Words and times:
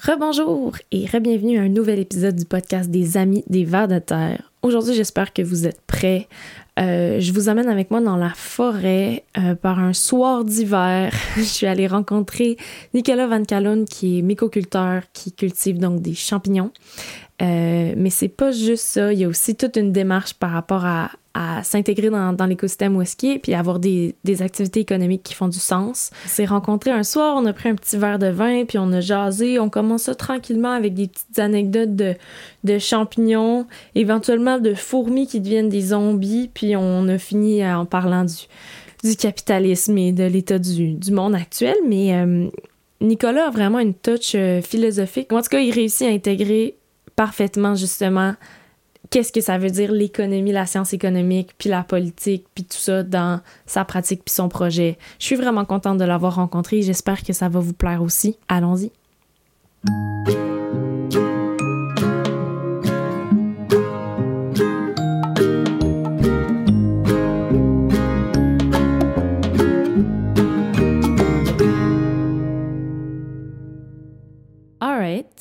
Rebonjour 0.00 0.76
et 0.92 1.06
re-bienvenue 1.06 1.58
à 1.58 1.62
un 1.62 1.68
nouvel 1.68 1.98
épisode 1.98 2.36
du 2.36 2.44
podcast 2.44 2.88
des 2.88 3.16
Amis 3.16 3.42
des 3.48 3.64
Vers 3.64 3.88
de 3.88 3.98
Terre. 3.98 4.52
Aujourd'hui, 4.62 4.94
j'espère 4.94 5.32
que 5.32 5.42
vous 5.42 5.66
êtes 5.66 5.80
prêts. 5.88 6.28
Euh, 6.78 7.18
je 7.18 7.32
vous 7.32 7.48
amène 7.48 7.68
avec 7.68 7.90
moi 7.90 8.00
dans 8.00 8.16
la 8.16 8.30
forêt 8.30 9.24
euh, 9.36 9.56
par 9.56 9.80
un 9.80 9.92
soir 9.92 10.44
d'hiver. 10.44 11.12
je 11.36 11.42
suis 11.42 11.66
allée 11.66 11.88
rencontrer 11.88 12.56
Nicolas 12.94 13.26
Van 13.26 13.42
Calhoun, 13.42 13.86
qui 13.86 14.20
est 14.20 14.22
mycoculteur, 14.22 15.02
qui 15.12 15.32
cultive 15.32 15.80
donc 15.80 16.00
des 16.00 16.14
champignons. 16.14 16.70
Euh, 17.40 17.94
mais 17.96 18.10
c'est 18.10 18.28
pas 18.28 18.50
juste 18.50 18.84
ça, 18.84 19.12
il 19.12 19.20
y 19.20 19.24
a 19.24 19.28
aussi 19.28 19.54
toute 19.54 19.76
une 19.76 19.92
démarche 19.92 20.34
par 20.34 20.50
rapport 20.50 20.84
à, 20.84 21.10
s'intégrer 21.62 22.10
dans, 22.10 22.46
l'écosystème 22.48 22.96
où 22.96 23.02
est-ce 23.02 23.38
puis 23.38 23.54
avoir 23.54 23.78
des, 23.78 24.16
activités 24.40 24.80
économiques 24.80 25.22
qui 25.22 25.34
font 25.34 25.46
du 25.46 25.60
sens. 25.60 26.10
On 26.24 26.28
s'est 26.28 26.46
rencontrés 26.46 26.90
un 26.90 27.04
soir, 27.04 27.36
on 27.36 27.46
a 27.46 27.52
pris 27.52 27.68
un 27.68 27.76
petit 27.76 27.96
verre 27.96 28.18
de 28.18 28.26
vin, 28.26 28.64
puis 28.64 28.76
on 28.76 28.92
a 28.92 29.00
jasé. 29.00 29.60
On 29.60 29.70
commence 29.70 30.02
ça 30.04 30.16
tranquillement 30.16 30.72
avec 30.72 30.94
des 30.94 31.06
petites 31.06 31.38
anecdotes 31.38 31.94
de, 31.94 32.78
champignons, 32.80 33.68
éventuellement 33.94 34.58
de 34.58 34.74
fourmis 34.74 35.28
qui 35.28 35.38
deviennent 35.38 35.68
des 35.68 35.80
zombies, 35.80 36.50
puis 36.52 36.74
on 36.74 37.06
a 37.06 37.18
fini 37.18 37.64
en 37.64 37.86
parlant 37.86 38.24
du, 38.24 39.14
capitalisme 39.16 39.96
et 39.96 40.10
de 40.10 40.24
l'état 40.24 40.58
du, 40.58 41.12
monde 41.12 41.36
actuel. 41.36 41.76
Mais 41.86 42.16
euh, 42.16 42.48
Nicolas 43.00 43.46
a 43.46 43.50
vraiment 43.50 43.78
une 43.78 43.94
touch 43.94 44.32
euh, 44.34 44.60
philosophique. 44.60 45.32
En 45.32 45.40
tout 45.40 45.50
cas, 45.50 45.60
il 45.60 45.70
réussit 45.70 46.08
à 46.08 46.10
intégrer 46.10 46.77
parfaitement 47.18 47.74
justement 47.74 48.36
qu'est-ce 49.10 49.32
que 49.32 49.40
ça 49.40 49.58
veut 49.58 49.70
dire 49.70 49.90
l'économie, 49.90 50.52
la 50.52 50.66
science 50.66 50.92
économique, 50.92 51.50
puis 51.58 51.68
la 51.68 51.82
politique, 51.82 52.46
puis 52.54 52.62
tout 52.62 52.78
ça 52.78 53.02
dans 53.02 53.40
sa 53.66 53.84
pratique, 53.84 54.24
puis 54.24 54.32
son 54.32 54.48
projet. 54.48 54.96
Je 55.18 55.24
suis 55.24 55.34
vraiment 55.34 55.64
contente 55.64 55.98
de 55.98 56.04
l'avoir 56.04 56.36
rencontré. 56.36 56.82
J'espère 56.82 57.24
que 57.24 57.32
ça 57.32 57.48
va 57.48 57.58
vous 57.58 57.72
plaire 57.72 58.02
aussi. 58.02 58.38
Allons-y. 58.46 58.92
All 74.80 74.96
right. 74.96 75.37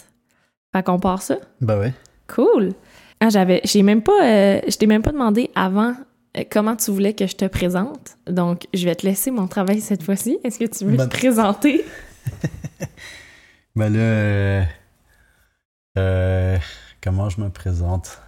Fait 0.78 0.83
qu'on 0.83 1.00
part 1.00 1.22
ça? 1.23 1.38
Ben 1.61 1.80
ouais. 1.80 1.94
Cool. 2.28 2.73
Ah, 3.20 3.30
j'avais, 3.30 3.61
j'ai 3.64 3.81
même 3.81 4.03
pas, 4.03 4.23
euh, 4.23 4.59
je 4.67 4.78
t'ai 4.78 4.86
même 4.86 5.02
pas 5.02 5.11
demandé 5.11 5.50
avant 5.56 5.94
euh, 6.38 6.44
comment 6.52 6.75
tu 6.75 6.92
voulais 6.92 7.14
que 7.14 7.25
je 7.25 7.36
te 7.36 7.45
présente. 7.45 8.17
Donc, 8.30 8.67
je 8.75 8.86
vais 8.86 8.94
te 8.94 9.05
laisser 9.08 9.31
mon 9.31 9.48
travail 9.48 9.81
cette 9.81 10.03
fois-ci. 10.03 10.38
Est-ce 10.44 10.59
que 10.59 10.66
tu 10.66 10.86
veux 10.86 10.98
Ben- 10.98 11.08
te 11.09 11.16
présenter? 11.17 11.83
Ben 13.75 13.94
là, 13.94 14.00
euh, 14.00 14.64
euh, 15.98 16.58
comment 17.03 17.30
je 17.30 17.42
me 17.42 17.50
présente? 17.50 18.20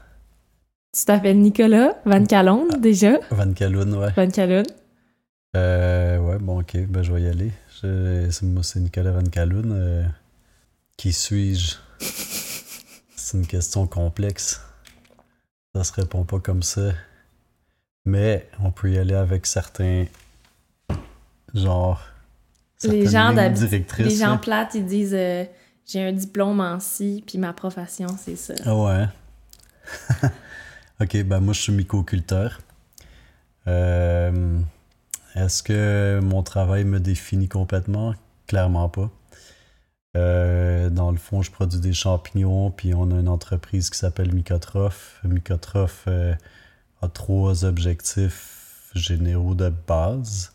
Tu 0.95 1.05
t'appelles 1.05 1.39
Nicolas 1.39 1.95
Van 2.05 2.23
Calon, 2.25 2.67
déjà? 2.80 3.14
Van 3.31 3.52
Calhoun, 3.53 3.94
ouais. 3.95 4.09
Van 4.16 4.30
Calon. 4.30 4.64
Euh, 5.55 6.20
ouais, 6.20 6.38
bon, 6.39 6.61
ok, 6.61 6.77
ben 6.88 7.02
je 7.03 7.11
vais 7.14 7.22
y 7.23 7.27
aller. 7.27 7.52
Je- 7.81 8.27
c'est- 8.30 8.45
moi, 8.45 8.61
c'est 8.64 8.80
Nicolas 8.80 9.11
Van 9.11 9.23
Calhoun. 9.23 9.72
euh, 9.73 10.03
qui 10.97 11.14
suis-je? 11.14 11.75
c'est 13.16 13.38
une 13.38 13.47
question 13.47 13.88
complexe. 13.88 14.61
Ça 15.75 15.83
se 15.83 15.94
répond 15.94 16.23
pas 16.23 16.39
comme 16.39 16.64
ça. 16.64 16.92
Mais 18.05 18.50
on 18.64 18.72
peut 18.72 18.92
y 18.92 18.97
aller 18.97 19.14
avec 19.14 19.45
certains. 19.45 20.05
Genre. 21.53 22.02
Les 22.83 23.08
gens, 23.08 23.31
les 23.31 24.16
gens 24.16 24.38
plates, 24.38 24.73
ils 24.73 24.86
disent 24.86 25.14
euh, 25.14 25.44
j'ai 25.86 26.02
un 26.02 26.14
diplôme 26.14 26.61
en 26.61 26.80
ci, 26.80 27.23
puis 27.27 27.38
ma 27.38 27.52
profession, 27.52 28.08
c'est 28.17 28.38
ça. 28.38 28.53
Ah 28.64 28.75
ouais. 28.75 29.05
ok, 31.02 31.23
ben 31.23 31.39
moi 31.42 31.53
je 31.53 31.61
suis 31.61 31.73
mycoculteur. 31.73 32.61
Euh, 33.67 34.60
Est-ce 35.36 35.61
que 35.61 36.20
mon 36.23 36.42
travail 36.42 36.86
me 36.86 36.99
définit 36.99 37.49
complètement? 37.49 38.14
Clairement 38.48 38.87
pas. 38.87 39.11
Euh, 40.17 40.89
dans 40.89 41.11
le 41.11 41.17
fond, 41.17 41.42
je 41.42 41.52
produis 41.52 41.80
des 41.80 41.93
champignons, 41.93 42.71
puis 42.71 42.93
on 42.93 43.11
a 43.11 43.20
une 43.20 43.27
entreprise 43.30 43.89
qui 43.89 43.97
s'appelle 43.97 44.33
Mycotrophe. 44.33 45.20
Mycotrophe 45.23 46.05
euh, 46.08 46.33
a 47.02 47.08
trois 47.08 47.65
objectifs 47.65 48.92
généraux 48.95 49.53
de 49.55 49.69
base 49.69 50.53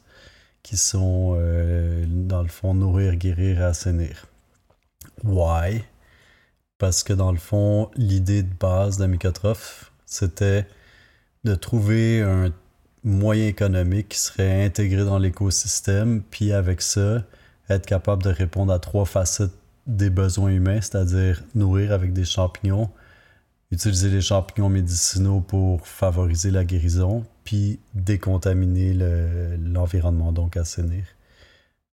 qui 0.63 0.77
sont, 0.77 1.37
euh, 1.39 2.05
dans 2.09 2.43
le 2.43 2.49
fond, 2.49 2.75
nourrir, 2.75 3.15
guérir 3.17 3.63
assainir. 3.63 4.27
Why? 5.23 5.85
Parce 6.79 7.05
que 7.05 7.13
dans 7.13 7.31
le 7.31 7.39
fond, 7.39 7.91
l'idée 7.95 8.43
de 8.43 8.53
base 8.53 8.99
de 8.99 9.07
Mycotrophe, 9.07 9.93
c'était 10.07 10.67
de 11.45 11.55
trouver 11.55 12.23
un 12.23 12.53
moyen 13.05 13.47
économique 13.47 14.09
qui 14.11 14.19
serait 14.19 14.65
intégré 14.65 15.05
dans 15.05 15.19
l'écosystème, 15.19 16.23
puis 16.23 16.53
avec 16.53 16.81
ça, 16.83 17.23
être 17.69 17.87
capable 17.87 18.23
de 18.23 18.31
répondre 18.31 18.73
à 18.73 18.79
trois 18.79 19.05
facettes 19.05 19.53
des 19.87 20.11
besoins 20.11 20.51
humains, 20.51 20.81
c'est-à-dire 20.81 21.43
nourrir 21.55 21.93
avec 21.93 22.13
des 22.13 22.25
champignons, 22.25 22.91
utiliser 23.71 24.11
les 24.11 24.21
champignons 24.21 24.69
médicinaux 24.69 25.41
pour 25.41 25.87
favoriser 25.87 26.51
la 26.51 26.65
guérison, 26.65 27.25
puis 27.45 27.81
décontaminer 27.95 28.95
le- 28.95 29.57
l'environnement, 29.57 30.33
donc 30.33 30.57
assainir. 30.57 31.05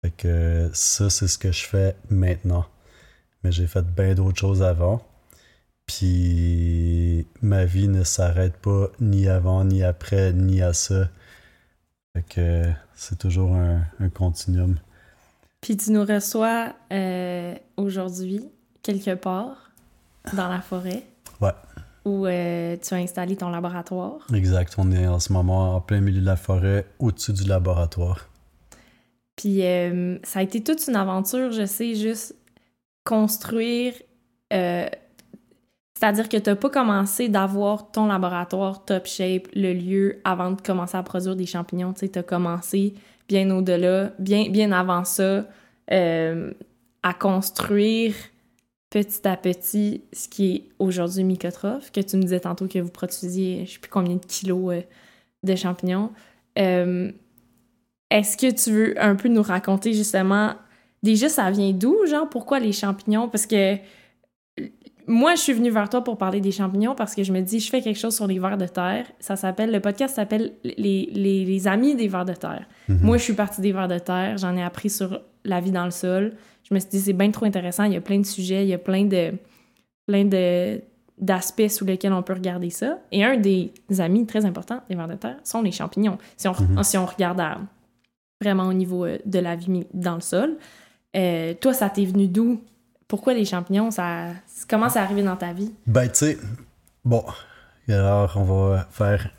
Fait 0.03 0.11
que 0.11 0.69
ça, 0.73 1.09
c'est 1.09 1.27
ce 1.27 1.37
que 1.37 1.51
je 1.51 1.65
fais 1.65 1.95
maintenant. 2.09 2.65
Mais 3.43 3.51
j'ai 3.51 3.67
fait 3.67 3.83
bien 3.85 4.15
d'autres 4.15 4.39
choses 4.39 4.63
avant. 4.63 5.01
Puis 5.85 7.25
ma 7.41 7.65
vie 7.65 7.87
ne 7.87 8.03
s'arrête 8.03 8.57
pas 8.57 8.89
ni 8.99 9.27
avant, 9.29 9.63
ni 9.63 9.83
après, 9.83 10.33
ni 10.33 10.61
à 10.61 10.73
ça. 10.73 11.09
Fait 12.13 12.23
que 12.23 12.71
c'est 12.95 13.17
toujours 13.17 13.55
un 13.55 14.09
continuum. 14.13 14.77
Puis 15.61 15.77
tu 15.77 15.91
nous 15.91 16.05
reçois 16.05 16.73
euh, 16.91 17.55
aujourd'hui, 17.77 18.41
quelque 18.83 19.15
part, 19.15 19.71
dans 20.33 20.47
la 20.47 20.61
forêt. 20.61 21.03
Ouais. 21.41 21.51
Où 22.05 22.25
euh, 22.25 22.77
tu 22.81 22.93
as 22.93 22.97
installé 22.97 23.35
ton 23.35 23.49
laboratoire. 23.49 24.25
Exact. 24.33 24.75
On 24.77 24.91
est 24.91 25.07
en 25.07 25.19
ce 25.19 25.33
moment 25.33 25.75
en 25.75 25.81
plein 25.81 25.99
milieu 25.99 26.21
de 26.21 26.25
la 26.25 26.37
forêt, 26.37 26.85
au-dessus 26.99 27.33
du 27.33 27.43
laboratoire. 27.43 28.29
Puis 29.35 29.63
euh, 29.63 30.17
ça 30.23 30.39
a 30.39 30.43
été 30.43 30.63
toute 30.63 30.87
une 30.87 30.95
aventure, 30.95 31.51
je 31.51 31.65
sais, 31.65 31.95
juste 31.95 32.35
construire. 33.03 33.93
C'est-à-dire 35.99 36.29
que 36.29 36.37
tu 36.37 36.49
n'as 36.49 36.55
pas 36.55 36.69
commencé 36.69 37.27
d'avoir 37.27 37.91
ton 37.91 38.05
laboratoire 38.05 38.85
top 38.85 39.07
shape, 39.07 39.47
le 39.55 39.73
lieu, 39.73 40.21
avant 40.23 40.51
de 40.51 40.61
commencer 40.61 40.95
à 40.95 41.01
produire 41.01 41.35
des 41.35 41.47
champignons. 41.47 41.91
Tu 41.91 42.09
as 42.13 42.23
commencé 42.23 42.93
bien 43.27 43.49
au-delà, 43.51 44.13
bien, 44.19 44.49
bien 44.49 44.71
avant 44.71 45.03
ça, 45.03 45.45
euh, 45.91 46.53
à 47.03 47.13
construire 47.13 48.13
petit 48.89 49.27
à 49.27 49.35
petit 49.35 50.01
ce 50.13 50.27
qui 50.27 50.55
est 50.55 50.63
aujourd'hui 50.79 51.23
Mycotrophe, 51.23 51.91
que 51.91 51.99
tu 51.99 52.17
me 52.17 52.21
disais 52.21 52.39
tantôt 52.39 52.67
que 52.67 52.79
vous 52.79 52.89
produisiez 52.89 53.65
je 53.65 53.73
sais 53.73 53.79
plus 53.79 53.89
combien 53.89 54.15
de 54.15 54.25
kilos 54.25 54.73
euh, 54.73 54.81
de 55.43 55.55
champignons. 55.55 56.11
Euh, 56.57 57.11
est-ce 58.09 58.37
que 58.37 58.51
tu 58.51 58.71
veux 58.71 59.01
un 59.01 59.15
peu 59.15 59.27
nous 59.27 59.41
raconter 59.41 59.93
justement, 59.93 60.53
déjà 61.03 61.27
ça 61.27 61.51
vient 61.51 61.71
d'où, 61.71 62.05
genre 62.05 62.29
pourquoi 62.29 62.59
les 62.59 62.71
champignons? 62.71 63.27
Parce 63.27 63.45
que 63.45 63.75
moi, 65.07 65.35
je 65.35 65.41
suis 65.41 65.53
venue 65.53 65.69
vers 65.69 65.89
toi 65.89 66.03
pour 66.03 66.17
parler 66.17 66.41
des 66.41 66.51
champignons 66.51 66.93
parce 66.95 67.15
que 67.15 67.23
je 67.23 67.31
me 67.31 67.41
dis, 67.41 67.59
je 67.59 67.69
fais 67.69 67.81
quelque 67.81 67.97
chose 67.99 68.15
sur 68.15 68.27
les 68.27 68.39
vers 68.39 68.57
de 68.57 68.67
terre. 68.67 69.05
Ça 69.19 69.35
s'appelle, 69.35 69.71
le 69.71 69.79
podcast 69.79 70.15
s'appelle 70.15 70.51
les, 70.63 71.09
les, 71.13 71.45
les 71.45 71.67
amis 71.67 71.95
des 71.95 72.07
vers 72.07 72.25
de 72.25 72.33
terre. 72.33 72.65
Mhm. 72.89 72.99
Moi, 73.03 73.17
je 73.17 73.23
suis 73.23 73.33
partie 73.33 73.61
des 73.61 73.71
vers 73.71 73.87
de 73.87 73.99
terre. 73.99 74.37
J'en 74.37 74.55
ai 74.57 74.63
appris 74.63 74.89
sur 74.89 75.21
la 75.45 75.59
vie 75.61 75.71
dans 75.71 75.85
le 75.85 75.91
sol. 75.91 76.33
Je 76.69 76.73
me 76.73 76.79
suis 76.79 76.89
dit, 76.89 76.99
c'est 76.99 77.13
bien 77.13 77.31
trop 77.31 77.45
intéressant. 77.45 77.85
Il 77.85 77.93
y 77.93 77.95
a 77.95 78.01
plein 78.01 78.19
de 78.19 78.25
sujets, 78.25 78.63
il 78.63 78.69
y 78.69 78.73
a 78.73 78.77
plein 78.77 79.05
de 79.05 79.31
plein 80.05 80.25
de 80.25 80.81
d'aspects 81.19 81.67
sous 81.69 81.83
lesquels 81.85 82.13
on 82.13 82.21
peut 82.21 82.33
regarder 82.33 82.69
ça. 82.69 82.99
Et 83.11 83.23
un 83.23 83.37
des 83.37 83.71
amis 83.97 84.25
très 84.27 84.45
importants 84.45 84.81
des 84.89 84.95
vers 84.95 85.07
de 85.07 85.15
terre 85.15 85.37
sont 85.43 85.61
les 85.63 85.71
champignons. 85.71 86.17
Si 86.35 86.47
on, 86.47 86.51
Mhm. 86.51 86.83
si 86.83 86.97
on 86.97 87.05
regarde 87.07 87.39
à- 87.39 87.57
vraiment 88.41 88.67
au 88.67 88.73
niveau 88.73 89.03
euh, 89.05 89.17
de 89.25 89.39
la 89.39 89.55
vie 89.55 89.85
dans 89.93 90.13
le 90.15 90.21
sol, 90.21 90.57
euh, 91.15 91.53
toi, 91.59 91.73
ça 91.73 91.89
t'est 91.89 92.05
venu 92.05 92.27
d'où? 92.27 92.59
Pourquoi 93.07 93.33
les 93.33 93.45
champignons? 93.45 93.91
Ça, 93.91 94.27
comment 94.69 94.89
c'est 94.89 94.99
arrivé 94.99 95.23
dans 95.23 95.37
ta 95.37 95.53
vie? 95.53 95.71
Ben, 95.85 96.07
tu 96.07 96.15
sais, 96.15 96.37
bon, 97.05 97.23
alors 97.87 98.33
on 98.35 98.43
va 98.43 98.87
faire 98.91 99.29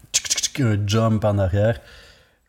un 0.61 0.87
jump 0.87 1.25
en 1.25 1.39
arrière. 1.39 1.81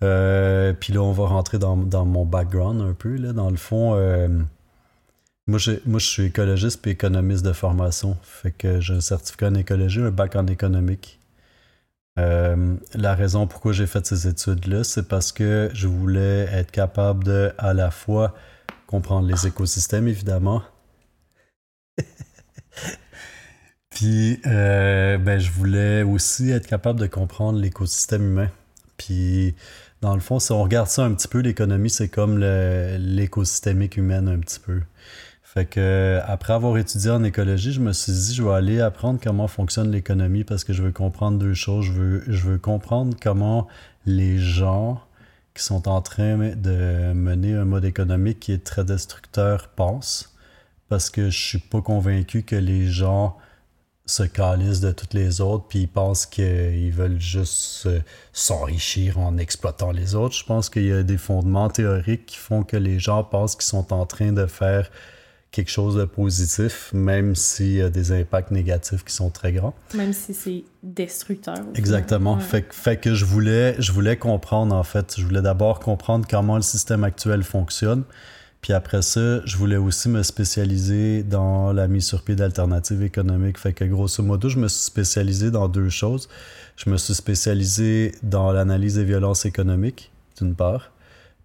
Euh, 0.04 0.74
Puis 0.74 0.94
là, 0.94 1.02
on 1.02 1.12
va 1.12 1.28
rentrer 1.28 1.60
dans, 1.60 1.76
dans 1.78 2.06
mon 2.06 2.26
background 2.26 2.82
un 2.82 2.94
peu. 2.94 3.16
Là. 3.18 3.34
Dans 3.34 3.50
le 3.50 3.58
fond, 3.58 3.96
euh, 3.96 4.28
moi, 5.48 5.60
je, 5.60 5.74
moi, 5.86 6.00
suis 6.00 6.24
écologiste 6.26 6.86
et 6.88 6.92
économiste 6.92 7.44
de 7.44 7.54
formation. 7.54 8.18
Fait 8.22 8.52
que 8.52 8.80
j'ai 8.80 8.96
un 8.96 9.02
certificat 9.02 9.48
en 9.48 9.56
écologie, 9.56 10.02
un 10.02 10.12
bac 10.12 10.36
en 10.36 10.48
économique. 10.48 11.20
Euh, 12.18 12.76
la 12.96 13.16
raison 13.16 13.48
pourquoi 13.48 13.72
j'ai 13.72 13.88
fait 13.88 14.06
ces 14.06 14.28
études-là, 14.28 14.84
c'est 14.84 15.08
parce 15.08 15.32
que 15.32 15.70
je 15.74 15.88
voulais 15.88 16.48
être 16.52 16.72
capable 16.72 17.24
de, 17.24 17.54
à 17.58 17.74
la 17.74 17.92
fois, 17.92 18.34
comprendre 18.88 19.28
les 19.28 19.48
écosystèmes, 19.48 20.08
évidemment, 20.08 20.62
Puis, 23.90 24.40
euh, 24.46 25.18
ben, 25.18 25.40
je 25.40 25.52
voulais 25.52 26.04
aussi 26.04 26.52
être 26.52 26.68
capable 26.68 27.00
de 27.00 27.08
comprendre 27.08 27.60
l'écosystème 27.60 28.24
humain. 28.24 28.50
Puis, 28.98 29.56
dans 30.02 30.14
le 30.14 30.22
fond, 30.22 30.40
si 30.40 30.52
on 30.52 30.64
regarde 30.64 30.88
ça 30.88 31.04
un 31.04 31.14
petit 31.14 31.28
peu, 31.28 31.40
l'économie, 31.40 31.90
c'est 31.90 32.08
comme 32.10 32.40
l'écosystémique 32.40 33.98
humaine 33.98 34.28
un 34.28 34.40
petit 34.40 34.60
peu. 34.60 34.82
Fait 35.44 35.66
que 35.66 36.20
après 36.28 36.54
avoir 36.54 36.78
étudié 36.78 37.10
en 37.10 37.24
écologie, 37.24 37.72
je 37.72 37.80
me 37.80 37.92
suis 37.92 38.12
dit 38.12 38.36
je 38.36 38.44
vais 38.44 38.54
aller 38.54 38.80
apprendre 38.82 39.20
comment 39.22 39.48
fonctionne 39.48 39.90
l'économie 39.90 40.44
parce 40.44 40.64
que 40.64 40.74
je 40.74 40.84
veux 40.84 40.92
comprendre 40.92 41.40
deux 41.40 41.56
choses. 41.56 41.86
Je 41.86 41.92
veux, 41.92 42.24
je 42.28 42.48
veux 42.48 42.60
comprendre 42.60 43.18
comment 43.20 43.68
les 44.06 44.38
gens 44.38 45.02
qui 45.56 45.64
sont 45.64 45.88
en 45.88 46.02
train 46.04 46.38
de 46.38 47.14
mener 47.14 47.56
un 47.56 47.66
mode 47.66 47.84
économique 47.84 48.40
qui 48.40 48.54
est 48.54 48.64
très 48.64 48.86
destructeur 48.86 49.70
pensent 49.70 50.29
parce 50.90 51.10
que 51.10 51.30
je 51.30 51.40
suis 51.40 51.60
pas 51.60 51.82
convaincu 51.82 52.44
que 52.44 52.56
les 52.56 52.88
gens 52.88 53.38
se 54.06 54.24
calissent 54.24 54.80
de 54.80 54.92
toutes 54.92 55.14
les 55.14 55.40
autres 55.40 55.66
puis 55.68 55.82
ils 55.82 55.88
pensent 55.88 56.26
qu'ils 56.26 56.92
veulent 56.92 57.22
juste 57.22 57.88
s'enrichir 58.34 59.20
en 59.20 59.38
exploitant 59.38 59.92
les 59.92 60.16
autres. 60.16 60.36
Je 60.36 60.44
pense 60.44 60.70
qu'il 60.70 60.88
y 60.88 60.92
a 60.92 61.04
des 61.04 61.18
fondements 61.18 61.70
théoriques 61.70 62.26
qui 62.26 62.38
font 62.38 62.64
que 62.64 62.76
les 62.76 63.00
gens 63.00 63.24
pensent 63.24 63.56
qu'ils 63.56 63.66
sont 63.66 63.94
en 63.94 64.08
train 64.08 64.32
de 64.32 64.48
faire 64.48 64.90
quelque 65.52 65.72
chose 65.72 65.96
de 65.96 66.06
positif, 66.06 66.92
même 66.94 67.36
s'il 67.36 67.74
y 67.74 67.82
a 67.82 67.90
des 67.90 68.12
impacts 68.12 68.52
négatifs 68.52 69.04
qui 69.04 69.14
sont 69.14 69.30
très 69.30 69.52
grands. 69.52 69.74
Même 69.96 70.14
si 70.14 70.34
c'est 70.34 70.64
destructeur. 70.84 71.58
Exactement. 71.76 72.40
Fait, 72.40 72.72
fait, 72.72 72.98
que 72.98 73.14
je 73.16 73.26
voulais, 73.26 73.76
je 73.80 73.92
voulais 73.92 74.18
comprendre, 74.18 74.76
en 74.76 74.84
fait, 74.84 75.16
je 75.18 75.26
voulais 75.26 75.42
d'abord 75.42 75.80
comprendre 75.80 76.28
comment 76.30 76.56
le 76.56 76.62
système 76.62 77.04
actuel 77.04 77.44
fonctionne. 77.44 78.04
Puis 78.62 78.74
après 78.74 79.02
ça, 79.02 79.46
je 79.46 79.58
voulais 79.58 79.78
aussi 79.78 80.10
me 80.10 80.22
spécialiser 80.22 81.24
dans 81.24 81.72
la 81.72 81.88
mise 81.88 82.06
sur 82.06 82.24
pied 82.24 82.36
d'alternatives 82.36 83.02
économiques. 83.04 83.58
Fait 83.58 83.74
que 83.74 83.86
grosso 83.86 84.22
modo, 84.22 84.50
je 84.50 84.60
me 84.60 84.68
suis 84.68 84.84
spécialisé 84.84 85.50
dans 85.50 85.68
deux 85.70 85.90
choses. 85.90 86.28
Je 86.76 86.90
me 86.90 86.98
suis 86.98 87.14
spécialisé 87.14 88.14
dans 88.24 88.52
l'analyse 88.52 88.96
des 88.96 89.04
violences 89.04 89.46
économiques, 89.46 90.12
d'une 90.38 90.56
part, 90.56 90.92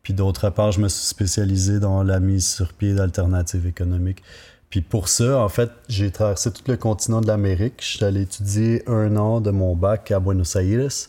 puis 0.05 0.13
d'autre 0.13 0.51
part, 0.51 0.71
je 0.71 0.81
me 0.81 0.89
suis 0.89 1.07
spécialisé 1.07 1.81
dans 1.81 2.03
la 2.03 2.21
mise 2.21 2.47
sur 2.47 2.75
pied 2.75 2.95
d'alternatives 2.95 3.67
économiques. 3.67 4.23
Puis 4.69 4.83
pour 4.83 5.09
ça, 5.09 5.39
en 5.39 5.49
fait, 5.49 5.71
j'ai 5.89 6.11
traversé 6.11 6.53
tout 6.53 6.63
le 6.69 6.77
continent 6.77 7.23
de 7.23 7.27
l'Amérique. 7.27 7.77
Je 7.81 7.97
suis 7.97 8.05
allé 8.05 8.21
étudier 8.23 8.83
un 8.87 9.17
an 9.17 9.41
de 9.41 9.51
mon 9.51 9.75
bac 9.75 10.11
à 10.11 10.21
Buenos 10.21 10.57
Aires 10.57 11.09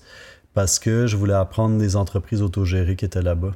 parce 0.53 0.79
que 0.79 1.07
je 1.07 1.17
voulais 1.17 1.33
apprendre 1.33 1.77
des 1.77 1.97
entreprises 1.97 2.41
autogérées 2.41 2.95
qui 2.95 3.03
étaient 3.03 3.21
là-bas. 3.21 3.51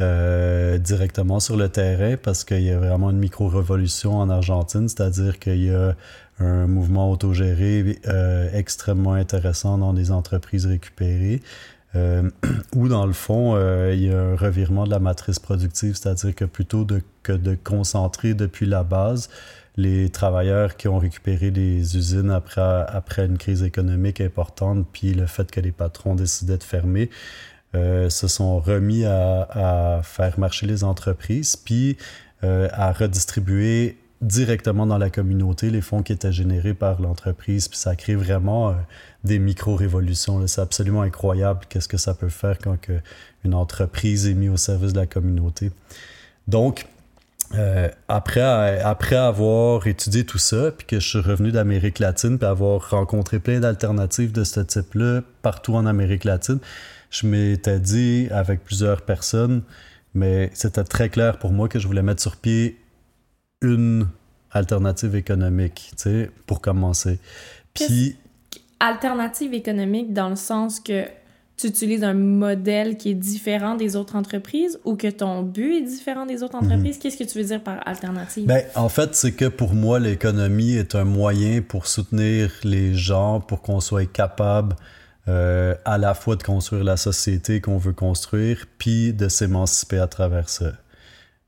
Euh, 0.00 0.76
directement 0.78 1.38
sur 1.38 1.56
le 1.56 1.68
terrain 1.68 2.16
parce 2.20 2.42
qu'il 2.42 2.62
y 2.62 2.70
a 2.70 2.78
vraiment 2.78 3.10
une 3.10 3.18
micro-révolution 3.18 4.16
en 4.16 4.28
Argentine, 4.28 4.88
c'est-à-dire 4.88 5.38
qu'il 5.38 5.62
y 5.62 5.70
a 5.70 5.94
un 6.40 6.66
mouvement 6.66 7.12
autogéré 7.12 8.00
euh, 8.08 8.50
extrêmement 8.52 9.12
intéressant 9.12 9.78
dans 9.78 9.92
des 9.92 10.10
entreprises 10.10 10.66
récupérées. 10.66 11.42
Euh, 11.94 12.28
où 12.74 12.88
dans 12.88 13.06
le 13.06 13.12
fond, 13.12 13.54
euh, 13.54 13.92
il 13.94 14.02
y 14.02 14.12
a 14.12 14.20
un 14.20 14.34
revirement 14.34 14.84
de 14.84 14.90
la 14.90 14.98
matrice 14.98 15.38
productive, 15.38 15.94
c'est-à-dire 15.94 16.34
que 16.34 16.44
plutôt 16.44 16.84
que 17.22 17.32
de 17.32 17.54
concentrer 17.54 18.34
depuis 18.34 18.66
la 18.66 18.82
base 18.82 19.30
les 19.76 20.08
travailleurs 20.08 20.76
qui 20.76 20.86
ont 20.86 20.98
récupéré 20.98 21.50
des 21.50 21.96
usines 21.96 22.30
après, 22.30 22.84
après 22.88 23.26
une 23.26 23.38
crise 23.38 23.62
économique 23.64 24.20
importante, 24.20 24.86
puis 24.92 25.14
le 25.14 25.26
fait 25.26 25.50
que 25.50 25.60
les 25.60 25.72
patrons 25.72 26.14
décidaient 26.14 26.58
de 26.58 26.62
fermer, 26.62 27.10
euh, 27.74 28.08
se 28.08 28.28
sont 28.28 28.60
remis 28.60 29.04
à, 29.04 30.00
faire 30.04 30.38
marcher 30.38 30.66
les 30.66 30.84
entreprises, 30.84 31.56
puis 31.56 31.96
euh, 32.44 32.68
à 32.72 32.92
redistribuer 32.92 33.98
directement 34.20 34.86
dans 34.86 34.96
la 34.96 35.10
communauté 35.10 35.70
les 35.70 35.80
fonds 35.80 36.02
qui 36.02 36.12
étaient 36.12 36.32
générés 36.32 36.74
par 36.74 37.00
l'entreprise. 37.00 37.66
Puis 37.68 37.78
ça 37.78 37.96
crée 37.96 38.14
vraiment 38.14 38.70
euh, 38.70 38.72
des 39.24 39.38
micro-révolutions. 39.38 40.46
C'est 40.46 40.60
absolument 40.60 41.02
incroyable 41.02 41.60
qu'est-ce 41.68 41.88
que 41.88 41.96
ça 41.96 42.14
peut 42.14 42.28
faire 42.28 42.58
quand 42.58 42.78
une 43.44 43.54
entreprise 43.54 44.26
est 44.26 44.34
mise 44.34 44.50
au 44.50 44.56
service 44.56 44.92
de 44.92 45.00
la 45.00 45.06
communauté. 45.06 45.72
Donc, 46.46 46.86
après, 48.08 48.80
après 48.80 49.16
avoir 49.16 49.86
étudié 49.86 50.24
tout 50.24 50.38
ça, 50.38 50.72
puis 50.72 50.86
que 50.86 50.98
je 50.98 51.08
suis 51.08 51.20
revenu 51.20 51.52
d'Amérique 51.52 52.00
latine, 52.00 52.36
puis 52.36 52.48
avoir 52.48 52.90
rencontré 52.90 53.38
plein 53.38 53.60
d'alternatives 53.60 54.32
de 54.32 54.42
ce 54.42 54.60
type-là 54.60 55.20
partout 55.42 55.74
en 55.74 55.86
Amérique 55.86 56.24
latine, 56.24 56.58
je 57.14 57.26
m'étais 57.26 57.78
dit 57.78 58.26
avec 58.32 58.64
plusieurs 58.64 59.02
personnes, 59.02 59.62
mais 60.14 60.50
c'était 60.52 60.82
très 60.82 61.08
clair 61.08 61.38
pour 61.38 61.52
moi 61.52 61.68
que 61.68 61.78
je 61.78 61.86
voulais 61.86 62.02
mettre 62.02 62.20
sur 62.20 62.36
pied 62.36 62.80
une 63.62 64.08
alternative 64.50 65.14
économique, 65.14 65.92
tu 65.96 66.02
sais, 66.02 66.30
pour 66.46 66.60
commencer. 66.60 67.18
Puis... 67.72 68.16
Alternative 68.80 69.54
économique 69.54 70.12
dans 70.12 70.28
le 70.28 70.36
sens 70.36 70.80
que 70.80 71.04
tu 71.56 71.68
utilises 71.68 72.02
un 72.02 72.14
modèle 72.14 72.96
qui 72.96 73.10
est 73.10 73.14
différent 73.14 73.76
des 73.76 73.94
autres 73.94 74.16
entreprises 74.16 74.78
ou 74.84 74.96
que 74.96 75.06
ton 75.06 75.42
but 75.42 75.76
est 75.76 75.82
différent 75.82 76.26
des 76.26 76.42
autres 76.42 76.56
entreprises? 76.56 76.96
Mhm. 76.96 77.02
Qu'est-ce 77.02 77.16
que 77.16 77.24
tu 77.24 77.38
veux 77.38 77.44
dire 77.44 77.62
par 77.62 77.86
alternative? 77.86 78.44
Ben, 78.46 78.64
en 78.74 78.88
fait, 78.88 79.14
c'est 79.14 79.32
que 79.32 79.46
pour 79.46 79.72
moi, 79.72 80.00
l'économie 80.00 80.74
est 80.74 80.96
un 80.96 81.04
moyen 81.04 81.62
pour 81.62 81.86
soutenir 81.86 82.50
les 82.64 82.94
gens, 82.94 83.40
pour 83.40 83.62
qu'on 83.62 83.80
soit 83.80 84.10
capable 84.10 84.74
euh, 85.28 85.74
à 85.84 85.98
la 85.98 86.14
fois 86.14 86.36
de 86.36 86.42
construire 86.42 86.84
la 86.84 86.96
société 86.96 87.60
qu'on 87.60 87.78
veut 87.78 87.92
construire, 87.92 88.66
puis 88.78 89.12
de 89.12 89.28
s'émanciper 89.28 89.98
à 89.98 90.06
travers 90.06 90.48
ça 90.48 90.72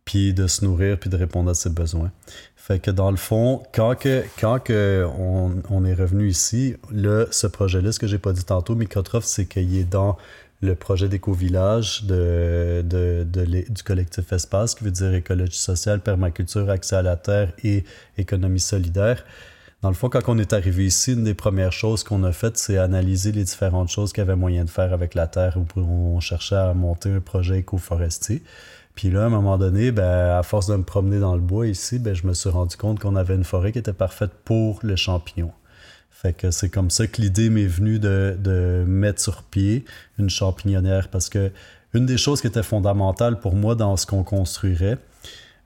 puis 0.07 0.33
de 0.33 0.47
se 0.47 0.65
nourrir, 0.65 0.99
puis 0.99 1.11
de 1.11 1.17
répondre 1.17 1.51
à 1.51 1.55
ses 1.55 1.69
besoins. 1.69 2.11
Fait 2.55 2.79
que 2.79 2.91
dans 2.91 3.11
le 3.11 3.17
fond, 3.17 3.63
quand, 3.75 3.95
que, 3.97 4.25
quand 4.41 4.61
que 4.61 5.07
on, 5.19 5.63
on 5.69 5.85
est 5.85 5.95
revenu 5.95 6.29
ici, 6.29 6.77
là, 6.91 7.27
ce 7.31 7.47
projet-là, 7.47 7.93
ce 7.93 7.99
que 7.99 8.07
j'ai 8.07 8.19
pas 8.19 8.33
dit 8.33 8.45
tantôt, 8.45 8.75
Microtrof, 8.75 9.25
c'est 9.25 9.47
qu'il 9.47 9.77
est 9.77 9.85
dans 9.85 10.17
le 10.63 10.75
projet 10.75 11.09
d'éco-village 11.09 12.05
de, 12.05 12.83
de, 12.83 13.25
du 13.25 13.83
collectif 13.83 14.33
Espace, 14.33 14.75
qui 14.75 14.85
veut 14.85 14.91
dire 14.91 15.13
écologie 15.13 15.59
sociale, 15.59 16.01
permaculture, 16.01 16.71
accès 16.71 16.97
à 16.97 17.03
la 17.03 17.17
terre 17.17 17.53
et 17.63 17.85
économie 18.17 18.61
solidaire. 18.61 19.25
Dans 19.87 19.91
le 19.91 19.95
fond, 19.95 20.09
quand 20.09 20.23
on 20.27 20.37
est 20.37 20.53
arrivé 20.53 20.87
ici, 20.87 21.13
une 21.13 21.23
des 21.23 21.35
premières 21.35 21.73
choses 21.73 22.03
qu'on 22.03 22.25
a 22.25 22.33
faites, 22.33 22.59
c'est 22.59 22.77
analyser 22.77 23.31
les 23.31 23.45
différentes 23.45 23.89
choses 23.89 24.13
qu'il 24.13 24.21
y 24.21 24.27
avait 24.27 24.35
moyen 24.35 24.65
de 24.65 24.69
faire 24.69 24.93
avec 24.93 25.15
la 25.15 25.29
terre 25.29 25.57
où 25.57 25.81
on 25.81 26.19
cherchait 26.19 26.57
à 26.57 26.75
monter 26.75 27.13
un 27.13 27.21
projet 27.21 27.59
éco-forestier. 27.59 28.43
Puis 28.97 29.13
là, 29.13 29.23
à 29.23 29.27
un 29.27 29.29
moment 29.29 29.59
donné, 29.59 29.93
ben, 29.93 30.37
à 30.37 30.43
force 30.43 30.67
de 30.67 30.75
me 30.75 30.83
promener 30.83 31.21
dans 31.21 31.37
le 31.37 31.41
bois 31.41 31.69
ici, 31.69 32.01
ben, 32.01 32.17
je 32.17 32.27
me 32.27 32.35
suis 32.35 32.51
rendu 32.51 32.77
compte 32.77 32.99
qu'on 32.99 33.15
avait 33.15 33.37
une 33.37 33.45
forêt 33.45 33.71
qui 33.71 33.79
était 33.79 33.93
parfaite 33.93 34.33
pour 34.45 34.81
le 34.83 34.97
champignon. 34.97 35.53
Fait 36.11 36.33
que 36.33 36.51
c'est 36.51 36.69
comme 36.69 36.91
ça 36.91 37.07
que 37.07 37.23
l'idée 37.23 37.49
m'est 37.49 37.69
venue 37.69 38.01
de, 38.01 38.37
de, 38.41 38.83
mettre 38.89 39.21
sur 39.21 39.45
pied 39.45 39.85
une 40.19 40.31
champignonnière 40.31 41.11
parce 41.11 41.29
que 41.29 41.53
une 41.95 42.07
des 42.07 42.19
choses 42.19 42.41
qui 42.41 42.49
était 42.49 42.65
fondamentale 42.65 43.39
pour 43.39 43.55
moi 43.55 43.77
dans 43.77 43.97
ce 43.97 44.05
qu'on 44.05 44.25
construirait, 44.25 44.99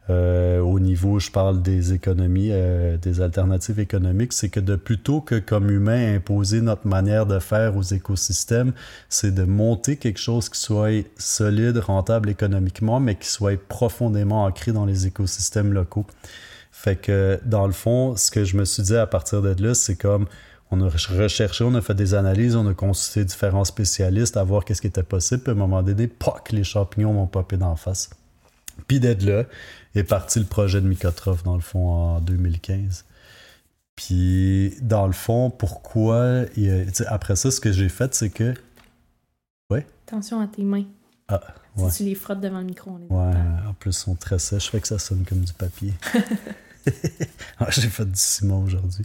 euh, 0.08 0.60
au 0.60 0.80
niveau, 0.80 1.20
je 1.20 1.30
parle 1.30 1.62
des 1.62 1.92
économies, 1.92 2.48
euh, 2.50 2.96
des 2.96 3.20
alternatives 3.20 3.78
économiques, 3.78 4.32
c'est 4.32 4.48
que 4.48 4.58
de 4.58 4.74
plutôt 4.74 5.20
que 5.20 5.38
comme 5.38 5.70
humain 5.70 6.16
imposer 6.16 6.62
notre 6.62 6.86
manière 6.86 7.26
de 7.26 7.38
faire 7.38 7.76
aux 7.76 7.82
écosystèmes, 7.82 8.72
c'est 9.08 9.32
de 9.32 9.44
monter 9.44 9.96
quelque 9.96 10.18
chose 10.18 10.48
qui 10.48 10.58
soit 10.58 11.06
solide, 11.16 11.78
rentable 11.78 12.30
économiquement, 12.30 12.98
mais 12.98 13.14
qui 13.14 13.28
soit 13.28 13.60
profondément 13.68 14.44
ancré 14.44 14.72
dans 14.72 14.86
les 14.86 15.06
écosystèmes 15.06 15.72
locaux. 15.72 16.06
Fait 16.72 16.96
que 16.96 17.38
dans 17.44 17.66
le 17.66 17.72
fond, 17.72 18.16
ce 18.16 18.30
que 18.30 18.44
je 18.44 18.56
me 18.56 18.64
suis 18.64 18.82
dit 18.82 18.96
à 18.96 19.06
partir 19.06 19.42
de 19.42 19.54
là, 19.62 19.74
c'est 19.74 19.96
comme 19.96 20.26
on 20.70 20.80
a 20.80 20.88
recherché, 20.88 21.64
on 21.64 21.74
a 21.74 21.82
fait 21.82 21.94
des 21.94 22.14
analyses, 22.14 22.56
on 22.56 22.66
a 22.68 22.74
consulté 22.74 23.24
différents 23.24 23.64
spécialistes 23.64 24.36
à 24.36 24.44
voir 24.44 24.64
qu'est-ce 24.64 24.80
qui 24.80 24.86
était 24.86 25.02
possible. 25.02 25.42
Puis 25.42 25.50
à 25.50 25.54
un 25.54 25.58
moment 25.58 25.82
donné, 25.82 26.06
poc, 26.06 26.52
les 26.52 26.64
champignons 26.64 27.12
m'ont 27.12 27.26
popé 27.26 27.56
d'en 27.56 27.76
face. 27.76 28.10
Puis 28.86 29.00
d'être 29.00 29.22
là, 29.24 29.44
est 29.94 30.04
parti 30.04 30.38
le 30.38 30.44
projet 30.44 30.80
de 30.80 30.88
Micotroph, 30.88 31.42
dans 31.42 31.54
le 31.54 31.60
fond, 31.60 31.88
en 31.88 32.20
2015. 32.20 33.04
Puis, 33.96 34.74
dans 34.80 35.06
le 35.06 35.12
fond, 35.12 35.50
pourquoi. 35.50 36.44
après 37.06 37.36
ça, 37.36 37.50
ce 37.50 37.60
que 37.60 37.72
j'ai 37.72 37.88
fait, 37.88 38.14
c'est 38.14 38.30
que. 38.30 38.54
Ouais. 39.70 39.86
Attention 40.06 40.40
à 40.40 40.46
tes 40.46 40.62
mains. 40.62 40.86
Ah, 41.28 41.40
ouais. 41.76 41.90
Si 41.90 41.98
tu 41.98 42.04
les 42.04 42.14
frottes 42.14 42.40
devant 42.40 42.58
le 42.58 42.64
micro, 42.64 42.92
on 42.92 42.98
les 42.98 43.06
Ouais, 43.06 43.68
en 43.68 43.74
plus, 43.74 43.90
ils 43.90 43.92
sont 43.92 44.14
très 44.14 44.38
sèches, 44.38 44.70
fait 44.70 44.80
que 44.80 44.88
ça 44.88 44.98
sonne 44.98 45.24
comme 45.28 45.40
du 45.40 45.52
papier. 45.52 45.92
Ah, 47.58 47.66
j'ai 47.70 47.88
fait 47.88 48.06
du 48.06 48.16
ciment 48.16 48.62
aujourd'hui. 48.62 49.04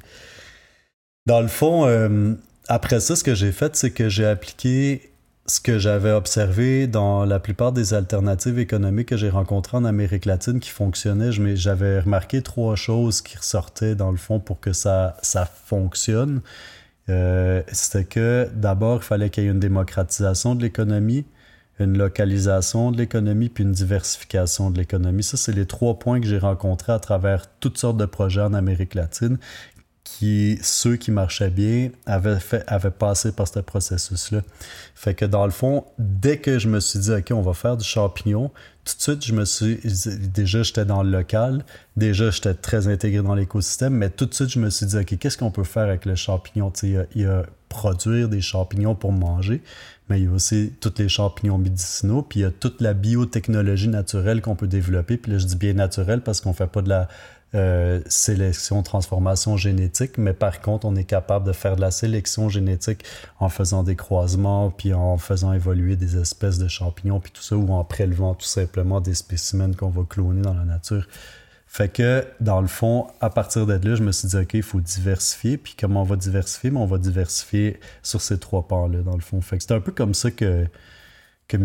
Dans 1.25 1.41
le 1.41 1.47
fond, 1.47 1.85
euh, 1.85 2.35
après 2.67 2.99
ça, 2.99 3.15
ce 3.15 3.23
que 3.23 3.35
j'ai 3.35 3.51
fait, 3.51 3.75
c'est 3.75 3.91
que 3.91 4.07
j'ai 4.07 4.25
appliqué 4.25 5.11
ce 5.47 5.59
que 5.59 5.77
j'avais 5.77 6.11
observé 6.11 6.87
dans 6.87 7.23
la 7.23 7.39
plupart 7.39 7.71
des 7.71 7.93
alternatives 7.93 8.57
économiques 8.57 9.09
que 9.09 9.17
j'ai 9.17 9.29
rencontrées 9.29 9.77
en 9.77 9.85
Amérique 9.85 10.25
latine 10.25 10.59
qui 10.59 10.71
fonctionnaient, 10.71 11.31
j'avais 11.31 11.99
remarqué 11.99 12.41
trois 12.41 12.75
choses 12.75 13.21
qui 13.21 13.37
ressortaient 13.37 13.93
dans 13.95 14.09
le 14.09 14.17
fond 14.17 14.39
pour 14.39 14.59
que 14.59 14.73
ça, 14.73 15.15
fonctionne. 15.65 16.41
Euh, 17.09 17.61
C'était 17.71 18.05
que 18.05 18.49
d'abord, 18.55 19.01
il 19.03 19.05
fallait 19.05 19.29
qu'il 19.29 19.43
y 19.43 19.47
ait 19.47 19.51
une 19.51 19.59
démocratisation 19.59 20.55
de 20.55 20.63
l'économie, 20.63 21.25
une 21.79 21.95
localisation 21.95 22.91
de 22.91 22.97
l'économie, 22.97 23.49
puis 23.49 23.63
une 23.63 23.71
diversification 23.73 24.71
de 24.71 24.79
l'économie. 24.79 25.21
Ça, 25.21 25.37
c'est 25.37 25.51
les 25.51 25.67
trois 25.67 25.99
points 25.99 26.19
que 26.19 26.25
j'ai 26.25 26.39
rencontrés 26.39 26.93
à 26.93 26.99
travers 26.99 27.45
toutes 27.59 27.77
sortes 27.77 27.97
de 27.97 28.05
projets 28.05 28.41
en 28.41 28.55
Amérique 28.55 28.95
latine 28.95 29.37
qui, 30.05 30.59
ceux 30.61 30.95
qui 30.95 31.11
marchaient 31.11 31.49
bien, 31.49 31.89
avaient, 32.05 32.39
fait, 32.39 32.63
avaient 32.67 32.91
passé 32.91 33.33
par 33.33 33.47
ce 33.47 33.59
processus-là. 33.59 34.41
Fait 34.93 35.15
que 35.15 35.25
dans 35.25 35.45
le 35.45 35.51
fond, 35.51 35.83
dès 35.97 36.37
que 36.37 36.59
je 36.59 36.69
me 36.69 36.79
suis 36.79 36.99
dit, 36.99 37.11
OK, 37.11 37.31
on 37.31 37.41
va 37.41 37.53
faire 37.53 37.75
du 37.75 37.83
champignon, 37.83 38.51
tout 38.85 38.95
de 38.95 39.01
suite, 39.01 39.25
je 39.25 39.33
me 39.33 39.45
suis. 39.45 39.79
Déjà, 40.31 40.61
j'étais 40.61 40.85
dans 40.85 41.01
le 41.01 41.09
local, 41.09 41.65
déjà, 41.97 42.29
j'étais 42.29 42.53
très 42.53 42.87
intégré 42.87 43.23
dans 43.23 43.33
l'écosystème, 43.33 43.95
mais 43.95 44.11
tout 44.11 44.27
de 44.27 44.33
suite, 44.33 44.49
je 44.49 44.59
me 44.59 44.69
suis 44.69 44.85
dit, 44.85 44.95
OK, 44.95 45.17
qu'est-ce 45.17 45.39
qu'on 45.39 45.51
peut 45.51 45.63
faire 45.63 45.83
avec 45.83 46.05
le 46.05 46.15
champignon? 46.15 46.71
il 46.83 46.91
y, 46.91 46.97
a, 46.97 47.05
il 47.15 47.21
y 47.23 47.25
a 47.25 47.43
produire 47.67 48.29
des 48.29 48.41
champignons 48.41 48.95
pour 48.95 49.11
manger, 49.11 49.61
mais 50.07 50.21
il 50.21 50.25
y 50.25 50.27
a 50.27 50.31
aussi 50.31 50.71
tous 50.79 50.93
les 50.97 51.09
champignons 51.09 51.57
médicinaux, 51.57 52.21
puis 52.21 52.41
il 52.41 52.43
y 52.43 52.45
a 52.45 52.51
toute 52.51 52.79
la 52.79 52.93
biotechnologie 52.93 53.87
naturelle 53.87 54.41
qu'on 54.41 54.55
peut 54.55 54.67
développer. 54.67 55.17
Puis 55.17 55.31
là, 55.31 55.39
je 55.39 55.45
dis 55.45 55.55
bien 55.57 55.73
naturelle 55.73 56.21
parce 56.21 56.41
qu'on 56.41 56.53
fait 56.53 56.67
pas 56.67 56.83
de 56.83 56.89
la 56.89 57.09
euh, 57.55 58.01
sélection, 58.07 58.83
transformation 58.83 59.57
génétique, 59.57 60.17
mais 60.17 60.33
par 60.33 60.61
contre, 60.61 60.85
on 60.85 60.95
est 60.95 61.05
capable 61.05 61.47
de 61.47 61.53
faire 61.53 61.75
de 61.75 61.81
la 61.81 61.91
sélection 61.91 62.49
génétique 62.49 63.03
en 63.39 63.49
faisant 63.49 63.81
des 63.83 63.95
croisements, 63.95 64.69
puis 64.71 64.93
en 64.93 65.17
faisant 65.17 65.53
évoluer 65.53 65.95
des 65.95 66.17
espèces 66.17 66.57
de 66.57 66.67
champignons, 66.67 67.19
puis 67.19 67.31
tout 67.31 67.41
ça, 67.41 67.55
ou 67.55 67.71
en 67.71 67.83
prélevant 67.83 68.35
tout 68.35 68.45
simplement 68.45 69.01
des 69.01 69.15
spécimens 69.15 69.73
qu'on 69.73 69.89
va 69.89 70.03
cloner 70.03 70.41
dans 70.41 70.53
la 70.53 70.65
nature. 70.65 71.07
Fait 71.67 71.89
que, 71.89 72.25
dans 72.39 72.61
le 72.61 72.67
fond, 72.67 73.07
à 73.19 73.29
partir 73.29 73.65
de 73.65 73.73
là, 73.73 73.95
je 73.95 74.03
me 74.03 74.13
suis 74.13 74.29
dit, 74.29 74.37
OK, 74.37 74.53
il 74.53 74.63
faut 74.63 74.79
diversifier. 74.79 75.57
Puis 75.57 75.75
comment 75.77 76.03
on 76.03 76.05
va 76.05 76.15
diversifier? 76.15 76.71
Mais 76.71 76.79
on 76.79 76.85
va 76.85 76.97
diversifier 76.97 77.81
sur 78.01 78.21
ces 78.21 78.39
trois 78.39 78.65
pans-là, 78.65 78.99
dans 79.01 79.15
le 79.15 79.21
fond. 79.21 79.41
Fait 79.41 79.57
que 79.57 79.63
c'est 79.63 79.73
un 79.73 79.81
peu 79.81 79.91
comme 79.91 80.13
ça 80.13 80.31
que, 80.31 80.67
que 81.49 81.57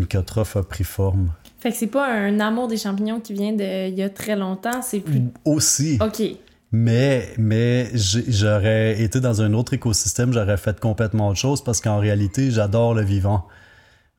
a 0.57 0.63
pris 0.63 0.83
forme. 0.83 1.31
Fait 1.61 1.71
que 1.71 1.77
c'est 1.77 1.87
pas 1.87 2.11
un 2.11 2.39
amour 2.39 2.67
des 2.67 2.77
champignons 2.77 3.19
qui 3.19 3.33
vient 3.33 3.53
d'il 3.53 3.93
y 3.93 4.01
a 4.01 4.09
très 4.09 4.35
longtemps, 4.35 4.81
c'est 4.81 4.99
plus... 4.99 5.21
Aussi. 5.45 5.99
OK. 6.01 6.23
Mais, 6.71 7.33
mais 7.37 7.91
j'aurais 7.93 8.99
été 8.99 9.19
dans 9.19 9.43
un 9.43 9.53
autre 9.53 9.73
écosystème, 9.73 10.33
j'aurais 10.33 10.57
fait 10.57 10.79
complètement 10.79 11.27
autre 11.27 11.39
chose 11.39 11.63
parce 11.63 11.79
qu'en 11.79 11.99
réalité, 11.99 12.49
j'adore 12.49 12.95
le 12.95 13.03
vivant. 13.03 13.47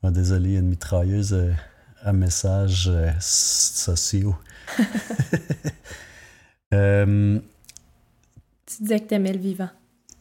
Oh, 0.04 0.10
désolé, 0.10 0.50
il 0.50 0.52
y 0.52 0.56
a 0.56 0.60
une 0.60 0.68
mitrailleuse 0.68 1.32
euh, 1.32 1.52
à 2.04 2.12
messages 2.12 2.88
euh, 2.88 3.10
sociaux. 3.18 4.36
euh, 6.74 7.40
tu 8.66 8.82
disais 8.82 9.00
que 9.00 9.06
t'aimais 9.06 9.32
le 9.32 9.40
vivant. 9.40 9.70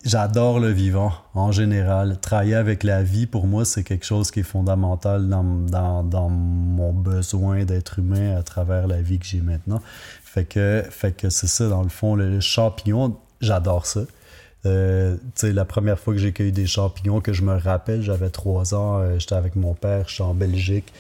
J'adore 0.04 0.60
le 0.60 0.70
vivant 0.72 1.14
en 1.36 1.52
général. 1.52 2.20
Travailler 2.20 2.56
avec 2.56 2.84
la 2.84 3.04
vie, 3.04 3.28
pour 3.28 3.46
moi, 3.46 3.66
c'est 3.66 3.84
quelque 3.84 4.06
chose 4.06 4.32
qui 4.32 4.40
est 4.40 4.44
fondamental 4.44 5.30
dans, 5.30 5.44
dans, 5.44 6.04
dans 6.04 6.28
mon 6.28 6.92
besoin 6.92 7.66
d'être 7.66 8.00
humain 8.00 8.36
à 8.36 8.42
travers 8.42 8.88
la 8.88 9.00
vie 9.00 9.20
que 9.20 9.26
j'ai 9.26 9.42
maintenant. 9.42 9.80
Fait 10.24 10.46
que, 10.46 10.84
fait 10.90 11.12
que 11.12 11.30
c'est 11.30 11.46
ça, 11.46 11.70
dans 11.70 11.84
le 11.84 11.90
fond, 11.90 12.16
le, 12.16 12.40
champignon, 12.40 13.16
j'adore 13.42 13.86
ça. 13.86 14.02
Euh, 14.66 15.18
la 15.44 15.66
première 15.66 16.00
fois 16.00 16.14
que 16.16 16.20
j'ai 16.20 16.34
cueilli 16.34 16.52
des 16.52 16.68
champignons, 16.68 17.22
que 17.22 17.34
je 17.34 17.44
me 17.44 17.56
rappelle, 17.56 18.02
j'avais 18.02 18.30
trois 18.30 18.74
ans, 18.74 19.00
euh, 19.00 19.20
j'étais 19.20 19.36
avec 19.36 19.56
mon 19.56 19.76
père, 19.76 20.08
j'étais 20.08 20.24
en 20.24 20.34
Belgique. 20.34 20.92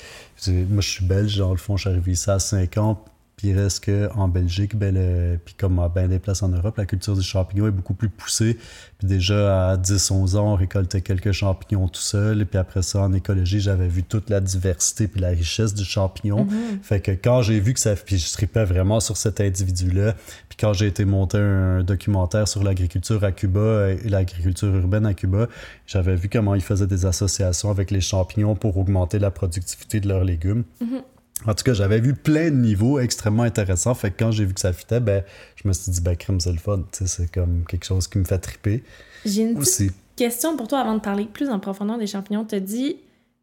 Moi, 0.48 0.82
je 0.82 0.90
suis 0.90 1.06
belge, 1.06 1.38
dans 1.38 1.52
le 1.52 1.58
fond, 1.58 1.76
je 1.76 1.82
suis 1.82 1.90
arrivé 1.90 2.12
ici 2.12 2.30
à 2.30 2.38
5 2.38 2.78
ans. 2.78 3.04
Puis 3.42 3.50
il 3.50 3.60
reste 3.60 3.86
qu'en 3.86 4.28
Belgique, 4.28 4.76
ben 4.76 5.40
puis 5.44 5.56
comme 5.56 5.80
à 5.80 5.90
bien 5.90 6.08
des 6.08 6.20
places 6.20 6.44
en 6.44 6.50
Europe, 6.50 6.78
la 6.78 6.86
culture 6.86 7.16
des 7.16 7.24
champignons 7.24 7.66
est 7.66 7.72
beaucoup 7.72 7.96
plus 7.96 8.08
poussée. 8.08 8.56
Puis 9.00 9.08
déjà 9.08 9.72
à 9.72 9.78
10-11 9.78 10.36
ans, 10.36 10.54
on 10.54 10.56
récoltait 10.56 11.02
quelques 11.02 11.32
champignons 11.32 11.88
tout 11.88 12.02
seul. 12.02 12.42
Et 12.42 12.46
puis 12.46 12.60
après 12.60 12.84
ça, 12.84 13.02
en 13.02 13.12
écologie, 13.14 13.60
j'avais 13.60 13.88
vu 13.88 14.04
toute 14.04 14.30
la 14.30 14.42
diversité 14.42 15.08
puis 15.08 15.20
la 15.20 15.30
richesse 15.30 15.74
du 15.74 15.84
champignon. 15.84 16.46
Mm-hmm. 16.46 16.84
Fait 16.84 17.02
que 17.02 17.10
quand 17.14 17.42
j'ai 17.42 17.60
vu 17.60 17.74
que 17.74 17.80
ça... 17.80 17.96
Puis 17.96 18.20
je 18.20 18.32
tripais 18.32 18.64
vraiment 18.64 19.00
sur 19.00 19.18
cet 19.18 19.42
individu-là. 19.42 20.14
Puis 20.48 20.58
quand 20.60 20.74
j'ai 20.74 20.86
été 20.86 21.04
monter 21.04 21.40
un 21.40 21.82
documentaire 21.82 22.48
sur 22.48 22.62
l'agriculture 22.62 23.24
à 23.24 23.32
Cuba 23.32 23.90
et 23.90 24.08
l'agriculture 24.08 24.76
urbaine 24.76 25.08
à 25.08 25.16
Cuba, 25.16 25.48
j'avais 25.88 26.16
vu 26.16 26.30
comment 26.30 26.54
ils 26.54 26.62
faisaient 26.62 26.86
des 26.86 27.08
associations 27.08 27.72
avec 27.72 27.90
les 27.90 28.02
champignons 28.02 28.54
pour 28.54 28.78
augmenter 28.78 29.18
la 29.18 29.32
productivité 29.32 30.00
de 30.00 30.08
leurs 30.08 30.26
légumes. 30.26 30.64
Mm-hmm. 30.80 31.02
En 31.48 31.54
tout 31.56 31.64
cas, 31.64 31.74
j'avais 31.74 32.00
vu 32.00 32.14
plein 32.14 32.52
de 32.52 32.56
niveaux 32.56 33.00
extrêmement 33.00 33.44
intéressants. 33.44 33.96
Fait 33.96 34.12
que 34.12 34.20
quand 34.20 34.32
j'ai 34.32 34.46
vu 34.46 34.54
que 34.54 34.60
ça 34.60 34.74
fitait, 34.74 35.00
ben, 35.00 35.24
je 35.56 35.68
me 35.68 35.74
suis 35.74 35.92
dit, 35.92 36.02
ben, 36.02 36.16
crime, 36.16 36.40
c'est 36.40 36.52
le 36.52 36.60
fun. 36.60 36.84
C'est 36.92 37.32
comme 37.32 37.64
quelque 37.68 37.86
chose 37.86 38.08
qui 38.08 38.20
me 38.20 38.24
fait 38.24 38.38
triper. 38.38 38.84
J'ai 39.26 39.44
une 39.44 39.58
petite 39.58 39.94
question 40.16 40.56
pour 40.56 40.68
toi 40.68 40.80
avant 40.80 40.94
de 40.94 41.00
parler 41.00 41.26
plus 41.26 41.50
en 41.50 41.60
profondeur 41.60 41.98
des 41.98 42.08
champignons. 42.08 42.46
Tu 42.46 42.56
as 42.56 42.60
dit, 42.60 42.98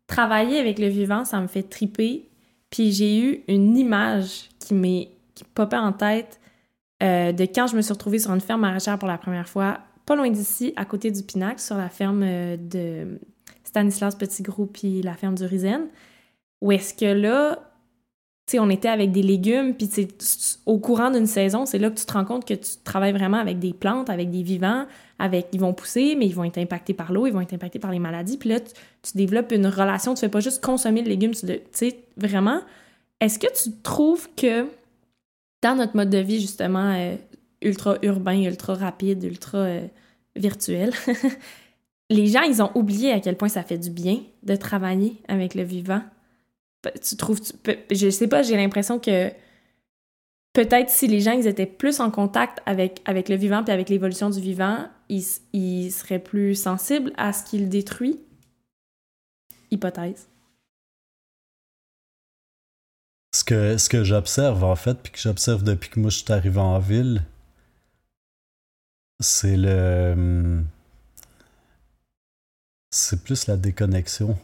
travailler 0.07 0.59
avec 0.59 0.79
le 0.79 0.87
vivant, 0.89 1.25
ça 1.25 1.41
me 1.41 1.49
fait 1.49 1.63
triper. 1.63 2.29
Puis 2.71 2.93
j'ai 2.93 3.19
eu 3.19 3.41
une 3.49 3.77
image 3.77 4.49
qui 4.59 4.75
m'est 4.75 5.09
qui 5.35 5.45
popait 5.45 5.77
en 5.77 5.93
tête 5.93 6.41
euh, 7.03 7.31
de 7.31 7.45
quand 7.45 7.69
je 7.69 7.77
me 7.77 7.83
suis 7.83 7.93
retrouvée 7.93 8.19
sur 8.19 8.33
une 8.33 8.41
ferme 8.41 8.63
maraîchère 8.63 8.99
pour 8.99 9.07
la 9.07 9.19
première 9.19 9.49
fois, 9.49 9.79
pas 10.05 10.17
loin 10.17 10.29
d'ici, 10.31 10.73
à 10.75 10.85
côté 10.85 11.13
du 11.13 11.23
Pinac, 11.23 11.61
sur 11.61 11.77
la 11.77 11.89
ferme 11.89 12.23
euh, 12.25 12.57
de 12.57 13.21
Stanislas 13.63 14.17
Petit 14.17 14.43
Gros 14.43 14.67
puis 14.67 15.01
la 15.03 15.15
ferme 15.15 15.37
du 15.37 15.45
Rizen. 15.45 15.87
Où 16.61 16.73
est-ce 16.73 16.93
que 16.93 17.05
là, 17.05 17.68
on 18.57 18.71
était 18.71 18.89
avec 18.89 19.13
des 19.13 19.23
légumes, 19.23 19.75
puis 19.75 19.89
au 20.65 20.79
courant 20.79 21.11
d'une 21.11 21.27
saison, 21.27 21.67
c'est 21.67 21.79
là 21.79 21.91
que 21.91 21.99
tu 21.99 22.07
te 22.07 22.13
rends 22.13 22.25
compte 22.25 22.47
que 22.47 22.55
tu 22.55 22.71
travailles 22.85 23.13
vraiment 23.13 23.37
avec 23.37 23.59
des 23.59 23.75
plantes, 23.75 24.09
avec 24.09 24.31
des 24.31 24.43
vivants, 24.43 24.87
avec 25.19 25.49
ils 25.53 25.61
vont 25.61 25.75
pousser, 25.75 26.15
mais 26.17 26.27
ils 26.27 26.35
vont 26.35 26.45
être 26.45 26.59
impactés 26.59 26.95
par 26.95 27.13
l'eau, 27.13 27.27
ils 27.27 27.33
vont 27.33 27.43
être 27.43 27.53
impactés 27.53 27.79
par 27.79 27.91
les 27.91 27.99
maladies. 27.99 28.39
Puis 28.39 28.49
là, 28.49 28.61
tu, 28.61 29.17
développes 29.17 29.53
une 29.53 29.67
relation, 29.67 30.15
tu 30.15 30.21
fais 30.21 30.31
pas 30.31 30.41
juste 30.41 30.65
consommer 30.65 31.03
le 31.03 31.09
légume, 31.09 31.33
tu 31.33 31.61
sais, 31.73 31.99
vraiment. 32.17 32.61
Est-ce 33.21 33.39
que 33.39 33.49
tu 33.53 33.71
trouves 33.83 34.29
que 34.37 34.67
dans 35.61 35.75
notre 35.75 35.97
mode 35.97 36.11
de 36.11 36.19
vie, 36.19 36.41
justement, 36.41 36.95
euh, 36.95 37.17
ultra 37.61 37.97
urbain, 38.03 38.41
ultra 38.41 38.75
rapide, 38.75 39.25
ultra 39.25 39.59
euh, 39.59 39.87
virtuel, 40.37 40.93
les 42.11 42.29
gens, 42.29 42.43
ils 42.43 42.63
ont 42.63 42.71
oublié 42.75 43.13
à 43.13 43.21
quel 43.21 43.37
point 43.37 43.49
ça 43.49 43.63
fait 43.63 43.79
du 43.79 43.91
bien 43.91 44.21
de 44.45 44.57
travailler 44.57 45.17
avec 45.29 45.55
le 45.55 45.65
vivant? 45.65 46.01
Tu 46.83 47.17
trouves. 47.17 47.41
je 47.91 48.11
sais 48.11 48.29
pas, 48.29 48.43
j'ai 48.43 48.57
l'impression 48.57 48.99
que 48.99 49.31
peut-être 50.53 50.91
si 50.91 51.07
les 51.07 51.21
gens 51.21 51.33
ils 51.33 51.47
étaient 51.47 51.67
plus 51.67 52.01
en 52.01 52.11
contact 52.11 52.61
avec, 52.67 53.01
avec 53.05 53.29
le 53.29 53.37
vivant 53.37 53.63
puis 53.63 53.73
avec 53.73 53.89
l'évolution 53.89 54.31
du 54.31 54.41
vivant, 54.41 54.89
ils, 55.09 55.25
ils 55.53 55.91
seraient 55.91 56.19
plus 56.19 56.55
sensibles 56.55 57.13
à 57.17 57.33
ce 57.33 57.45
qu'il 57.45 57.69
détruit? 57.69 58.21
Hypothèse. 59.71 60.29
Ce 63.35 63.45
que, 63.45 63.77
ce 63.77 63.89
que 63.89 64.05
j'observe 64.05 64.65
en 64.65 64.75
fait, 64.75 64.99
puis 65.03 65.13
que 65.13 65.19
j'observe 65.19 65.63
depuis 65.63 65.91
que 65.91 66.01
moi 66.01 66.11
je 66.11 66.19
suis 66.19 66.33
arrivé 66.33 66.59
en 66.59 66.79
ville, 66.79 67.23
c'est 69.21 69.57
le. 69.57 70.13
Hum, 70.13 70.67
c'est 72.91 73.23
plus 73.23 73.47
la 73.47 73.57
déconnexion. 73.57 74.39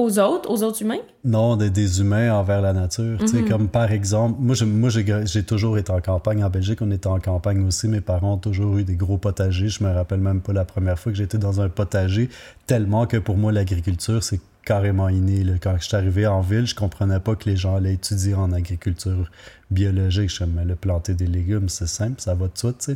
Aux 0.00 0.20
autres, 0.20 0.48
aux 0.48 0.62
autres 0.62 0.80
humains? 0.80 1.00
Non, 1.24 1.56
des, 1.56 1.70
des 1.70 2.00
humains 2.00 2.32
envers 2.32 2.62
la 2.62 2.72
nature. 2.72 3.18
Mhm. 3.20 3.48
Comme 3.48 3.68
par 3.68 3.90
exemple, 3.90 4.36
moi, 4.38 4.54
moi 4.64 4.90
j'ai 4.90 5.42
toujours 5.42 5.76
été 5.76 5.90
en 5.90 6.00
campagne. 6.00 6.44
En 6.44 6.50
Belgique, 6.50 6.80
on 6.82 6.92
était 6.92 7.08
en 7.08 7.18
campagne 7.18 7.66
aussi. 7.66 7.88
Mes 7.88 8.00
parents 8.00 8.34
ont 8.34 8.38
toujours 8.38 8.78
eu 8.78 8.84
des 8.84 8.94
gros 8.94 9.18
potagers. 9.18 9.68
Je 9.68 9.82
me 9.82 9.92
rappelle 9.92 10.20
même 10.20 10.40
pas 10.40 10.52
la 10.52 10.64
première 10.64 11.00
fois 11.00 11.10
que 11.10 11.18
j'étais 11.18 11.38
dans 11.38 11.60
un 11.60 11.68
potager, 11.68 12.30
tellement 12.68 13.06
que 13.06 13.16
pour 13.16 13.36
moi, 13.36 13.50
l'agriculture, 13.50 14.22
c'est 14.22 14.40
carrément 14.64 15.08
inné. 15.08 15.44
Quand 15.60 15.74
je 15.80 15.86
suis 15.86 15.96
arrivé 15.96 16.28
en 16.28 16.42
ville, 16.42 16.66
je 16.66 16.76
comprenais 16.76 17.18
pas 17.18 17.34
que 17.34 17.50
les 17.50 17.56
gens 17.56 17.74
allaient 17.74 17.94
étudier 17.94 18.34
en 18.34 18.52
agriculture 18.52 19.28
biologique. 19.72 20.30
Je 20.30 20.44
me 20.44 20.62
le 20.62 20.76
planter 20.76 21.14
des 21.14 21.26
légumes, 21.26 21.68
c'est 21.68 21.88
simple, 21.88 22.20
ça 22.20 22.34
va 22.34 22.46
de 22.46 22.56
suite. 22.56 22.92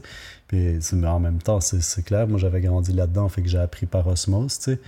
Puis, 0.46 0.78
mais 0.92 1.08
en 1.08 1.18
même 1.18 1.42
temps, 1.42 1.60
c'est 1.60 2.04
clair, 2.04 2.28
moi 2.28 2.38
j'avais 2.38 2.60
grandi 2.60 2.92
là-dedans, 2.92 3.28
fait 3.28 3.42
que 3.42 3.48
j'ai 3.48 3.58
appris 3.58 3.86
par 3.86 4.06
osmose, 4.06 4.52
sais. 4.52 4.78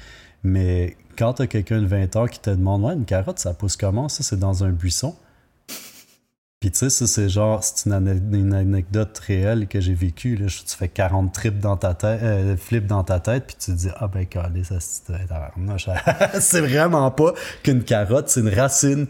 Mais 0.44 0.96
quand 1.16 1.34
t'as 1.34 1.46
quelqu'un 1.46 1.80
de 1.80 1.86
20 1.86 2.16
ans 2.16 2.26
qui 2.26 2.38
te 2.38 2.50
demande 2.50 2.84
Ouais, 2.84 2.94
une 2.94 3.06
carotte, 3.06 3.38
ça 3.38 3.54
pousse 3.54 3.76
comment? 3.76 4.08
Ça, 4.08 4.22
c'est 4.22 4.38
dans 4.38 4.62
un 4.62 4.70
buisson. 4.70 5.16
Puis 6.60 6.70
tu 6.70 6.78
sais, 6.78 6.88
ça, 6.88 7.06
c'est 7.06 7.28
genre, 7.28 7.62
c'est 7.62 7.90
une, 7.90 8.54
anecdote 8.54 9.18
réelle 9.18 9.66
que 9.66 9.80
j'ai 9.80 9.92
vécue. 9.92 10.40
Tu 10.46 10.76
fais 10.76 10.88
40 10.88 11.30
trips 11.30 11.58
dans 11.58 11.76
ta 11.76 11.92
tête, 11.92 12.20
euh, 12.22 12.56
flips 12.56 12.86
dans 12.86 13.04
ta 13.04 13.20
tête, 13.20 13.44
puis 13.46 13.56
tu 13.58 13.72
te 13.72 13.76
dis 13.76 13.88
Ah 13.96 14.08
ben, 14.08 14.24
calé, 14.24 14.64
ça, 14.64 14.78
c'est 16.40 16.60
vraiment 16.60 17.10
pas 17.10 17.34
qu'une 17.62 17.84
carotte, 17.84 18.30
c'est 18.30 18.40
une 18.40 18.48
racine, 18.48 19.06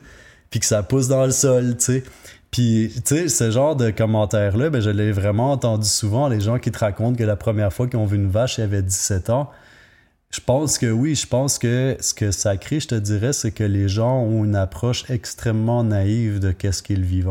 puis 0.51 0.59
que 0.59 0.67
ça 0.67 0.83
pousse 0.83 1.07
dans 1.07 1.25
le 1.25 1.31
sol, 1.31 1.77
tu 1.77 1.85
sais. 1.85 2.05
Puis, 2.51 2.93
tu 2.97 3.03
sais, 3.05 3.29
ce 3.29 3.51
genre 3.53 3.77
de 3.77 3.91
commentaires-là, 3.91 4.71
ben, 4.71 4.81
je 4.81 4.91
l'ai 4.91 5.13
vraiment 5.13 5.53
entendu 5.53 5.89
souvent, 5.89 6.27
les 6.27 6.41
gens 6.41 6.59
qui 6.59 6.73
te 6.73 6.79
racontent 6.79 7.17
que 7.17 7.23
la 7.23 7.37
première 7.37 7.73
fois 7.73 7.87
qu'ils 7.87 8.01
ont 8.01 8.07
vu 8.07 8.17
une 8.17 8.31
vache, 8.31 8.59
il 8.59 8.63
y 8.63 8.65
avait 8.65 8.83
17 8.83 9.31
ans. 9.31 9.51
Je 10.31 10.41
pense 10.41 10.79
que 10.79 10.91
oui, 10.91 11.15
je 11.15 11.27
pense 11.27 11.59
que 11.59 11.97
ce 12.01 12.13
que 12.13 12.31
ça 12.31 12.57
crée, 12.57 12.81
je 12.81 12.89
te 12.89 12.95
dirais, 12.97 13.33
c'est 13.33 13.53
que 13.53 13.65
les 13.65 13.89
gens 13.89 14.19
ont 14.21 14.45
une 14.45 14.57
approche 14.57 15.09
extrêmement 15.09 15.85
naïve 15.85 16.41
de 16.41 16.51
qu'est-ce 16.51 16.83
qu'est 16.83 16.97
le. 16.97 17.07
Tu 17.07 17.23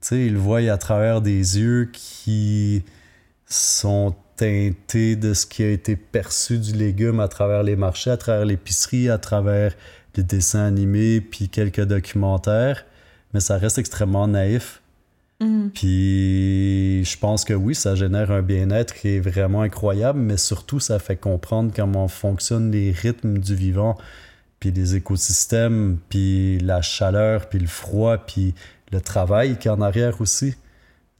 sais, 0.00 0.26
ils 0.26 0.36
voient 0.36 0.58
à 0.70 0.76
travers 0.76 1.20
des 1.20 1.58
yeux 1.58 1.90
qui 1.92 2.82
sont 3.46 4.14
teintés 4.36 5.16
de 5.16 5.34
ce 5.34 5.44
qui 5.44 5.62
a 5.62 5.70
été 5.70 5.96
perçu 5.96 6.58
du 6.58 6.72
légume 6.72 7.20
à 7.20 7.28
travers 7.28 7.62
les 7.62 7.76
marchés, 7.76 8.10
à 8.10 8.16
travers 8.16 8.46
l'épicerie, 8.46 9.10
à 9.10 9.18
travers 9.18 9.74
les 10.16 10.22
dessins 10.22 10.64
animés, 10.64 11.20
puis 11.20 11.48
quelques 11.48 11.84
documentaires. 11.84 12.86
Mais 13.34 13.40
ça 13.40 13.58
reste 13.58 13.78
extrêmement 13.78 14.26
naïf. 14.26 14.79
Mm. 15.40 15.68
Puis 15.74 17.04
je 17.04 17.18
pense 17.18 17.44
que 17.44 17.54
oui, 17.54 17.74
ça 17.74 17.94
génère 17.94 18.30
un 18.30 18.42
bien-être 18.42 18.94
qui 18.94 19.08
est 19.08 19.20
vraiment 19.20 19.62
incroyable, 19.62 20.18
mais 20.18 20.36
surtout, 20.36 20.80
ça 20.80 20.98
fait 20.98 21.16
comprendre 21.16 21.72
comment 21.74 22.08
fonctionnent 22.08 22.70
les 22.70 22.92
rythmes 22.92 23.38
du 23.38 23.54
vivant, 23.54 23.96
puis 24.60 24.70
les 24.70 24.96
écosystèmes, 24.96 25.98
puis 26.08 26.58
la 26.60 26.82
chaleur, 26.82 27.48
puis 27.48 27.58
le 27.58 27.66
froid, 27.66 28.18
puis 28.18 28.54
le 28.92 29.00
travail 29.00 29.58
qui 29.58 29.68
est 29.68 29.70
en 29.70 29.80
arrière 29.80 30.20
aussi. 30.20 30.54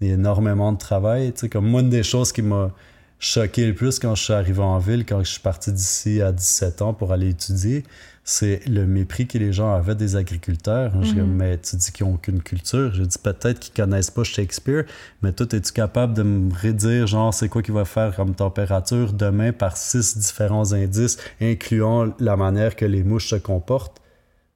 Il 0.01 0.09
y 0.09 0.11
a 0.11 0.15
énormément 0.15 0.73
de 0.73 0.79
travail. 0.79 1.33
Comme 1.51 1.75
une 1.75 1.91
des 1.91 2.03
choses 2.03 2.33
qui 2.33 2.43
m'a 2.43 2.73
choqué 3.19 3.67
le 3.67 3.75
plus 3.75 3.99
quand 3.99 4.15
je 4.15 4.25
suis 4.25 4.33
arrivé 4.33 4.61
en 4.61 4.79
ville, 4.79 5.05
quand 5.05 5.23
je 5.23 5.31
suis 5.31 5.41
parti 5.41 5.73
d'ici 5.73 6.23
à 6.23 6.33
17 6.33 6.83
ans 6.83 6.95
pour 6.95 7.13
aller 7.13 7.29
étudier, 7.29 7.85
c'est 8.25 8.61
le 8.69 8.87
mépris 8.87 9.27
que 9.27 9.39
les 9.39 9.53
gens 9.53 9.73
avaient 9.75 9.95
des 9.95 10.15
agriculteurs. 10.15 10.93
Je 11.03 11.13
dis, 11.13 11.21
Mhm. 11.21 11.35
mais 11.35 11.59
tu 11.59 11.75
dis 11.77 11.91
qu'ils 11.91 12.07
n'ont 12.07 12.15
aucune 12.15 12.43
culture. 12.43 12.93
Je 12.95 13.03
dis 13.03 13.19
peut-être 13.19 13.59
qu'ils 13.59 13.75
connaissent 13.75 14.11
pas 14.11 14.23
Shakespeare, 14.25 14.85
mais 15.23 15.33
toi, 15.33 15.47
es-tu 15.53 15.73
capable 15.73 16.15
de 16.15 16.23
me 16.23 16.53
redire, 16.55 17.07
genre, 17.07 17.33
c'est 17.35 17.49
quoi 17.49 17.63
qu'il 17.63 17.75
va 17.75 17.85
faire 17.85 18.15
comme 18.15 18.35
température 18.35 19.13
demain 19.13 19.53
par 19.53 19.77
six 19.77 20.17
différents 20.19 20.73
indices, 20.73 21.17
incluant 21.41 22.13
la 22.21 22.37
manière 22.37 22.77
que 22.77 22.85
les 22.85 23.03
mouches 23.03 23.29
se 23.31 23.37
comportent? 23.37 24.01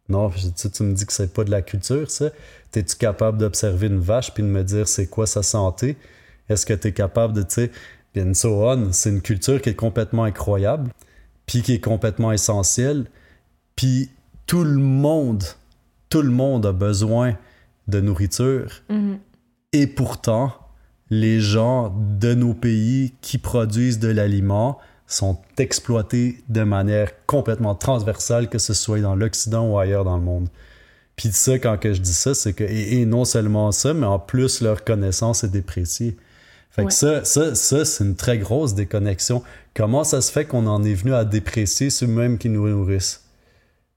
Non, 0.09 0.31
je 0.31 0.49
dis, 0.49 0.71
tu 0.71 0.83
me 0.83 0.93
dis 0.95 1.07
que 1.07 1.13
c'est 1.13 1.33
pas 1.33 1.45
de 1.45 1.51
la 1.51 1.63
culture, 1.63 2.11
ça. 2.11 2.27
Es-tu 2.75 2.97
capable 2.97 3.39
d'observer 3.39 3.87
une 3.87 4.01
vache 4.01 4.35
puis 4.35 4.43
de 4.43 4.49
me 4.49 4.63
dire 4.63 4.87
c'est 4.89 5.07
quoi 5.07 5.27
sa 5.27 5.43
santé? 5.43 5.97
Est-ce 6.49 6.67
que 6.67 6.75
tu 6.75 6.89
es 6.89 6.93
capable 6.93 7.33
de, 7.33 7.43
tu 7.43 7.55
sais, 7.55 7.71
and 8.19 8.35
so 8.35 8.69
on. 8.69 8.93
C'est 8.93 9.11
une 9.11 9.23
culture 9.23 9.63
qui 9.63 9.71
est 9.71 9.75
complètement 9.75 10.25
incroyable, 10.25 10.91
puis 11.47 11.63
qui 11.63 11.73
est 11.75 11.81
complètement 11.81 12.33
essentielle. 12.33 13.07
Puis 13.77 14.11
tout 14.47 14.65
le 14.65 14.77
monde, 14.77 15.43
tout 16.09 16.23
le 16.23 16.31
monde 16.31 16.67
a 16.67 16.73
besoin 16.73 17.37
de 17.89 18.01
nourriture. 18.01 18.83
Mhm. 18.89 19.19
Et 19.73 19.87
pourtant, 19.87 20.53
les 21.11 21.41
gens 21.41 21.95
de 22.19 22.35
nos 22.35 22.55
pays 22.55 23.15
qui 23.21 23.39
produisent 23.39 23.99
de 23.99 24.09
l'aliment 24.09 24.79
sont 25.07 25.39
exploités 25.59 26.43
de 26.49 26.63
manière 26.63 27.13
complètement 27.27 27.75
transversale, 27.75 28.49
que 28.49 28.59
ce 28.59 28.73
soit 28.73 29.01
dans 29.01 29.15
l'Occident 29.15 29.69
ou 29.69 29.79
ailleurs 29.79 30.05
dans 30.05 30.17
le 30.17 30.23
monde. 30.23 30.49
Puis 31.17 31.31
ça, 31.33 31.59
quand 31.59 31.79
que 31.79 31.93
je 31.93 32.01
dis 32.01 32.15
ça, 32.15 32.35
c'est 32.35 32.55
que, 32.55 32.65
et, 32.65 33.01
et 33.01 33.07
non 33.07 33.25
seulement 33.25 33.71
ça, 33.71 33.95
mais 33.95 34.07
en 34.07 34.19
plus, 34.19 34.61
leur 34.61 34.85
connaissance 34.85 35.45
est 35.45 35.49
dépréciée. 35.49 36.17
Fait 36.71 36.85
que 36.85 36.93
ça, 36.93 37.25
ça, 37.25 37.55
ça 37.55 37.85
c'est 37.85 38.03
une 38.03 38.17
très 38.17 38.37
grosse 38.37 38.75
déconnexion. 38.75 39.45
Comment 39.75 40.03
ça 40.03 40.21
se 40.21 40.33
fait 40.33 40.45
qu'on 40.45 40.67
en 40.67 40.83
est 40.83 40.95
venu 40.95 41.15
à 41.15 41.25
déprécier 41.25 41.89
ceux-mêmes 41.89 42.37
qui 42.37 42.49
nous 42.49 42.69
nourrissent? 42.69 43.24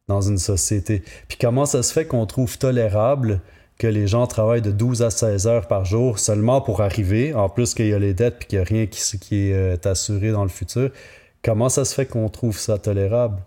Dans 0.08 0.22
une 0.22 0.38
société? 0.38 1.04
Puis 1.28 1.38
comment 1.40 1.66
ça 1.66 1.84
se 1.84 1.94
fait 1.94 2.06
qu'on 2.06 2.26
trouve 2.26 2.58
tolérable 2.58 3.42
que 3.78 3.88
les 3.88 4.08
gens 4.08 4.26
travaillent 4.26 4.62
de 4.62 4.72
12 4.72 5.04
à 5.04 5.10
16 5.10 5.48
heures 5.48 5.68
par 5.68 5.86
jour 5.86 6.18
seulement 6.20 6.62
pour 6.62 6.82
arriver, 6.82 7.34
en 7.34 7.50
plus 7.50 7.74
qu'il 7.74 7.88
y 7.88 7.94
a 7.94 8.00
les 8.00 8.14
dettes 8.14 8.40
puis 8.40 8.48
qu'il 8.48 8.60
n'y 8.60 8.66
a 8.66 8.68
rien 8.68 8.86
qui, 8.88 9.20
qui 9.20 9.50
est 9.50 9.54
euh, 9.54 9.78
assuré 9.90 10.32
dans 10.32 10.44
le 10.44 10.50
futur? 10.50 10.90
Comment 11.44 11.70
ça 11.70 11.86
se 11.86 11.94
fait 11.94 12.06
qu'on 12.06 12.30
trouve 12.30 12.58
ça 12.58 12.78
tolérable? 12.78 13.38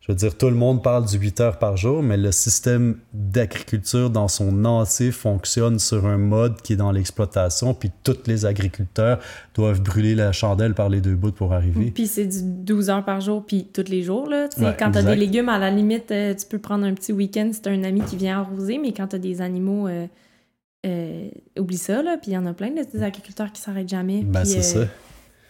Je 0.00 0.12
veux 0.12 0.16
dire, 0.16 0.36
tout 0.36 0.48
le 0.48 0.56
monde 0.56 0.82
parle 0.82 1.04
du 1.04 1.18
8 1.18 1.40
heures 1.40 1.58
par 1.58 1.76
jour, 1.76 2.02
mais 2.02 2.16
le 2.16 2.32
système 2.32 2.96
d'agriculture 3.12 4.08
dans 4.08 4.28
son 4.28 4.64
entier 4.64 5.12
fonctionne 5.12 5.78
sur 5.78 6.06
un 6.06 6.16
mode 6.16 6.62
qui 6.62 6.72
est 6.72 6.76
dans 6.76 6.90
l'exploitation, 6.90 7.74
puis 7.74 7.90
tous 8.02 8.16
les 8.26 8.46
agriculteurs 8.46 9.18
doivent 9.54 9.82
brûler 9.82 10.14
la 10.14 10.32
chandelle 10.32 10.72
par 10.72 10.88
les 10.88 11.02
deux 11.02 11.14
bouts 11.14 11.32
pour 11.32 11.52
arriver. 11.52 11.90
Puis 11.94 12.06
c'est 12.06 12.26
du 12.26 12.38
12 12.42 12.88
heures 12.88 13.04
par 13.04 13.20
jour, 13.20 13.44
puis 13.46 13.68
tous 13.70 13.90
les 13.90 14.02
jours. 14.02 14.26
Là. 14.26 14.48
Tu 14.48 14.60
Ouais, 14.60 14.74
quand 14.78 14.90
t'as 14.90 15.00
exact. 15.00 15.10
des 15.10 15.16
légumes, 15.16 15.50
à 15.50 15.58
la 15.58 15.70
limite, 15.70 16.10
euh, 16.10 16.34
tu 16.34 16.46
peux 16.46 16.58
prendre 16.58 16.86
un 16.86 16.94
petit 16.94 17.12
week-end 17.12 17.50
si 17.52 17.60
t'as 17.60 17.70
un 17.70 17.84
ami 17.84 18.00
qui 18.00 18.16
vient 18.16 18.40
arroser, 18.40 18.78
mais 18.78 18.92
quand 18.92 19.08
t'as 19.08 19.18
des 19.18 19.42
animaux, 19.42 19.86
euh, 19.86 20.06
euh, 20.86 21.28
oublie 21.58 21.76
ça. 21.76 22.02
Là. 22.02 22.16
Puis 22.16 22.30
il 22.30 22.34
y 22.34 22.38
en 22.38 22.46
a 22.46 22.54
plein, 22.54 22.74
là, 22.74 22.84
des 22.84 23.02
agriculteurs 23.02 23.52
qui 23.52 23.60
s'arrêtent 23.60 23.90
jamais. 23.90 24.22
Ben, 24.22 24.46
c'est 24.46 24.58
euh, 24.58 24.84
ça. 24.84 24.90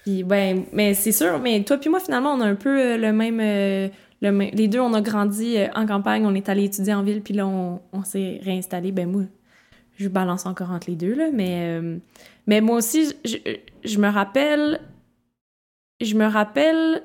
Puis, 0.04 0.24
ben, 0.24 0.64
mais 0.72 0.94
c'est 0.94 1.12
sûr, 1.12 1.38
mais 1.38 1.62
toi 1.62 1.76
puis 1.76 1.88
moi, 1.88 2.00
finalement, 2.00 2.34
on 2.34 2.40
a 2.40 2.46
un 2.46 2.56
peu 2.56 2.96
le 2.96 3.12
même... 3.12 3.90
les 4.20 4.68
deux, 4.68 4.80
on 4.80 4.92
a 4.94 5.00
grandi 5.00 5.56
euh, 5.56 5.68
en 5.74 5.86
campagne, 5.86 6.26
on 6.26 6.34
est 6.34 6.48
allé 6.48 6.64
étudier 6.64 6.94
en 6.94 7.02
ville, 7.02 7.22
puis 7.22 7.34
là, 7.34 7.46
on, 7.46 8.04
s'est 8.04 8.40
réinstallé. 8.42 8.92
Ben 8.92 9.10
moi, 9.10 9.22
je 9.96 10.08
balance 10.08 10.46
encore 10.46 10.70
entre 10.70 10.90
les 10.90 10.96
deux, 10.96 11.14
là, 11.14 11.30
mais... 11.32 11.78
euh, 11.80 11.98
mais 12.46 12.60
moi 12.60 12.76
aussi, 12.76 13.12
je, 13.24 13.36
je 13.84 13.98
me 13.98 14.08
rappelle... 14.08 14.80
Je 16.02 16.14
me 16.14 16.24
rappelle, 16.24 17.02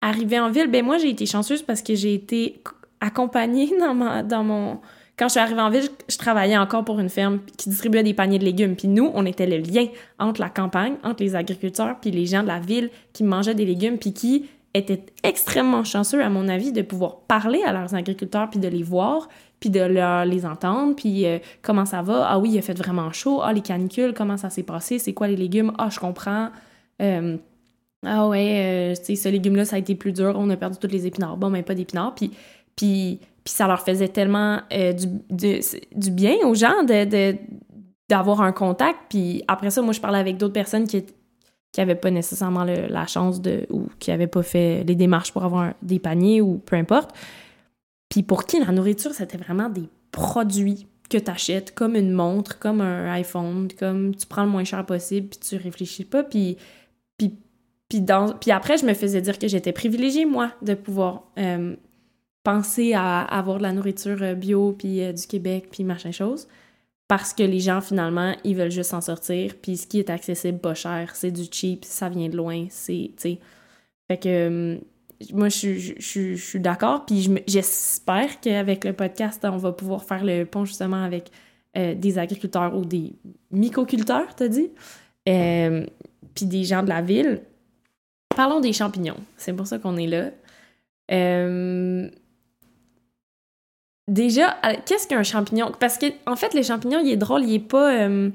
arriver 0.00 0.40
en 0.40 0.50
ville, 0.50 0.66
ben 0.66 0.84
moi, 0.84 0.98
j'ai 0.98 1.10
été 1.10 1.26
chanceuse 1.26 1.62
parce 1.62 1.82
que 1.82 1.94
j'ai 1.94 2.14
été 2.14 2.60
accompagnée 3.00 3.70
dans, 3.80 3.94
ma, 3.94 4.22
dans 4.22 4.44
mon... 4.44 4.80
Quand 5.16 5.28
je 5.28 5.32
suis 5.32 5.40
arrivée 5.40 5.60
en 5.60 5.70
ville, 5.70 5.82
je, 5.82 6.14
je 6.14 6.18
travaillais 6.18 6.56
encore 6.56 6.84
pour 6.84 6.98
une 6.98 7.10
ferme 7.10 7.40
qui 7.56 7.68
distribuait 7.68 8.02
des 8.02 8.14
paniers 8.14 8.38
de 8.38 8.44
légumes. 8.44 8.74
Puis 8.74 8.88
nous, 8.88 9.10
on 9.14 9.26
était 9.26 9.46
le 9.46 9.58
lien 9.58 9.86
entre 10.18 10.40
la 10.40 10.48
campagne, 10.48 10.94
entre 11.02 11.22
les 11.22 11.36
agriculteurs, 11.36 12.00
puis 12.00 12.10
les 12.10 12.26
gens 12.26 12.42
de 12.42 12.48
la 12.48 12.58
ville 12.58 12.90
qui 13.12 13.22
mangeaient 13.22 13.54
des 13.54 13.66
légumes, 13.66 13.98
puis 13.98 14.12
qui 14.12 14.48
étaient 14.74 15.04
extrêmement 15.24 15.84
chanceux, 15.84 16.22
à 16.22 16.28
mon 16.28 16.48
avis, 16.48 16.72
de 16.72 16.82
pouvoir 16.82 17.20
parler 17.20 17.62
à 17.64 17.72
leurs 17.72 17.94
agriculteurs, 17.94 18.48
puis 18.50 18.60
de 18.60 18.68
les 18.68 18.82
voir, 18.82 19.28
puis 19.58 19.68
de 19.68 19.80
leur, 19.80 20.24
les 20.24 20.46
entendre, 20.46 20.94
puis 20.94 21.26
euh, 21.26 21.38
comment 21.60 21.84
ça 21.84 22.02
va? 22.02 22.26
Ah 22.28 22.38
oui, 22.38 22.50
il 22.52 22.58
a 22.58 22.62
fait 22.62 22.78
vraiment 22.78 23.12
chaud. 23.12 23.40
Ah, 23.42 23.52
les 23.52 23.60
canicules, 23.60 24.14
comment 24.14 24.36
ça 24.36 24.48
s'est 24.48 24.62
passé? 24.62 24.98
C'est 24.98 25.12
quoi 25.12 25.28
les 25.28 25.36
légumes? 25.36 25.72
Ah, 25.76 25.88
je 25.90 25.98
comprends. 25.98 26.50
Euh, 27.02 27.36
ah 28.06 28.28
ouais, 28.28 28.94
euh, 28.98 29.14
ce 29.14 29.28
légume-là, 29.28 29.64
ça 29.64 29.76
a 29.76 29.78
été 29.78 29.94
plus 29.94 30.12
dur. 30.12 30.34
On 30.36 30.48
a 30.50 30.56
perdu 30.56 30.78
tous 30.78 30.86
les 30.88 31.06
épinards. 31.06 31.36
Bon, 31.36 31.50
mais 31.50 31.62
pas 31.62 31.74
d'épinards. 31.74 32.14
Puis, 32.14 32.30
puis, 32.76 33.20
puis 33.44 33.52
ça 33.52 33.66
leur 33.66 33.82
faisait 33.82 34.08
tellement 34.08 34.60
euh, 34.72 34.92
du, 34.92 35.06
du, 35.30 35.60
du 35.94 36.10
bien 36.10 36.36
aux 36.44 36.54
gens 36.54 36.82
de, 36.84 37.04
de- 37.04 37.36
d'avoir 38.08 38.40
un 38.40 38.52
contact. 38.52 38.98
Puis 39.10 39.42
après 39.48 39.70
ça, 39.70 39.82
moi, 39.82 39.92
je 39.92 40.00
parlais 40.00 40.18
avec 40.18 40.38
d'autres 40.38 40.54
personnes 40.54 40.86
qui 40.86 41.04
qui 41.72 41.80
n'avaient 41.80 41.94
pas 41.94 42.10
nécessairement 42.10 42.64
la 42.64 43.06
chance 43.06 43.40
de 43.40 43.66
ou 43.70 43.86
qui 43.98 44.10
n'avaient 44.10 44.26
pas 44.26 44.42
fait 44.42 44.82
les 44.84 44.96
démarches 44.96 45.32
pour 45.32 45.44
avoir 45.44 45.72
des 45.82 45.98
paniers 45.98 46.40
ou 46.40 46.58
peu 46.58 46.76
importe. 46.76 47.10
Puis 48.08 48.22
pour 48.22 48.44
qui 48.44 48.58
la 48.58 48.72
nourriture, 48.72 49.12
c'était 49.12 49.38
vraiment 49.38 49.68
des 49.68 49.88
produits 50.10 50.86
que 51.08 51.18
tu 51.18 51.30
achètes, 51.30 51.74
comme 51.74 51.96
une 51.96 52.12
montre, 52.12 52.58
comme 52.58 52.80
un 52.80 53.10
iPhone, 53.12 53.68
comme 53.78 54.14
tu 54.14 54.26
prends 54.26 54.44
le 54.44 54.50
moins 54.50 54.64
cher 54.64 54.86
possible, 54.86 55.28
puis 55.28 55.40
tu 55.40 55.56
réfléchis 55.56 56.04
pas. 56.04 56.22
Puis, 56.22 56.56
puis, 57.18 57.34
puis, 57.88 58.00
dans, 58.00 58.32
puis 58.32 58.52
après, 58.52 58.78
je 58.78 58.86
me 58.86 58.94
faisais 58.94 59.20
dire 59.20 59.38
que 59.38 59.48
j'étais 59.48 59.72
privilégiée, 59.72 60.24
moi, 60.24 60.52
de 60.62 60.74
pouvoir 60.74 61.24
euh, 61.38 61.74
penser 62.44 62.94
à 62.94 63.22
avoir 63.22 63.58
de 63.58 63.64
la 63.64 63.72
nourriture 63.72 64.22
euh, 64.22 64.34
bio, 64.34 64.72
puis 64.78 65.02
euh, 65.02 65.12
du 65.12 65.26
Québec, 65.26 65.68
puis 65.70 65.84
machin 65.84 66.12
chose. 66.12 66.46
Parce 67.10 67.34
que 67.34 67.42
les 67.42 67.58
gens, 67.58 67.80
finalement, 67.80 68.36
ils 68.44 68.54
veulent 68.54 68.70
juste 68.70 68.90
s'en 68.90 69.00
sortir. 69.00 69.54
Puis 69.60 69.78
ce 69.78 69.88
qui 69.88 69.98
est 69.98 70.10
accessible, 70.10 70.60
pas 70.60 70.74
cher, 70.74 71.16
c'est 71.16 71.32
du 71.32 71.42
cheap, 71.50 71.84
ça 71.84 72.08
vient 72.08 72.28
de 72.28 72.36
loin, 72.36 72.66
c'est, 72.70 73.10
tu 73.16 73.22
sais. 73.22 73.38
Fait 74.06 74.16
que 74.16 74.28
euh, 74.28 74.78
moi, 75.32 75.48
je, 75.48 75.56
suis- 75.56 75.80
je, 75.98 76.34
suis 76.36 76.60
d'accord. 76.60 77.04
Puis 77.06 77.28
j'espère 77.48 78.38
qu'avec 78.40 78.84
le 78.84 78.92
podcast, 78.92 79.44
on 79.44 79.56
va 79.56 79.72
pouvoir 79.72 80.04
faire 80.04 80.22
le 80.22 80.44
pont 80.44 80.64
justement 80.64 81.02
avec 81.02 81.32
euh, 81.76 81.96
des 81.96 82.16
agriculteurs 82.16 82.76
ou 82.76 82.84
des 82.84 83.14
mycoculteurs, 83.50 84.32
t'as 84.36 84.46
dit? 84.46 84.70
Euh, 85.28 85.84
puis 86.36 86.46
des 86.46 86.62
gens 86.62 86.84
de 86.84 86.90
la 86.90 87.02
ville. 87.02 87.42
Parlons 88.36 88.60
des 88.60 88.72
champignons. 88.72 89.18
C'est 89.36 89.52
pour 89.52 89.66
ça 89.66 89.80
qu'on 89.80 89.96
est 89.96 90.06
là. 90.06 90.30
Euh, 91.10 92.08
Déjà, 94.10 94.56
qu'est-ce 94.86 95.06
qu'un 95.08 95.22
champignon? 95.22 95.70
Parce 95.78 95.96
que, 95.96 96.06
en 96.26 96.34
fait, 96.36 96.52
les 96.52 96.64
champignons, 96.64 96.98
il 97.02 97.10
est 97.12 97.16
drôle, 97.16 97.44
il 97.44 97.54
est 97.54 97.58
pas. 97.60 97.94
euh, 98.08 98.28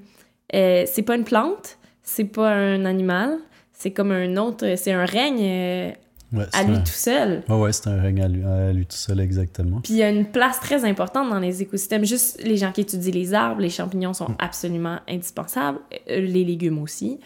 euh, 0.55 0.83
c'est 0.91 1.01
pas 1.03 1.15
une 1.15 1.25
plante, 1.25 1.77
c'est 2.01 2.23
pas 2.23 2.49
un 2.49 2.85
animal, 2.85 3.37
c'est 3.73 3.91
comme 3.91 4.11
un 4.11 4.37
autre. 4.37 4.65
C'est 4.77 4.93
un 4.93 5.05
règne 5.05 5.41
euh, 5.43 5.91
Ouais, 6.33 6.45
à 6.53 6.63
lui 6.63 6.75
un... 6.75 6.79
tout 6.79 6.87
seul. 6.87 7.43
ouais, 7.49 7.55
ouais, 7.55 7.71
c'est 7.73 7.87
un 7.87 8.01
règne 8.01 8.21
à 8.21 8.27
lui, 8.27 8.43
à 8.43 8.71
lui 8.73 8.85
tout 8.85 8.95
seul, 8.95 9.19
exactement. 9.19 9.79
Puis 9.83 9.93
il 9.93 9.97
y 9.97 10.03
a 10.03 10.09
une 10.09 10.25
place 10.25 10.59
très 10.59 10.83
importante 10.85 11.29
dans 11.29 11.39
les 11.39 11.61
écosystèmes. 11.61 12.03
Juste 12.05 12.41
les 12.43 12.57
gens 12.57 12.71
qui 12.71 12.81
étudient 12.81 13.11
les 13.13 13.33
arbres, 13.33 13.61
les 13.61 13.69
champignons 13.69 14.13
sont 14.13 14.33
absolument 14.39 14.99
indispensables. 15.09 15.79
Les 16.07 16.43
légumes 16.45 16.79
aussi. 16.81 17.19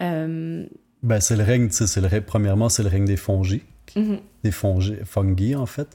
Ben, 0.00 1.20
c'est 1.20 1.36
le 1.36 1.42
règne, 1.44 1.68
tu 1.68 1.74
sais, 1.74 1.86
c'est 1.86 2.00
le 2.00 2.06
règne- 2.08 2.22
premièrement, 2.22 2.68
c'est 2.68 2.82
le 2.82 2.88
règne 2.88 3.04
des 3.04 3.16
fongies, 3.16 3.62
mhm. 3.94 4.18
des 4.42 4.50
fongi, 4.50 4.96
fungi, 5.04 5.54
en 5.54 5.66
fait. 5.66 5.88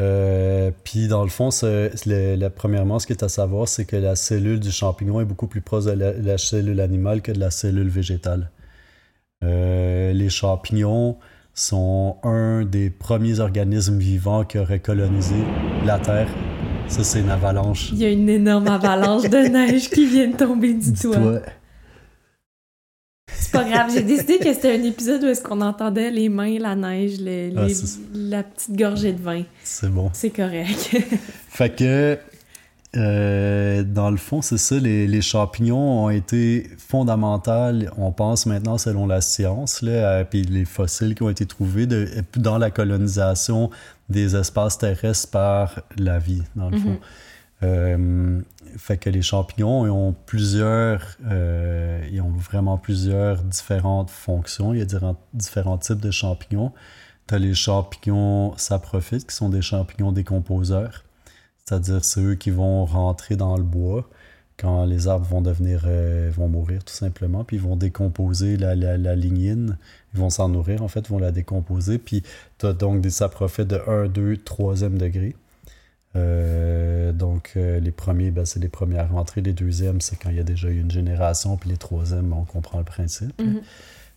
Euh, 0.00 0.70
puis, 0.82 1.06
dans 1.08 1.22
le 1.22 1.28
fond, 1.30 1.50
le- 1.62 2.48
premièrement, 2.48 2.98
ce 2.98 3.06
qui 3.06 3.12
est 3.12 3.22
à 3.22 3.28
savoir, 3.28 3.68
c'est 3.68 3.84
que 3.84 3.96
la 3.96 4.16
cellule 4.16 4.58
du 4.60 4.70
champignon 4.72 5.20
est 5.20 5.24
beaucoup 5.24 5.46
plus 5.46 5.60
proche 5.60 5.84
de 5.84 5.92
la, 5.92 6.12
la 6.12 6.38
cellule 6.38 6.80
animale 6.80 7.22
que 7.22 7.30
de 7.32 7.38
la 7.38 7.50
cellule 7.50 7.88
végétale. 7.88 8.50
Euh, 9.44 10.12
les 10.12 10.30
champignons 10.30 11.16
sont 11.52 12.16
un 12.24 12.64
des 12.64 12.90
premiers 12.90 13.38
organismes 13.40 13.98
vivants 13.98 14.44
qui 14.44 14.58
auraient 14.58 14.80
colonisé 14.80 15.36
la 15.86 15.98
Terre. 15.98 16.28
Ça, 16.88 17.04
c'est 17.04 17.20
une 17.20 17.30
avalanche. 17.30 17.90
Il 17.92 17.98
y 17.98 18.04
a 18.04 18.10
une 18.10 18.28
énorme 18.28 18.66
avalanche 18.68 19.28
de 19.30 19.36
neige 19.48 19.90
qui 19.90 20.06
vient 20.06 20.28
de 20.28 20.36
tomber 20.36 20.74
du 20.74 20.92
toit. 20.92 21.40
C'est 23.32 23.52
pas 23.52 23.64
grave, 23.64 23.90
j'ai 23.92 24.02
décidé 24.02 24.38
que 24.38 24.52
c'était 24.52 24.74
un 24.78 24.82
épisode 24.82 25.22
où 25.24 25.26
est-ce 25.26 25.42
qu'on 25.42 25.60
entendait 25.60 26.10
les 26.10 26.28
mains, 26.28 26.58
la 26.58 26.76
neige, 26.76 27.14
Ah, 27.20 27.24
les- 27.24 27.50
la 28.14 28.42
petite 28.42 28.76
gorgée 28.76 29.12
de 29.12 29.22
vin. 29.22 29.42
C'est 29.62 29.90
bon. 29.90 30.10
C'est 30.12 30.30
correct. 30.30 30.96
Fait 31.48 31.74
que 31.74 32.18
euh, 32.96 33.82
dans 33.82 34.10
le 34.10 34.16
fond, 34.16 34.40
c'est 34.40 34.58
ça, 34.58 34.76
les, 34.78 35.20
champignons 35.22 36.04
ont 36.04 36.10
été 36.10 36.70
fondamentaux, 36.78 37.72
on 37.96 38.12
pense 38.12 38.46
maintenant 38.46 38.78
selon 38.78 39.06
la 39.06 39.20
science, 39.20 39.82
là, 39.82 40.24
puis 40.24 40.42
les 40.44 40.64
fossiles 40.64 41.14
qui 41.16 41.22
ont 41.24 41.30
été 41.30 41.44
trouvés 41.44 41.86
de, 41.86 42.08
dans 42.36 42.58
la 42.58 42.70
colonisation 42.70 43.70
des 44.08 44.36
espaces 44.36 44.78
terrestres 44.78 45.30
par 45.30 45.80
la 45.96 46.18
vie, 46.18 46.42
dans 46.54 46.70
le 46.70 46.78
fond. 46.78 46.98
Euh, 47.64 48.40
fait 48.76 48.98
que 48.98 49.10
les 49.10 49.22
champignons 49.22 49.82
ont 49.82 50.14
plusieurs, 50.26 51.16
euh, 51.26 52.04
ils 52.10 52.20
ont 52.20 52.30
vraiment 52.30 52.78
plusieurs 52.78 53.42
différentes 53.42 54.10
fonctions. 54.10 54.74
Il 54.74 54.80
y 54.80 54.82
a 54.82 55.14
différents, 55.32 55.78
types 55.78 56.00
de 56.00 56.10
champignons. 56.10 56.72
Tu 57.28 57.34
as 57.34 57.38
les 57.38 57.54
champignons 57.54 58.56
saprophytes, 58.56 59.26
qui 59.26 59.34
sont 59.34 59.48
des 59.48 59.62
champignons 59.62 60.12
décomposeurs. 60.12 61.04
C'est-à-dire, 61.64 62.04
c'est 62.04 62.20
eux 62.20 62.34
qui 62.34 62.50
vont 62.50 62.84
rentrer 62.84 63.36
dans 63.36 63.56
le 63.56 63.62
bois 63.62 64.08
quand 64.56 64.84
les 64.84 65.08
arbres 65.08 65.26
vont 65.26 65.40
devenir, 65.40 65.82
euh, 65.86 66.30
vont 66.32 66.48
mourir 66.48 66.84
tout 66.84 66.94
simplement, 66.94 67.44
puis 67.44 67.56
ils 67.56 67.62
vont 67.62 67.76
décomposer 67.76 68.56
la, 68.56 68.74
la, 68.76 69.16
lignine, 69.16 69.78
ils 70.12 70.20
vont 70.20 70.30
s'en 70.30 70.48
nourrir 70.48 70.82
en 70.82 70.88
fait, 70.88 71.00
ils 71.00 71.08
vont 71.08 71.18
la 71.18 71.32
décomposer, 71.32 71.98
puis 71.98 72.22
tu 72.58 72.66
as 72.66 72.72
donc 72.72 73.00
des 73.00 73.10
saprophytes 73.10 73.66
de 73.66 73.80
1, 73.86 74.08
2, 74.08 74.36
3e 74.36 74.96
degré. 74.96 75.34
Euh, 76.16 77.12
donc, 77.12 77.52
euh, 77.56 77.80
les 77.80 77.90
premiers, 77.90 78.30
ben, 78.30 78.44
c'est 78.44 78.60
les 78.60 78.68
premières 78.68 79.10
rentrées. 79.10 79.40
Les 79.40 79.52
deuxièmes, 79.52 80.00
c'est 80.00 80.16
quand 80.16 80.30
il 80.30 80.36
y 80.36 80.40
a 80.40 80.44
déjà 80.44 80.68
eu 80.68 80.80
une 80.80 80.90
génération. 80.90 81.56
Puis 81.56 81.70
les 81.70 81.76
troisièmes, 81.76 82.32
on 82.32 82.44
comprend 82.44 82.78
le 82.78 82.84
principe. 82.84 83.40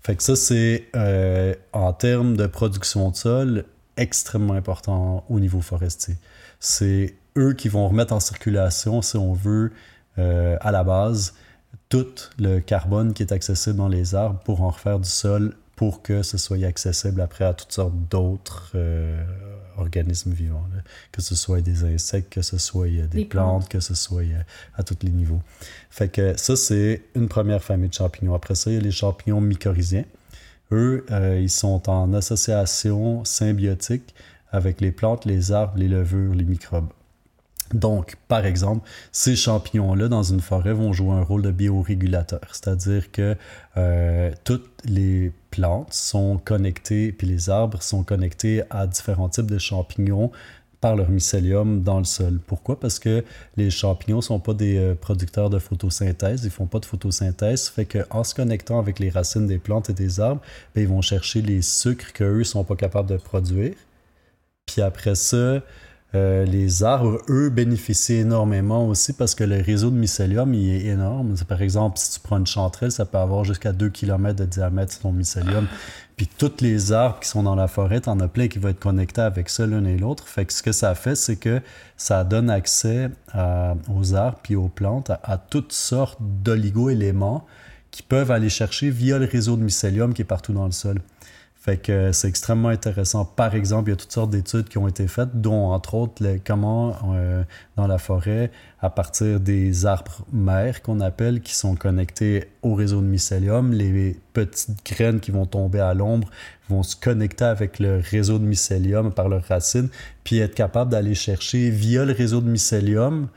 Fait 0.01 0.15
que 0.15 0.23
ça, 0.23 0.35
c'est 0.35 0.85
euh, 0.95 1.55
en 1.73 1.91
termes 1.93 2.37
de 2.37 2.47
production 2.47 3.09
de 3.09 3.15
sol, 3.15 3.65
extrêmement 3.97 4.53
important 4.53 5.25
au 5.29 5.39
niveau 5.39 5.61
forestier. 5.61 6.15
C'est 6.59 7.15
eux 7.37 7.53
qui 7.53 7.67
vont 7.67 7.87
remettre 7.87 8.13
en 8.13 8.19
circulation, 8.19 9.01
si 9.01 9.17
on 9.17 9.33
veut, 9.33 9.71
à 10.17 10.71
la 10.71 10.83
base, 10.83 11.35
tout 11.89 12.07
le 12.39 12.59
carbone 12.59 13.13
qui 13.13 13.21
est 13.21 13.31
accessible 13.31 13.75
dans 13.75 13.87
les 13.87 14.15
arbres 14.15 14.39
pour 14.39 14.61
en 14.61 14.69
refaire 14.69 14.99
du 14.99 15.09
sol 15.09 15.53
pour 15.75 16.01
que 16.01 16.23
ce 16.23 16.39
soit 16.39 16.63
accessible 16.63 17.21
après 17.21 17.45
à 17.45 17.53
toutes 17.53 17.71
sortes 17.71 17.93
d'autres 18.09 18.75
organismes 19.77 20.31
vivants, 20.31 20.67
que 21.11 21.21
ce 21.21 21.35
soit 21.35 21.61
des 21.61 21.83
insectes, 21.83 22.33
que 22.33 22.41
ce 22.41 22.57
soit 22.57 22.89
des, 22.89 23.25
plantes, 23.25 23.69
que 23.69 23.79
ce 23.79 23.95
soit 23.95 24.23
à 24.75 24.83
tous 24.83 24.97
les 25.03 25.09
niveaux. 25.09 25.41
Fait 25.89 26.09
que 26.09 26.37
ça, 26.37 26.55
c'est 26.55 27.03
une 27.15 27.27
première 27.27 27.63
famille 27.63 27.89
de 27.89 27.93
champignons. 27.93 28.33
Après 28.33 28.55
ça, 28.55 28.69
il 28.71 28.75
y 28.75 28.77
a 28.77 28.81
les 28.81 28.91
champignons 28.91 29.41
mycorhiziens. 29.41 30.05
Eux, 30.71 31.05
euh, 31.11 31.39
ils 31.39 31.49
sont 31.49 31.89
en 31.89 32.13
association 32.13 33.23
symbiotique 33.23 34.13
avec 34.51 34.81
les 34.81 34.91
plantes, 34.91 35.25
les 35.25 35.51
arbres, 35.51 35.77
les 35.77 35.87
levures, 35.87 36.33
les 36.33 36.43
microbes. 36.43 36.89
Donc, 37.73 38.15
par 38.27 38.45
exemple, 38.45 38.87
ces 39.11 39.35
champignons-là, 39.35 40.07
dans 40.07 40.23
une 40.23 40.39
forêt, 40.39 40.73
vont 40.73 40.93
jouer 40.93 41.11
un 41.11 41.23
rôle 41.23 41.41
de 41.41 41.51
biorégulateur, 41.51 42.41
c'est-à-dire 42.51 43.11
que 43.11 43.35
euh, 43.75 44.31
toutes 44.45 44.69
les 44.85 45.31
plantes 45.51 45.93
sont 45.93 46.37
connectées, 46.37 47.11
puis 47.11 47.27
les 47.27 47.49
arbres 47.49 47.81
sont 47.81 48.03
connectés 48.03 48.63
à 48.69 48.87
différents 48.87 49.29
types 49.29 49.51
de 49.51 49.57
champignons 49.57 50.31
par 50.79 50.95
leur 50.95 51.09
mycélium 51.09 51.81
dans 51.81 51.97
le 51.97 52.05
sol. 52.05 52.39
Pourquoi? 52.45 52.79
Parce 52.79 52.99
que 52.99 53.25
les 53.57 53.69
champignons 53.69 54.17
ne 54.17 54.21
sont 54.21 54.39
pas 54.39 54.53
des 54.53 54.77
euh, 54.77 54.95
producteurs 54.95 55.49
de 55.49 55.59
photosynthèse, 55.59 56.45
ils 56.45 56.51
font 56.51 56.67
pas 56.67 56.79
de 56.79 56.85
photosynthèse, 56.85 57.67
fait 57.67 57.85
qu'en 57.85 58.23
se 58.23 58.35
connectant 58.35 58.79
avec 58.79 58.99
les 58.99 59.09
racines 59.09 59.47
des 59.47 59.57
plantes 59.57 59.89
et 59.89 59.93
des 59.93 60.19
arbres, 60.19 60.41
ben, 60.75 60.81
ils 60.81 60.87
vont 60.87 61.01
chercher 61.01 61.41
les 61.41 61.61
sucres 61.61 62.13
qu'eux 62.13 62.39
ne 62.39 62.43
sont 62.43 62.63
pas 62.63 62.75
capables 62.75 63.09
de 63.09 63.17
produire. 63.17 63.73
Puis 64.67 64.81
après 64.81 65.15
ça, 65.15 65.61
euh, 66.15 66.45
les 66.45 66.83
arbres, 66.83 67.19
eux, 67.29 67.49
bénéficient 67.49 68.15
énormément 68.15 68.87
aussi 68.87 69.11
parce 69.11 69.35
que 69.35 69.43
le 69.43 69.61
réseau 69.61 69.89
de 69.89 69.97
mycélium, 69.97 70.53
il 70.53 70.69
est 70.69 70.85
énorme. 70.85 71.35
Par 71.47 71.61
exemple, 71.61 71.97
si 71.97 72.13
tu 72.13 72.19
prends 72.21 72.37
une 72.37 72.47
chanterelle, 72.47 72.91
ça 72.91 73.05
peut 73.05 73.17
avoir 73.17 73.43
jusqu'à 73.43 73.73
2 73.73 73.89
km 73.89 74.35
de 74.35 74.45
diamètre, 74.45 74.99
ton 74.99 75.11
mycélium. 75.11 75.67
Puis 76.15 76.27
tous 76.27 76.61
les 76.61 76.93
arbres 76.93 77.19
qui 77.19 77.27
sont 77.27 77.43
dans 77.43 77.55
la 77.55 77.67
forêt, 77.67 77.99
t'en 77.99 78.19
as 78.21 78.27
plein 78.27 78.47
qui 78.47 78.57
vont 78.57 78.69
être 78.69 78.79
connectés 78.79 79.21
avec 79.21 79.49
ça 79.49 79.67
l'un 79.67 79.83
et 79.85 79.97
l'autre. 79.97 80.27
Fait 80.27 80.45
que 80.45 80.53
ce 80.53 80.63
que 80.63 80.71
ça 80.71 80.95
fait, 80.95 81.15
c'est 81.15 81.35
que 81.35 81.61
ça 81.97 82.23
donne 82.23 82.49
accès 82.49 83.11
aux 83.93 84.15
arbres 84.15 84.39
puis 84.41 84.55
aux 84.55 84.69
plantes 84.69 85.11
à 85.23 85.37
toutes 85.37 85.73
sortes 85.73 86.17
d'oligo-éléments 86.21 87.45
qui 87.91 88.01
peuvent 88.01 88.31
aller 88.31 88.49
chercher 88.49 88.89
via 88.89 89.19
le 89.19 89.25
réseau 89.25 89.57
de 89.57 89.63
mycélium 89.63 90.13
qui 90.13 90.21
est 90.21 90.25
partout 90.25 90.53
dans 90.53 90.65
le 90.65 90.71
sol. 90.71 91.01
Fait 91.67 91.75
que 91.75 92.13
c'est 92.13 92.29
extrêmement 92.29 92.69
intéressant. 92.69 93.25
Par 93.25 93.53
exemple, 93.53 93.89
il 93.89 93.91
y 93.91 93.93
a 93.93 93.97
toutes 93.97 94.13
sortes 94.13 94.29
d'études 94.29 94.69
qui 94.69 94.77
ont 94.77 94.87
été 94.87 95.05
faites, 95.05 95.41
dont 95.41 95.73
entre 95.73 95.95
autres 95.95 96.23
comment 96.45 96.95
euh, 97.13 97.43
dans 97.75 97.87
la 97.87 97.97
forêt, 97.97 98.51
à 98.79 98.89
partir 98.89 99.41
des 99.41 99.85
arbres 99.85 100.25
mères 100.31 100.81
qu'on 100.81 101.01
appelle, 101.01 101.41
qui 101.41 101.53
sont 101.53 101.75
connectés 101.75 102.45
au 102.61 102.73
réseau 102.73 103.01
de 103.01 103.07
mycélium, 103.07 103.73
les 103.73 104.17
petites 104.31 104.77
graines 104.85 105.19
qui 105.19 105.31
vont 105.31 105.45
tomber 105.45 105.81
à 105.81 105.93
l'ombre 105.93 106.29
vont 106.69 106.83
se 106.83 106.95
connecter 106.95 107.43
avec 107.43 107.79
le 107.79 107.99
réseau 107.99 108.39
de 108.39 108.45
mycélium 108.45 109.11
par 109.11 109.27
leurs 109.27 109.43
racines, 109.43 109.89
puis 110.23 110.39
être 110.39 110.55
capable 110.55 110.89
d'aller 110.89 111.15
chercher 111.15 111.69
via 111.69 112.05
le 112.05 112.13
réseau 112.13 112.39
de 112.39 112.49
mycélium 112.49 113.27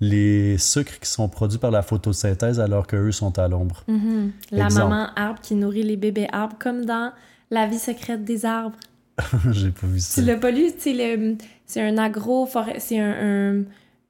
les 0.00 0.58
sucres 0.58 1.00
qui 1.00 1.08
sont 1.08 1.30
produits 1.30 1.58
par 1.58 1.70
la 1.70 1.80
photosynthèse 1.80 2.60
alors 2.60 2.86
qu'eux 2.86 3.12
sont 3.12 3.38
à 3.38 3.48
l'ombre. 3.48 3.82
Mm-hmm. 3.88 4.30
La 4.52 4.68
maman 4.68 5.08
arbre 5.16 5.40
qui 5.40 5.54
nourrit 5.54 5.84
les 5.84 5.96
bébés 5.96 6.28
arbres, 6.30 6.56
comme 6.58 6.84
dans 6.84 7.12
la 7.50 7.66
vie 7.66 7.78
secrète 7.78 8.24
des 8.24 8.44
arbres. 8.44 8.76
J'ai 9.52 9.70
pas 9.70 9.86
vu 9.86 10.00
ça. 10.00 10.20
Tu 10.20 10.26
l'as 10.26 10.36
pas 10.36 10.50
lu? 10.50 10.70
C'est 10.78 11.80
un 11.80 11.98
agro 11.98 12.46
forêt. 12.46 12.76
C'est 12.78 12.98
un, 12.98 13.64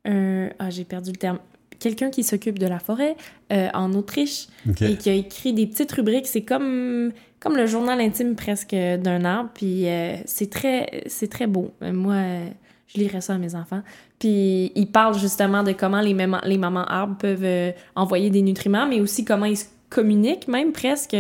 un, 0.05 0.49
Ah, 0.59 0.71
j'ai 0.71 0.85
perdu 0.85 1.11
le 1.11 1.17
terme. 1.17 1.39
Quelqu'un 1.79 2.11
qui 2.11 2.25
s'occupe 2.25 2.59
de 2.59 2.67
la 2.67 2.81
forêt 2.81 3.17
euh, 3.53 3.69
en 3.73 3.95
Autriche 3.95 4.49
et 4.81 4.97
qui 4.97 5.11
a 5.11 5.13
écrit 5.15 5.53
des 5.53 5.67
petites 5.67 5.93
rubriques. 5.93 6.27
C'est 6.27 6.43
comme, 6.43 7.13
comme 7.39 7.57
le 7.57 7.67
journal 7.67 8.01
intime 8.01 8.35
presque 8.35 8.75
d'un 8.75 9.25
arbre. 9.25 9.51
Puis 9.55 9.89
euh, 9.89 10.17
c'est 10.25 10.51
très, 10.51 11.05
très 11.31 11.47
beau. 11.47 11.73
Euh, 11.83 11.93
moi, 11.93 12.17
je 12.89 12.99
lirais 12.99 13.21
ça 13.21 13.35
à 13.35 13.39
mes 13.39 13.55
enfants. 13.55 13.83
Puis 14.19 14.73
il 14.75 14.87
parle 14.91 15.17
justement 15.19 15.63
de 15.63 15.71
comment 15.73 16.01
les, 16.01 16.17
les 16.45 16.59
mamans 16.59 16.85
arbres 16.85 17.17
peuvent 17.17 17.75
envoyer 17.95 18.31
des 18.31 18.43
nutriments, 18.43 18.89
mais 18.89 19.01
aussi 19.01 19.25
comment 19.25 19.47
ils 19.47 19.59
se 19.59 19.67
communiquent 19.89 20.49
même 20.49 20.73
presque 20.73 21.17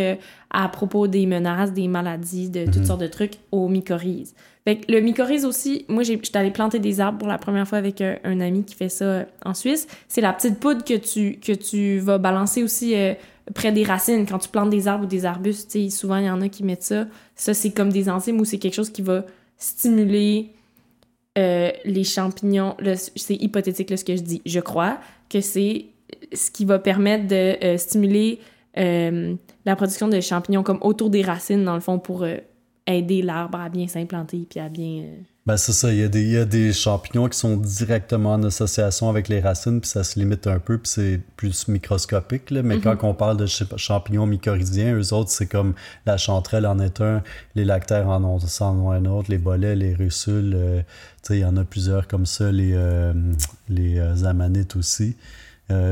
à 0.50 0.68
propos 0.68 1.06
des 1.06 1.26
menaces, 1.26 1.72
des 1.72 1.88
maladies, 1.88 2.48
de 2.48 2.64
toutes 2.64 2.78
mhm. 2.78 2.84
sortes 2.84 3.00
de 3.00 3.06
trucs 3.06 3.34
aux 3.52 3.68
mycorhizes. 3.68 4.34
Fait 4.64 4.80
le 4.88 5.00
mycorhize 5.00 5.44
aussi, 5.44 5.84
moi 5.88 6.02
j'étais 6.02 6.36
allée 6.36 6.50
planter 6.50 6.78
des 6.78 7.00
arbres 7.00 7.18
pour 7.18 7.28
la 7.28 7.38
première 7.38 7.66
fois 7.66 7.78
avec 7.78 8.00
euh, 8.00 8.16
un, 8.24 8.40
ami 8.40 8.64
qui 8.64 8.74
fait 8.74 8.88
ça 8.88 9.04
euh, 9.04 9.24
en 9.44 9.54
Suisse. 9.54 9.86
C'est 10.08 10.20
la 10.20 10.32
petite 10.32 10.58
poudre 10.58 10.84
que 10.84 10.94
tu, 10.94 11.38
que 11.40 11.52
tu 11.52 11.98
vas 11.98 12.18
balancer 12.18 12.62
aussi 12.62 12.94
euh, 12.94 13.14
près 13.54 13.72
des 13.72 13.84
racines 13.84 14.26
quand 14.26 14.38
tu 14.38 14.48
plantes 14.48 14.70
des 14.70 14.88
arbres 14.88 15.04
ou 15.04 15.08
des 15.08 15.24
arbustes. 15.24 15.90
Souvent 15.90 16.16
il 16.16 16.26
y 16.26 16.30
en 16.30 16.40
a 16.40 16.48
qui 16.48 16.64
mettent 16.64 16.82
ça. 16.82 17.06
Ça 17.34 17.54
c'est 17.54 17.70
comme 17.70 17.90
des 17.90 18.10
enzymes 18.10 18.40
ou 18.40 18.44
c'est 18.44 18.58
quelque 18.58 18.74
chose 18.74 18.90
qui 18.90 19.02
va 19.02 19.24
stimuler 19.56 20.52
les 21.36 22.02
champignons. 22.02 22.76
C'est 23.14 23.36
hypothétique 23.36 23.90
là, 23.90 23.96
ce 23.96 24.04
que 24.04 24.16
je 24.16 24.22
dis. 24.22 24.42
Je 24.44 24.58
crois 24.58 24.98
que 25.30 25.40
c'est 25.40 25.86
ce 26.32 26.50
qui 26.50 26.64
va 26.64 26.80
permettre 26.80 27.28
de 27.28 27.76
stimuler 27.76 28.40
la 29.64 29.76
production 29.76 30.08
de 30.08 30.20
champignons 30.20 30.62
comme 30.62 30.78
autour 30.80 31.10
des 31.10 31.22
racines, 31.22 31.64
dans 31.64 31.74
le 31.74 31.80
fond, 31.80 31.98
pour 31.98 32.22
euh, 32.22 32.36
aider 32.86 33.22
l'arbre 33.22 33.60
à 33.60 33.68
bien 33.68 33.86
s'implanter 33.86 34.46
puis 34.48 34.60
à 34.60 34.68
bien. 34.68 35.02
Euh, 35.04 35.16
ben 35.46 35.56
c'est 35.56 35.72
ça, 35.72 35.90
il 35.90 35.98
y, 35.98 36.02
a 36.02 36.08
des, 36.08 36.22
il 36.22 36.32
y, 36.32 36.36
a 36.36 36.44
des, 36.44 36.74
champignons 36.74 37.26
qui 37.26 37.38
sont 37.38 37.56
directement 37.56 38.34
en 38.34 38.42
association 38.42 39.08
avec 39.08 39.28
les 39.28 39.40
racines, 39.40 39.80
puis 39.80 39.88
ça 39.88 40.04
se 40.04 40.18
limite 40.18 40.46
un 40.46 40.58
peu, 40.58 40.76
puis 40.76 40.90
c'est 40.90 41.20
plus 41.36 41.68
microscopique. 41.68 42.50
Là. 42.50 42.62
Mais 42.62 42.76
mm-hmm. 42.76 42.96
quand 42.96 43.08
on 43.08 43.14
parle 43.14 43.38
de 43.38 43.46
champignons 43.46 44.26
mycorhiziens, 44.26 44.94
eux 44.94 45.14
autres, 45.14 45.30
c'est 45.30 45.46
comme 45.46 45.74
la 46.04 46.18
chanterelle 46.18 46.66
en 46.66 46.78
est 46.80 47.00
un, 47.00 47.22
les 47.54 47.64
lactaires 47.64 48.08
en 48.08 48.22
ont, 48.24 48.38
en 48.60 48.90
un 48.90 49.04
autre, 49.06 49.30
les 49.30 49.38
bolets, 49.38 49.74
les 49.74 49.94
russules, 49.94 50.84
sais 51.22 51.38
il 51.38 51.40
y 51.40 51.44
en 51.46 51.56
a 51.56 51.64
plusieurs 51.64 52.08
comme 52.08 52.26
ça, 52.26 52.52
les, 52.52 52.76
les 53.70 54.24
amanites 54.24 54.76
aussi. 54.76 55.16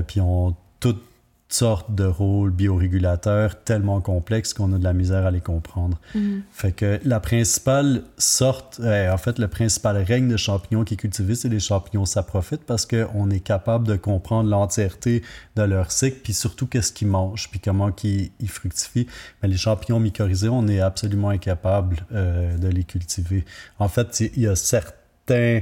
puis 0.07 0.21
on 0.21 0.55
toutes 0.81 1.03
sortes 1.49 1.95
de 1.95 2.05
rôles 2.05 2.51
biorégulateurs 2.51 3.63
tellement 3.63 4.01
complexes 4.01 4.53
qu'on 4.53 4.73
a 4.73 4.79
de 4.79 4.85
la 4.85 4.93
misère 4.93 5.27
à 5.27 5.31
les 5.31 5.41
comprendre. 5.41 5.99
Mm. 6.15 6.39
Fait 6.51 6.73
que 6.73 7.01
la 7.05 7.21
principale 7.21 8.03
sorte, 8.19 8.81
euh, 8.81 9.13
en 9.13 9.17
fait, 9.17 9.39
le 9.39 9.47
principal 9.47 9.97
règne 9.99 10.29
de 10.29 10.37
champignons 10.37 10.85
qui 10.85 10.95
est 10.95 10.97
cultivé, 10.97 11.37
c'est 11.37 11.49
les 11.49 11.61
champignons 11.61 12.05
saprophytes 12.05 12.65
parce 12.67 12.85
qu'on 12.85 13.31
est 13.31 13.41
capable 13.41 13.87
de 13.87 13.97
comprendre 13.97 14.51
l'entièreté 14.51 15.23
de 15.55 15.63
leur 15.63 15.93
cycle, 15.93 16.19
puis 16.23 16.35
surtout 16.35 16.67
qu'est-ce 16.67 16.93
qu'ils 16.93 17.09
mangent, 17.09 17.49
puis 17.51 17.61
comment 17.61 17.93
ils, 18.03 18.31
fructifient. 18.49 19.07
Mais 19.43 19.49
les 19.49 19.57
champignons 19.57 20.01
mycorhizés, 20.01 20.49
on 20.49 20.67
est 20.67 20.81
absolument 20.81 21.29
incapable 21.29 22.05
euh, 22.13 22.57
de 22.59 22.69
les 22.69 22.85
cultiver. 22.85 23.45
En 23.79 23.89
fait, 23.89 24.21
il 24.21 24.43
y 24.43 24.49
a 24.49 24.57
certains 24.57 25.61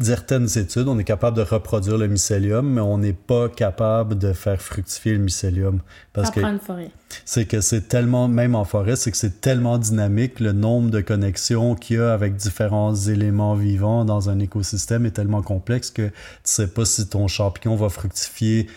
certaines 0.00 0.46
études, 0.56 0.86
on 0.86 0.98
est 0.98 1.04
capable 1.04 1.36
de 1.36 1.42
reproduire 1.42 1.98
le 1.98 2.06
mycélium, 2.06 2.68
mais 2.68 2.80
on 2.80 2.98
n'est 2.98 3.12
pas 3.12 3.48
capable 3.48 4.16
de 4.16 4.32
faire 4.32 4.62
fructifier 4.62 5.12
le 5.12 5.18
mycélium. 5.18 5.80
Parce 6.12 6.30
que 6.30 6.40
forêt. 6.58 6.90
C'est 7.24 7.46
que 7.46 7.60
c'est 7.60 7.88
tellement, 7.88 8.28
même 8.28 8.54
en 8.54 8.64
forêt, 8.64 8.94
c'est 8.94 9.10
que 9.10 9.16
c'est 9.16 9.40
tellement 9.40 9.76
dynamique, 9.76 10.38
le 10.38 10.52
nombre 10.52 10.90
de 10.90 11.00
connexions 11.00 11.74
qu'il 11.74 11.96
y 11.96 12.00
a 12.00 12.12
avec 12.12 12.36
différents 12.36 12.94
éléments 12.94 13.54
vivants 13.54 14.04
dans 14.04 14.30
un 14.30 14.38
écosystème 14.38 15.04
est 15.04 15.10
tellement 15.10 15.42
complexe 15.42 15.90
que 15.90 16.08
tu 16.08 16.12
sais 16.44 16.68
pas 16.68 16.84
si 16.84 17.08
ton 17.08 17.26
champignon 17.26 17.74
va 17.74 17.88
fructifier 17.88 18.68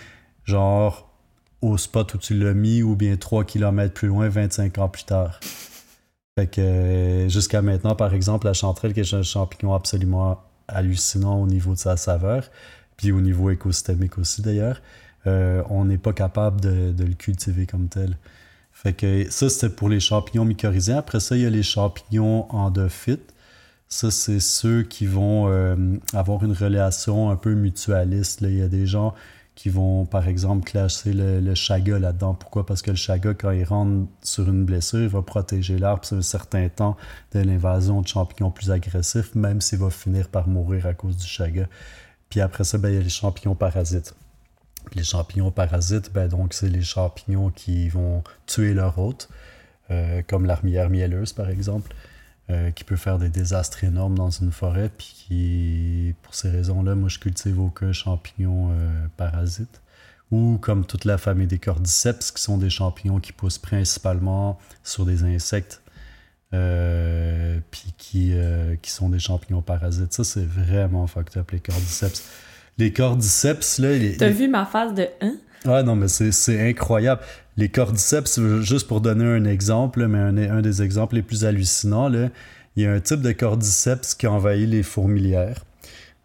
genre 0.46 1.08
au 1.62 1.78
spot 1.78 2.16
où 2.16 2.18
tu 2.18 2.34
l'as 2.34 2.56
mis 2.56 2.82
ou 2.82 2.96
bien 2.96 3.16
3 3.16 3.44
km 3.44 3.94
plus 3.94 4.08
loin 4.08 4.28
25 4.28 4.80
ans 4.80 4.90
plus 4.90 5.04
tard. 5.04 5.40
Fait 6.36 6.48
que 6.48 6.62
euh, 6.62 7.30
jusqu'à 7.30 7.62
maintenant, 7.62 7.94
par 7.94 8.16
exemple, 8.16 8.48
la 8.48 8.54
chanterelle, 8.54 8.94
qui 8.94 9.02
est 9.02 9.14
un 9.14 9.22
champignon 9.22 9.76
absolument 9.76 10.40
hallucinant 10.68 11.42
au 11.42 11.48
niveau 11.48 11.74
de 11.74 11.80
sa 11.80 11.98
saveur, 11.98 12.50
puis 12.98 13.12
au 13.12 13.22
niveau 13.22 13.50
écosystémique 13.50 14.18
aussi 14.18 14.42
d'ailleurs, 14.42 14.82
euh, 15.28 15.64
on 15.70 15.86
n'est 15.86 15.98
pas 15.98 16.14
capable 16.14 16.62
de, 16.62 16.94
le 16.98 17.14
cultiver 17.14 17.66
comme 17.66 17.88
tel. 17.88 18.18
Fait 18.74 18.94
que 18.94 19.30
ça, 19.30 19.50
c'était 19.50 19.70
pour 19.70 19.90
les 19.90 20.00
champignons 20.00 20.46
mycorhiziens. 20.46 20.98
Après 20.98 21.20
ça, 21.20 21.36
il 21.36 21.44
y 21.44 21.46
a 21.46 21.50
les 21.50 21.64
champignons 21.64 22.52
endophytes. 22.52 23.34
Ça, 23.88 24.10
c'est 24.10 24.40
ceux 24.40 24.84
qui 24.84 25.06
vont 25.06 25.50
euh, 25.50 25.76
avoir 26.14 26.44
une 26.44 26.54
relation 26.54 27.30
un 27.30 27.36
peu 27.36 27.54
mutualiste. 27.54 28.42
Là. 28.42 28.50
Il 28.50 28.58
y 28.58 28.62
a 28.62 28.68
des 28.68 28.88
gens 28.88 29.14
qui 29.62 29.70
vont, 29.70 30.08
par 30.08 30.28
exemple, 30.28 30.66
classer 30.66 31.14
le, 31.14 31.54
chaga 31.54 32.00
là-dedans. 32.00 32.34
Pourquoi? 32.34 32.66
Parce 32.66 32.82
que 32.82 32.90
le 32.90 32.98
chaga, 32.98 33.36
quand 33.36 33.52
il 33.52 33.64
rentre 33.64 34.08
sur 34.24 34.50
une 34.50 34.66
blessure, 34.66 35.02
il 35.02 35.08
va 35.08 35.22
protéger 35.22 35.78
l'arbre 35.78 36.04
sur 36.04 36.18
un 36.18 36.24
certain 36.24 36.68
temps 36.68 36.98
de 37.32 37.42
l'invasion 37.42 38.02
de 38.02 38.08
champignons 38.08 38.50
plus 38.50 38.72
agressifs, 38.72 39.36
même 39.36 39.62
s'il 39.62 39.78
va 39.78 39.92
finir 39.92 40.30
par 40.30 40.48
mourir 40.48 40.88
à 40.88 40.96
cause 40.96 41.16
du 41.16 41.28
chaga. 41.28 41.68
Puis 42.32 42.42
après 42.42 42.64
ça, 42.64 42.80
ben, 42.80 42.90
il 42.90 42.96
y 42.96 42.98
a 42.98 43.02
les 43.02 43.10
champignons 43.10 43.54
parasites. 43.54 44.16
les 44.96 45.04
champignons 45.04 45.52
parasites, 45.52 46.12
ben, 46.12 46.28
donc, 46.28 46.56
c'est 46.56 46.68
les 46.68 46.82
champignons 46.82 47.52
qui 47.52 47.88
vont 47.88 48.24
tuer 48.48 48.74
leur 48.74 48.98
hôte, 48.98 49.30
euh, 49.92 50.24
comme 50.28 50.48
l'armière 50.48 50.90
mielleuse, 50.90 51.34
par 51.34 51.52
exemple. 51.52 51.94
Euh, 52.52 52.72
qui 52.72 52.84
peut 52.84 52.98
faire 52.98 53.18
des 53.18 53.30
désastres 53.30 53.86
énormes 53.86 54.18
dans 54.18 54.30
une 54.30 54.52
forêt, 54.52 54.90
puis 54.90 55.14
qui, 55.16 56.16
pour 56.22 56.36
ces 56.36 56.50
raisons-là, 56.50 56.96
moi, 56.96 57.08
je 57.08 57.18
cultive 57.18 57.58
aucun 57.62 57.94
champignon 57.94 58.72
euh, 58.72 59.06
parasite. 59.16 59.82
Ou 60.32 60.58
comme 60.60 60.86
toute 60.86 61.06
la 61.06 61.18
famille 61.18 61.48
des 61.48 61.60
cordyceps, 61.60 62.32
qui 62.34 62.42
sont 62.42 62.58
des 62.58 62.70
champignons 62.70 63.22
qui 63.22 63.32
poussent 63.32 63.58
principalement 63.58 64.60
sur 64.84 65.06
des 65.06 65.24
insectes, 65.24 65.82
euh, 66.54 67.60
puis 67.70 67.94
qui, 67.98 68.34
qui 68.82 68.92
sont 68.92 69.08
des 69.08 69.20
champignons 69.20 69.62
parasites. 69.62 70.12
Ça, 70.12 70.26
c'est 70.26 70.46
vraiment 70.46 71.08
fucked 71.08 71.38
up, 71.38 71.52
les 71.52 71.60
cordyceps. 71.62 72.24
Les 72.78 72.92
cordyceps, 72.92 73.80
là... 73.80 73.90
T'as 74.18 74.30
vu 74.30 74.50
ma 74.50 74.66
phase 74.66 74.94
de 74.94 75.08
1? 75.22 75.36
Ouais, 75.66 75.84
non, 75.84 75.96
mais 75.96 76.08
c'est 76.08 76.70
incroyable. 76.70 77.22
Les 77.58 77.70
cordyceps, 77.70 78.62
juste 78.62 78.88
pour 78.88 79.02
donner 79.02 79.26
un 79.26 79.46
exemple, 79.46 80.08
mais 80.08 80.48
un, 80.48 80.62
des 80.62 80.82
exemples 80.82 81.16
les 81.16 81.22
plus 81.22 81.46
hallucinants, 81.46 82.12
il 82.12 82.84
y 82.84 82.86
a 82.86 82.92
un 82.92 83.00
type 83.00 83.22
de 83.22 83.32
cordyceps 83.32 84.16
qui 84.18 84.28
envahit 84.28 84.68
les 84.68 84.84
fourmilières. 84.84 85.64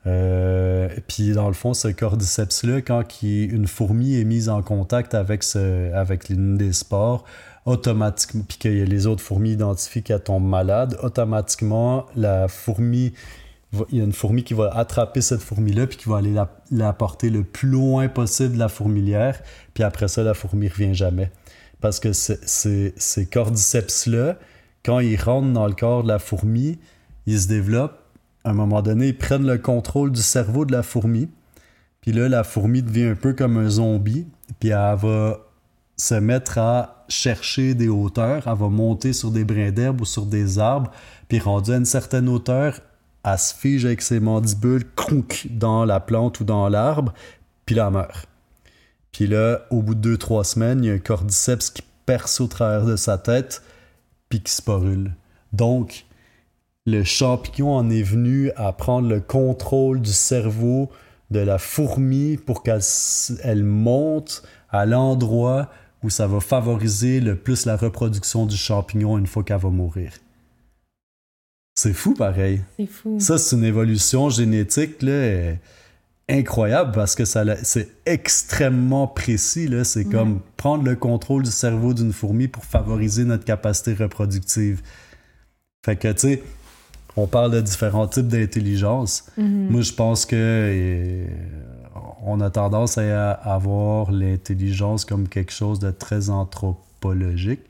Euh, 0.06 0.88
puis 1.08 1.32
dans 1.32 1.48
le 1.48 1.54
fond, 1.54 1.74
ce 1.74 1.88
cordyceps-là, 1.88 2.80
quand 2.80 3.02
une 3.22 3.66
fourmi 3.66 4.18
est 4.18 4.24
mise 4.24 4.48
en 4.48 4.62
contact 4.62 5.14
avec, 5.14 5.44
avec 5.92 6.30
une 6.30 6.56
des 6.56 6.72
spores, 6.72 7.24
automatiquement, 7.66 8.44
puis 8.48 8.58
que 8.58 8.68
les 8.68 9.06
autres 9.06 9.22
fourmis 9.22 9.52
identifient 9.52 10.02
qu'elle 10.02 10.22
tombe 10.22 10.46
malade, 10.46 10.96
automatiquement, 11.02 12.06
la 12.14 12.48
fourmi 12.48 13.12
il 13.90 13.98
y 13.98 14.00
a 14.00 14.04
une 14.04 14.12
fourmi 14.12 14.44
qui 14.44 14.54
va 14.54 14.70
attraper 14.74 15.20
cette 15.20 15.40
fourmi-là, 15.40 15.86
puis 15.86 15.96
qui 15.96 16.08
va 16.08 16.18
aller 16.18 16.34
la, 16.70 16.92
porter 16.92 17.30
le 17.30 17.42
plus 17.44 17.68
loin 17.68 18.08
possible 18.08 18.54
de 18.54 18.58
la 18.58 18.68
fourmilière, 18.68 19.40
puis 19.74 19.84
après 19.84 20.08
ça, 20.08 20.22
la 20.22 20.34
fourmi 20.34 20.68
revient 20.68 20.94
jamais. 20.94 21.30
Parce 21.80 22.00
que 22.00 22.12
ces 22.12 23.28
cordyceps-là, 23.30 24.36
quand 24.84 25.00
ils 25.00 25.20
rentrent 25.20 25.52
dans 25.52 25.66
le 25.66 25.74
corps 25.74 26.04
de 26.04 26.08
la 26.08 26.18
fourmi, 26.18 26.78
ils 27.26 27.40
se 27.40 27.48
développent. 27.48 27.98
À 28.44 28.50
un 28.50 28.54
moment 28.54 28.82
donné, 28.82 29.08
ils 29.08 29.18
prennent 29.18 29.46
le 29.46 29.58
contrôle 29.58 30.12
du 30.12 30.22
cerveau 30.22 30.64
de 30.64 30.72
la 30.72 30.84
fourmi. 30.84 31.28
Puis 32.00 32.12
là, 32.12 32.28
la 32.28 32.44
fourmi 32.44 32.82
devient 32.82 33.06
un 33.06 33.14
peu 33.16 33.32
comme 33.32 33.56
un 33.56 33.68
zombie. 33.68 34.28
Puis 34.60 34.68
elle 34.68 34.96
va 34.96 35.40
se 35.96 36.14
mettre 36.14 36.58
à 36.58 37.04
chercher 37.08 37.74
des 37.74 37.88
hauteurs. 37.88 38.46
Elle 38.46 38.56
va 38.56 38.68
monter 38.68 39.12
sur 39.12 39.32
des 39.32 39.44
brins 39.44 39.72
d'herbe 39.72 40.00
ou 40.02 40.04
sur 40.04 40.24
des 40.24 40.60
arbres. 40.60 40.92
Puis 41.28 41.40
rendue 41.40 41.72
à 41.72 41.76
une 41.76 41.84
certaine 41.84 42.28
hauteur, 42.28 42.80
elle 43.26 43.38
se 43.38 43.52
fige 43.52 43.84
avec 43.84 44.02
ses 44.02 44.20
mandibules 44.20 44.84
dans 45.50 45.84
la 45.84 45.98
plante 45.98 46.40
ou 46.40 46.44
dans 46.44 46.68
l'arbre, 46.68 47.12
puis 47.64 47.74
là, 47.74 47.86
elle 47.88 47.92
meurt. 47.92 48.28
Puis 49.10 49.26
là, 49.26 49.62
au 49.70 49.82
bout 49.82 49.96
de 49.96 50.00
deux, 50.00 50.16
trois 50.16 50.44
semaines, 50.44 50.84
il 50.84 50.86
y 50.86 50.90
a 50.90 50.94
un 50.94 50.98
cordyceps 50.98 51.70
qui 51.74 51.82
perce 52.06 52.40
au 52.40 52.46
travers 52.46 52.86
de 52.86 52.94
sa 52.94 53.18
tête, 53.18 53.62
puis 54.28 54.40
qui 54.40 54.52
sporule. 54.52 55.12
Donc, 55.52 56.06
le 56.86 57.02
champignon 57.02 57.74
en 57.74 57.90
est 57.90 58.02
venu 58.02 58.52
à 58.54 58.72
prendre 58.72 59.08
le 59.08 59.20
contrôle 59.20 60.00
du 60.00 60.12
cerveau 60.12 60.88
de 61.32 61.40
la 61.40 61.58
fourmi 61.58 62.36
pour 62.36 62.62
qu'elle 62.62 63.64
monte 63.64 64.44
à 64.70 64.86
l'endroit 64.86 65.68
où 66.04 66.10
ça 66.10 66.28
va 66.28 66.38
favoriser 66.38 67.18
le 67.18 67.34
plus 67.34 67.66
la 67.66 67.76
reproduction 67.76 68.46
du 68.46 68.56
champignon 68.56 69.18
une 69.18 69.26
fois 69.26 69.42
qu'elle 69.42 69.58
va 69.58 69.70
mourir. 69.70 70.12
C'est 71.76 71.92
fou 71.92 72.14
pareil. 72.14 72.62
C'est 72.78 72.86
fou. 72.86 73.18
Ça, 73.20 73.36
c'est 73.36 73.54
une 73.54 73.64
évolution 73.64 74.30
génétique 74.30 75.02
là, 75.02 75.52
incroyable 76.28 76.92
parce 76.92 77.14
que 77.14 77.26
ça 77.26 77.44
c'est 77.62 77.90
extrêmement 78.06 79.06
précis. 79.06 79.70
C'est 79.84 80.06
comme 80.06 80.40
prendre 80.56 80.84
le 80.84 80.96
contrôle 80.96 81.42
du 81.42 81.50
cerveau 81.50 81.92
d'une 81.92 82.14
fourmi 82.14 82.48
pour 82.48 82.64
favoriser 82.64 83.24
notre 83.24 83.44
capacité 83.44 83.92
reproductive. 83.92 84.80
Fait 85.84 85.96
que, 85.96 86.10
tu 86.12 86.18
sais, 86.18 86.42
on 87.16 87.26
parle 87.26 87.52
de 87.52 87.60
différents 87.60 88.08
types 88.08 88.26
d'intelligence. 88.26 89.26
Mm-hmm. 89.38 89.68
Moi, 89.70 89.82
je 89.82 89.92
pense 89.92 90.26
que 90.26 90.34
euh, 90.36 91.26
on 92.24 92.40
a 92.40 92.50
tendance 92.50 92.98
à 92.98 93.32
avoir 93.32 94.10
l'intelligence 94.10 95.04
comme 95.04 95.28
quelque 95.28 95.52
chose 95.52 95.78
de 95.78 95.90
très 95.90 96.30
anthropologique. 96.30 97.60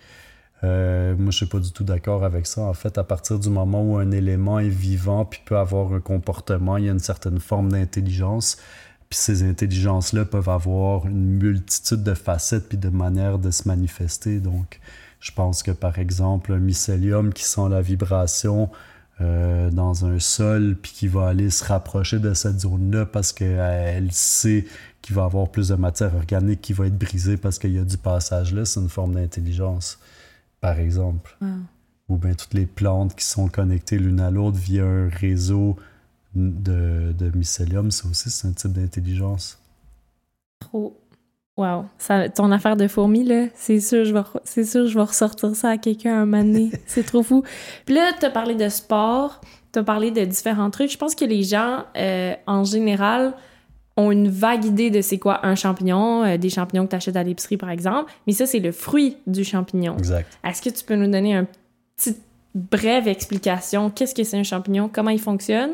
Euh, 0.64 1.14
moi, 1.16 1.30
je 1.30 1.38
suis 1.38 1.46
pas 1.46 1.58
du 1.58 1.72
tout 1.72 1.84
d'accord 1.84 2.24
avec 2.24 2.46
ça. 2.46 2.62
En 2.62 2.74
fait, 2.74 2.98
à 2.98 3.04
partir 3.04 3.38
du 3.38 3.50
moment 3.50 3.82
où 3.82 3.96
un 3.98 4.10
élément 4.10 4.58
est 4.58 4.68
vivant 4.68 5.24
puis 5.24 5.40
peut 5.44 5.58
avoir 5.58 5.92
un 5.92 6.00
comportement, 6.00 6.76
il 6.76 6.86
y 6.86 6.88
a 6.88 6.92
une 6.92 6.98
certaine 6.98 7.40
forme 7.40 7.72
d'intelligence. 7.72 8.56
Puis 9.08 9.18
ces 9.18 9.42
intelligences-là 9.48 10.24
peuvent 10.24 10.48
avoir 10.48 11.06
une 11.06 11.38
multitude 11.38 12.02
de 12.02 12.14
facettes 12.14 12.68
puis 12.68 12.78
de 12.78 12.88
manières 12.88 13.38
de 13.38 13.50
se 13.50 13.68
manifester. 13.68 14.40
Donc, 14.40 14.80
je 15.20 15.32
pense 15.32 15.62
que 15.62 15.70
par 15.70 15.98
exemple, 15.98 16.52
un 16.52 16.58
mycélium 16.58 17.32
qui 17.32 17.44
sent 17.44 17.68
la 17.70 17.82
vibration 17.82 18.70
euh, 19.20 19.70
dans 19.70 20.04
un 20.04 20.18
sol 20.18 20.76
puis 20.80 20.92
qui 20.92 21.08
va 21.08 21.28
aller 21.28 21.50
se 21.50 21.64
rapprocher 21.64 22.18
de 22.18 22.34
cette 22.34 22.60
zone-là 22.60 23.06
parce 23.06 23.32
qu'elle 23.32 24.12
sait 24.12 24.66
qu'il 25.00 25.14
va 25.14 25.24
avoir 25.24 25.48
plus 25.50 25.68
de 25.68 25.74
matière 25.74 26.14
organique 26.14 26.60
qui 26.60 26.72
va 26.72 26.86
être 26.86 26.98
brisée 26.98 27.36
parce 27.36 27.58
qu'il 27.58 27.72
y 27.72 27.78
a 27.78 27.84
du 27.84 27.96
passage 27.96 28.52
là, 28.52 28.64
c'est 28.64 28.80
une 28.80 28.88
forme 28.88 29.14
d'intelligence 29.14 29.98
par 30.66 30.80
exemple. 30.80 31.36
Ou 32.08 32.16
bien 32.16 32.34
toutes 32.34 32.54
les 32.54 32.66
plantes 32.66 33.14
qui 33.14 33.24
sont 33.24 33.46
connectées 33.46 33.98
l'une 33.98 34.18
à 34.18 34.32
l'autre 34.32 34.58
via 34.58 34.84
un 34.84 35.08
réseau 35.08 35.76
de, 36.34 37.12
de 37.16 37.30
mycélium, 37.36 37.92
ça 37.92 38.08
aussi, 38.08 38.30
c'est 38.30 38.48
un 38.48 38.52
type 38.52 38.72
d'intelligence. 38.72 39.60
Trop. 40.58 41.00
Wow. 41.56 41.84
Ça, 41.98 42.28
ton 42.30 42.50
affaire 42.50 42.76
de 42.76 42.88
fourmis, 42.88 43.22
là, 43.22 43.46
c'est 43.54 43.78
sûr, 43.78 44.04
je 44.04 44.12
vais, 44.12 44.22
c'est 44.42 44.64
sûr, 44.64 44.88
je 44.88 44.94
vais 44.98 45.04
ressortir 45.04 45.54
ça 45.54 45.70
à 45.70 45.78
quelqu'un 45.78 46.22
un 46.22 46.26
moment 46.26 46.42
donné. 46.42 46.72
c'est 46.86 47.04
trop 47.04 47.22
fou. 47.22 47.44
Puis 47.84 47.94
là, 47.94 48.10
tu 48.18 48.26
as 48.26 48.30
parlé 48.30 48.56
de 48.56 48.68
sport, 48.68 49.40
tu 49.72 49.78
as 49.78 49.84
parlé 49.84 50.10
de 50.10 50.24
différents 50.24 50.70
trucs. 50.70 50.90
Je 50.90 50.98
pense 50.98 51.14
que 51.14 51.24
les 51.24 51.44
gens, 51.44 51.84
euh, 51.96 52.34
en 52.48 52.64
général, 52.64 53.34
ont 53.96 54.10
une 54.10 54.28
vague 54.28 54.64
idée 54.64 54.90
de 54.90 55.00
c'est 55.00 55.18
quoi 55.18 55.46
un 55.46 55.54
champignon, 55.54 56.24
euh, 56.24 56.36
des 56.36 56.50
champignons 56.50 56.84
que 56.84 56.90
tu 56.90 56.96
achètes 56.96 57.16
à 57.16 57.22
l'épicerie 57.22 57.56
par 57.56 57.70
exemple, 57.70 58.12
mais 58.26 58.32
ça 58.32 58.46
c'est 58.46 58.60
le 58.60 58.72
fruit 58.72 59.16
du 59.26 59.44
champignon. 59.44 59.96
Exact. 59.96 60.38
Est-ce 60.44 60.62
que 60.62 60.70
tu 60.70 60.84
peux 60.84 60.96
nous 60.96 61.10
donner 61.10 61.34
une 61.34 61.46
petite 61.96 62.20
brève 62.54 63.08
explication? 63.08 63.90
Qu'est-ce 63.90 64.14
que 64.14 64.24
c'est 64.24 64.38
un 64.38 64.42
champignon, 64.42 64.90
comment 64.92 65.10
il 65.10 65.20
fonctionne, 65.20 65.70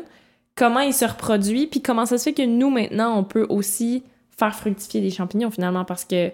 comment 0.55 0.79
il 0.79 0.93
se 0.93 1.05
reproduit, 1.05 1.67
puis 1.67 1.81
comment 1.81 2.05
ça 2.05 2.17
se 2.17 2.23
fait 2.23 2.33
que 2.33 2.45
nous 2.45 2.69
maintenant 2.69 3.17
on 3.17 3.23
peut 3.23 3.45
aussi 3.49 4.03
faire 4.37 4.55
fructifier 4.55 5.01
des 5.01 5.11
champignons 5.11 5.51
finalement? 5.51 5.83
Parce 5.83 6.05
que 6.05 6.31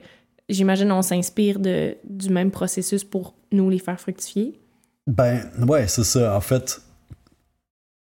j'imagine 0.47 0.91
on 0.91 1.01
s'inspire 1.01 1.59
de 1.59 1.95
du 2.03 2.29
même 2.29 2.51
processus 2.51 3.03
pour 3.03 3.33
nous 3.51 3.69
les 3.69 3.79
faire 3.79 3.99
fructifier. 3.99 4.59
Ben 5.07 5.41
ouais, 5.67 5.87
c'est 5.87 6.03
ça. 6.03 6.37
En 6.37 6.41
fait, 6.41 6.81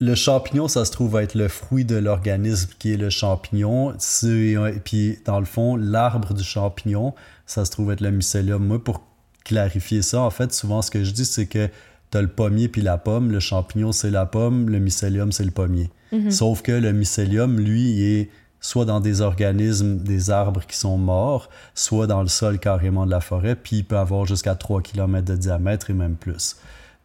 le 0.02 0.16
champignon, 0.16 0.68
ça 0.70 0.86
se 0.86 0.92
trouve 0.92 1.18
être 1.18 1.36
le 1.36 1.50
fruit 1.50 1.84
de 1.84 1.98
l'organisme 1.98 2.70
qui 2.80 2.94
est 2.94 2.98
le 2.98 3.10
champignon. 3.10 3.94
Et 3.94 4.80
puis, 4.84 5.20
dans 5.26 5.40
le 5.40 5.46
fond, 5.46 5.76
l'arbre 5.76 6.34
du 6.34 6.44
champignon, 6.44 7.14
ça 7.46 7.66
se 7.66 7.72
trouve 7.72 7.92
être 7.92 8.02
le 8.02 8.12
mycélium. 8.12 8.66
Moi, 8.66 8.82
pour 8.82 9.04
clarifier 9.44 10.02
ça, 10.02 10.22
en 10.22 10.30
fait, 10.30 10.54
souvent, 10.54 10.82
ce 10.82 10.90
que 10.90 11.04
je 11.04 11.12
dis, 11.12 11.26
c'est 11.26 11.48
que 11.48 11.68
tu 12.12 12.18
as 12.18 12.22
le 12.22 12.30
pommier 12.30 12.70
puis 12.70 12.82
la 12.82 12.98
pomme. 12.98 13.30
Le 13.30 13.42
champignon, 13.42 13.92
c'est 13.92 14.10
la 14.10 14.26
pomme. 14.26 14.70
Le 14.70 14.80
mycélium, 14.80 15.34
c'est 15.34 15.44
le 15.44 15.52
pommier. 15.52 15.90
Mhm. 16.14 16.32
Sauf 16.32 16.62
que 16.62 16.72
le 16.72 16.94
mycélium, 16.94 17.60
lui, 17.60 17.92
il 17.92 18.04
est 18.04 18.30
soit 18.62 18.86
dans 18.86 19.02
des 19.02 19.22
organismes, 19.22 20.00
des 20.00 20.30
arbres 20.32 20.66
qui 20.66 20.78
sont 20.78 20.98
morts, 20.98 21.50
soit 21.76 22.08
dans 22.08 22.22
le 22.22 22.28
sol 22.28 22.60
carrément 22.60 23.06
de 23.06 23.12
la 23.12 23.22
forêt, 23.22 23.56
puis 23.56 23.78
il 23.78 23.86
peut 23.86 23.98
avoir 23.98 24.26
jusqu'à 24.26 24.56
3 24.56 24.82
km 24.82 25.26
de 25.26 25.36
diamètre 25.36 25.90
et 25.90 25.94
même 25.94 26.16
plus. 26.16 26.58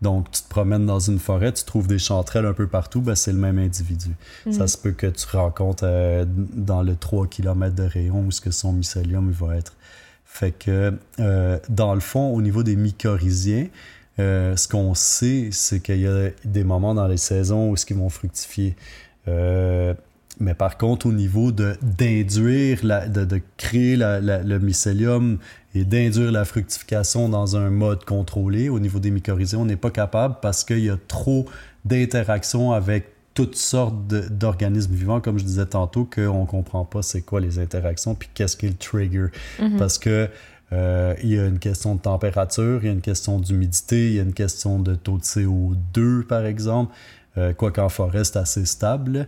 Donc, 0.05 0.31
tu 0.31 0.43
te 0.43 0.49
promènes 0.49 0.87
dans 0.87 1.01
une 1.01 1.19
forêt, 1.19 1.51
tu 1.53 1.65
trouves 1.65 1.87
des 1.89 1.99
chanterelles 1.99 2.47
un 2.47 2.53
peu 2.53 2.67
partout, 2.69 3.01
ben, 3.01 3.15
c'est 3.17 3.33
le 3.33 3.39
même 3.39 3.59
individu. 3.59 4.11
Ça 4.53 4.67
se 4.69 4.77
peut 4.79 4.93
que 4.93 5.07
tu 5.09 5.27
rencontres 5.37 5.85
euh, 5.87 6.25
dans 6.29 6.83
le 6.83 6.95
3 6.95 7.27
km 7.27 7.75
de 7.75 7.83
rayon 7.85 8.21
où 8.27 8.31
ce 8.31 8.41
que 8.41 8.51
son 8.51 8.73
mycélium 8.73 9.27
il 9.33 9.47
va 9.47 9.57
être. 9.57 9.75
Fait 10.27 10.53
que, 10.53 10.93
euh, 11.21 11.59
dans 11.69 11.95
le 11.95 12.01
fond, 12.01 12.33
au 12.35 12.43
niveau 12.43 12.63
des 12.63 12.77
mycorhiziens, 12.77 13.67
euh, 14.21 14.57
ce 14.57 14.69
qu'on 14.69 14.95
sait, 14.95 15.49
c'est 15.53 15.81
qu'il 15.81 16.01
y 16.01 16.07
a 16.07 16.29
des 16.45 16.65
moments 16.65 16.95
dans 16.95 17.09
les 17.09 17.17
saisons 17.17 17.71
où 17.71 17.77
ce 17.77 17.85
qu'ils 17.87 17.97
vont 17.97 18.11
fructifier. 18.11 18.77
Mais 20.41 20.55
par 20.55 20.77
contre, 20.79 21.07
au 21.07 21.13
niveau 21.13 21.53
de 21.53 21.77
d'induire, 21.83 22.81
de, 22.83 23.25
de 23.25 23.41
créer 23.57 23.97
la- 23.97 24.21
la- 24.21 24.43
le 24.43 24.59
mycélium 24.59 25.39
et 25.75 25.85
d'induire 25.85 26.31
la 26.31 26.45
fructification 26.45 27.29
dans 27.29 27.57
un 27.57 27.71
mode 27.71 28.05
contrôlé, 28.05 28.69
au 28.69 28.79
niveau 28.79 28.99
des 28.99 29.11
mycorhiziens, 29.11 29.59
on 29.61 29.65
n'est 29.65 29.77
pas 29.77 29.91
capable 29.91 30.37
parce 30.41 30.65
qu'il 30.65 30.85
y 30.85 30.91
a 30.91 30.99
trop 31.09 31.47
d'interactions 31.85 32.73
avec 32.73 33.07
toutes 33.35 33.57
sortes 33.57 34.07
d'organismes 34.07 34.95
vivants, 34.95 35.21
comme 35.21 35.39
je 35.39 35.45
disais 35.45 35.67
tantôt, 35.67 36.05
qu'on 36.05 36.43
ne 36.43 36.47
comprend 36.47 36.85
pas 36.85 37.03
c'est 37.03 37.23
quoi 37.23 37.41
les 37.41 37.59
interactions, 37.59 38.15
puis 38.15 38.29
qu'est-ce 38.33 38.57
qui 38.57 38.67
est 38.67 38.71
le 38.71 38.77
trigger. 38.77 39.27
Parce 39.77 39.99
que 39.99 40.29
euh, 40.73 41.15
il 41.23 41.31
y 41.31 41.39
a 41.39 41.47
une 41.47 41.59
question 41.59 41.97
de 41.97 42.01
température, 42.01 42.81
il 42.83 42.87
y 42.87 42.89
a 42.89 42.93
une 42.93 43.01
question 43.01 43.39
d'humidité, 43.39 44.09
il 44.09 44.15
y 44.15 44.21
a 44.21 44.23
une 44.23 44.33
question 44.33 44.79
de 44.79 44.95
taux 44.95 45.19
de 45.19 45.23
CO2, 45.23 46.23
par 46.23 46.47
exemple. 46.47 46.95
Euh, 47.37 47.53
quoi 47.53 47.73
qu'en 47.73 47.89
forêt, 47.89 48.25
c'est 48.25 48.39
assez 48.39 48.65
stable. 48.65 49.27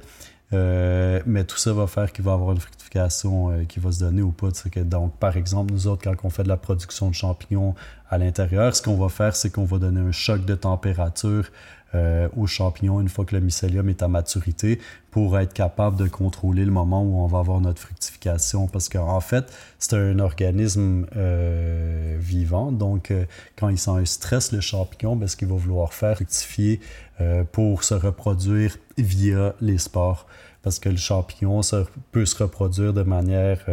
Euh, 0.53 1.21
mais 1.27 1.45
tout 1.45 1.57
ça 1.57 1.73
va 1.73 1.89
faire 1.89 2.13
qu'il 2.13 2.25
va 2.25 2.33
avoir 2.33 2.53
une 2.53 2.61
fructification 2.61 3.51
euh, 3.51 3.65
qui 3.65 3.81
va 3.81 3.91
se 3.91 3.99
donner 3.99 4.23
ou 4.23 4.31
pas. 4.31 4.49
donc, 4.77 5.17
par 5.17 5.37
exemple, 5.37 5.73
nous 5.73 5.89
autres, 5.89 6.03
quand 6.05 6.15
on 6.23 6.31
fait 6.31 6.45
de 6.45 6.49
la 6.49 6.57
production 6.57 7.11
de 7.11 7.15
champignons 7.15 7.75
à 8.09 8.19
l'intérieur, 8.19 8.75
ce 8.77 8.81
qu'on 8.81 8.97
va 8.97 9.09
faire, 9.09 9.35
c'est 9.35 9.51
qu'on 9.51 9.65
va 9.65 9.79
donner 9.79 10.01
un 10.01 10.13
choc 10.13 10.45
de 10.45 10.55
température 10.55 11.51
euh, 11.95 12.29
aux 12.37 12.47
champignons 12.47 13.01
une 13.01 13.09
fois 13.09 13.25
que 13.25 13.35
le 13.35 13.41
mycélium 13.41 13.89
est 13.89 14.03
à 14.03 14.09
maturité 14.09 14.81
pour 15.17 15.39
être 15.39 15.55
capable 15.55 15.97
de 15.97 16.09
contrôler 16.09 16.67
le 16.67 16.71
moment 16.71 17.03
où 17.03 17.17
on 17.23 17.27
va 17.27 17.39
avoir 17.39 17.63
notre 17.63 17.81
fructification. 17.81 18.67
Parce 18.67 18.91
qu'en 18.91 19.21
fait, 19.21 19.51
c'est 19.79 19.97
un 19.97 20.19
organisme 20.19 21.07
euh, 21.17 22.19
vivant. 22.21 22.71
Donc, 22.71 23.11
euh, 23.11 23.25
quand 23.57 23.71
il 23.71 23.79
sent 23.79 23.93
un 23.93 24.05
stress, 24.05 24.53
le 24.53 24.61
champignon, 24.61 25.17
ben, 25.17 25.27
ce 25.27 25.35
qu'il 25.35 25.49
va 25.49 25.55
vouloir 25.55 25.95
faire, 25.95 26.17
fructifier 26.17 26.81
euh, 27.23 27.45
pour 27.51 27.83
se 27.83 27.95
reproduire 27.95 28.77
via 28.99 29.55
les 29.63 29.79
spores. 29.79 30.27
Parce 30.61 30.79
que 30.79 30.91
le 30.91 30.99
champignon 30.99 31.63
se- 31.63 31.87
peut 32.13 32.27
se 32.27 32.43
reproduire 32.43 32.93
de 32.93 33.03
manière... 33.03 33.65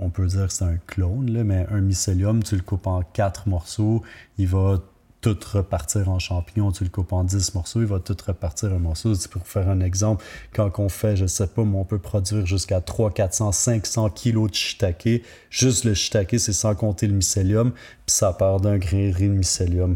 on 0.00 0.08
peut 0.08 0.26
dire 0.26 0.46
que 0.46 0.52
c'est 0.54 0.64
un 0.64 0.78
clone, 0.86 1.30
là, 1.30 1.44
mais 1.44 1.66
un 1.70 1.82
mycélium, 1.82 2.42
tu 2.42 2.56
le 2.56 2.62
coupes 2.62 2.86
en 2.86 3.02
quatre 3.02 3.46
morceaux, 3.46 4.02
il 4.38 4.48
va 4.48 4.78
tout 5.22 5.38
repartir 5.54 6.10
en 6.10 6.18
champignon. 6.18 6.70
Tu 6.72 6.84
le 6.84 6.90
coupes 6.90 7.12
en 7.12 7.24
10 7.24 7.54
morceaux, 7.54 7.80
il 7.80 7.86
va 7.86 7.98
tout 8.00 8.16
repartir 8.26 8.72
en 8.72 8.78
morceaux. 8.78 9.14
Pour 9.30 9.46
faire 9.46 9.68
un 9.70 9.80
exemple, 9.80 10.22
quand 10.52 10.70
on 10.78 10.90
fait, 10.90 11.16
je 11.16 11.26
sais 11.26 11.46
pas, 11.46 11.64
mais 11.64 11.78
on 11.78 11.84
peut 11.84 11.98
produire 11.98 12.44
jusqu'à 12.44 12.80
300, 12.82 13.10
400, 13.14 13.52
500 13.52 14.10
kilos 14.10 14.50
de 14.50 14.54
shiitake. 14.56 15.22
Juste 15.48 15.84
le 15.84 15.94
shiitake, 15.94 16.38
c'est 16.38 16.52
sans 16.52 16.74
compter 16.74 17.06
le 17.06 17.14
mycélium, 17.14 17.70
puis 17.70 17.80
ça 18.14 18.32
part 18.32 18.60
d'un 18.60 18.76
grain 18.78 19.10
de 19.10 19.28
mycélium. 19.28 19.94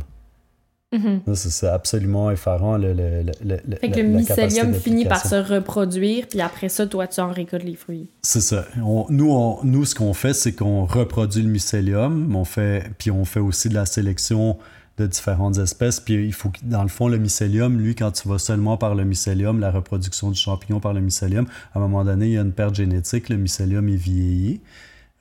Mhm. 0.93 1.23
Ça, 1.35 1.51
C'est 1.51 1.67
absolument 1.67 2.31
effarant. 2.31 2.79
Le, 2.79 2.93
le, 2.93 3.77
Fait 3.81 3.91
que 3.91 3.97
le 3.99 4.05
mycélium 4.05 4.73
finit 4.73 5.05
par 5.05 5.27
se 5.27 5.35
reproduire, 5.35 6.29
puis 6.29 6.41
après 6.41 6.69
ça, 6.69 6.87
toi, 6.87 7.09
tu 7.09 7.21
en 7.21 7.33
récoltes 7.33 7.65
les 7.65 7.75
fruits. 7.75 8.09
C'est 8.23 8.41
ça. 8.41 8.65
On- 8.81 9.07
nous, 9.11 9.29
on- 9.33 9.59
nous, 9.65 9.85
ce 9.85 9.97
qu'on 9.97 10.15
fait, 10.15 10.33
c'est 10.33 10.53
qu'on 10.53 10.87
reproduit 10.87 11.43
le 11.43 11.49
mycélium, 11.49 12.35
on 12.37 12.45
fait, 12.45 12.85
puis 12.99 13.11
on 13.11 13.25
fait 13.25 13.41
aussi 13.41 13.69
de 13.69 13.75
la 13.75 13.85
sélection 13.85 14.57
de 14.99 15.07
différentes 15.07 15.59
espèces. 15.59 16.01
Puis 16.01 16.15
il 16.27 16.33
faut, 16.33 16.51
dans 16.63 16.83
le 16.83 16.89
fond, 16.89 17.09
le 17.09 17.19
mycélium, 17.19 17.79
lui, 17.79 17.95
quand 17.95 18.11
tu 18.13 18.29
vas 18.29 18.39
seulement 18.39 18.77
par 18.77 18.95
le 18.95 19.05
mycélium, 19.05 19.61
la 19.61 19.71
reproduction 19.71 20.31
du 20.31 20.39
champignon 20.39 20.81
par 20.81 20.95
le 20.95 21.01
mycélium, 21.01 21.47
à 21.75 21.79
un 21.79 21.83
moment 21.83 22.05
donné, 22.05 22.27
il 22.27 22.33
y 22.33 22.39
a 22.39 22.43
une 22.43 22.53
perte 22.53 22.75
génétique, 22.75 23.29
le 23.29 23.37
mycélium 23.37 23.89
est 23.89 23.97
vieilli. 23.97 24.61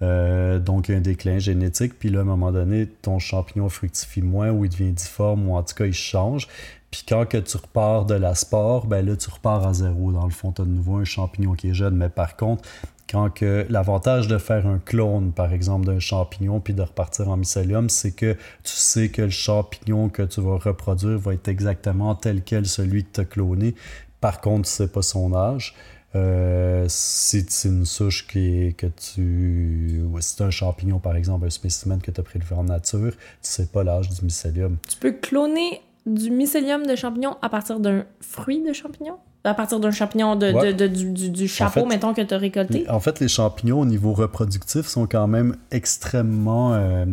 Euh, 0.02 0.60
donc, 0.60 0.90
un 0.90 1.00
déclin 1.00 1.40
génétique. 1.40 1.98
Puis 1.98 2.10
là, 2.10 2.20
à 2.20 2.22
un 2.24 2.26
moment 2.26 2.52
donné, 2.52 2.86
ton 2.86 3.20
champignon 3.20 3.70
fructifie 3.70 4.22
moins 4.22 4.52
ou 4.52 4.66
il 4.66 4.70
devient 4.70 4.92
difforme 4.92 5.48
ou 5.48 5.56
en 5.56 5.64
tout 5.64 5.74
cas, 5.74 5.86
il 5.86 5.94
change. 5.94 6.48
Puis 6.92 7.04
quand 7.08 7.26
que 7.26 7.38
tu 7.38 7.58
repars 7.58 8.06
de 8.06 8.16
la 8.16 8.36
spore, 8.36 8.88
ben 8.88 9.06
là, 9.06 9.16
tu 9.16 9.30
repars 9.30 9.66
à 9.66 9.74
zéro. 9.74 10.12
Dans 10.12 10.26
le 10.26 10.32
fond, 10.32 10.52
tu 10.52 10.62
as 10.62 10.66
de 10.66 10.70
nouveau 10.70 10.98
un 10.98 11.06
champignon 11.06 11.54
qui 11.54 11.70
est 11.70 11.74
jeune. 11.74 11.96
Mais 11.96 12.10
par 12.10 12.36
contre, 12.36 12.64
quand 13.10 13.30
que 13.30 13.66
l'avantage 13.70 14.28
de 14.28 14.38
faire 14.38 14.66
un 14.66 14.80
clone, 14.80 15.32
par 15.32 15.54
exemple, 15.54 15.86
d'un 15.86 16.00
champignon 16.00 16.60
puis 16.60 16.74
de 16.74 16.82
repartir 16.82 17.30
en 17.30 17.38
mycélium, 17.38 17.90
c'est 17.90 18.12
que 18.12 18.34
tu 18.34 18.74
sais 18.74 19.10
que 19.10 19.22
le 19.22 19.30
champignon 19.30 20.10
que 20.10 20.24
tu 20.24 20.42
vas 20.42 20.58
reproduire 20.58 21.20
va 21.20 21.34
être 21.34 21.48
exactement 21.48 22.16
tel 22.16 22.42
quel 22.44 22.66
celui 22.66 23.04
que 23.04 23.10
tu 23.14 23.22
as 23.22 23.26
cloné. 23.26 23.76
Par 24.22 24.42
contre, 24.42 24.68
tu 24.68 24.72
sais 24.72 24.88
pas 24.88 25.02
son 25.02 25.36
âge. 25.36 25.76
Euh, 26.16 26.86
si 26.88 27.46
c'est 27.50 27.68
une 27.68 27.86
souche 27.86 28.26
qui 28.26 28.74
que 28.78 28.88
tu. 28.88 30.02
si 30.20 30.36
c'est 30.36 30.44
un 30.44 30.50
champignon, 30.50 31.00
par 31.00 31.16
exemple, 31.16 31.46
un 31.46 31.50
spécimen 31.50 32.00
que 32.00 32.10
tu 32.10 32.22
as 32.22 32.24
prélevé 32.24 32.56
en 32.56 32.64
nature, 32.64 33.12
tu 33.12 33.18
sais 33.42 33.66
pas 33.66 33.84
l'âge 33.84 34.10
du 34.10 34.24
mycélium. 34.24 34.78
Tu 34.90 34.98
peux 34.98 35.12
cloner 35.12 35.82
du 36.06 36.32
mycélium 36.32 36.86
de 36.86 36.96
champignon 36.96 37.36
à 37.42 37.50
partir 37.50 37.80
d'un 37.80 38.06
fruit 38.22 38.64
de 38.64 38.72
champignon? 38.72 39.18
À 39.46 39.54
partir 39.54 39.80
d'un 39.80 39.92
champignon 39.92 40.36
de, 40.36 40.52
Ouais. 40.52 40.74
de- 40.74 40.88
de- 40.88 40.94
du, 40.94 41.12
du- 41.12 41.30
du 41.30 41.48
chapeau, 41.48 41.82
fait, 41.82 41.86
mettons, 41.86 42.14
que 42.14 42.22
tu 42.22 42.34
as 42.34 42.38
récolté? 42.38 42.90
En 42.90 43.00
fait, 43.00 43.20
les 43.20 43.28
champignons 43.28 43.80
au 43.82 43.86
niveau 43.86 44.12
reproductif 44.14 44.88
sont 44.88 45.06
quand 45.08 45.28
même 45.28 45.56
extrêmement 45.72 46.74
euh, 46.74 47.06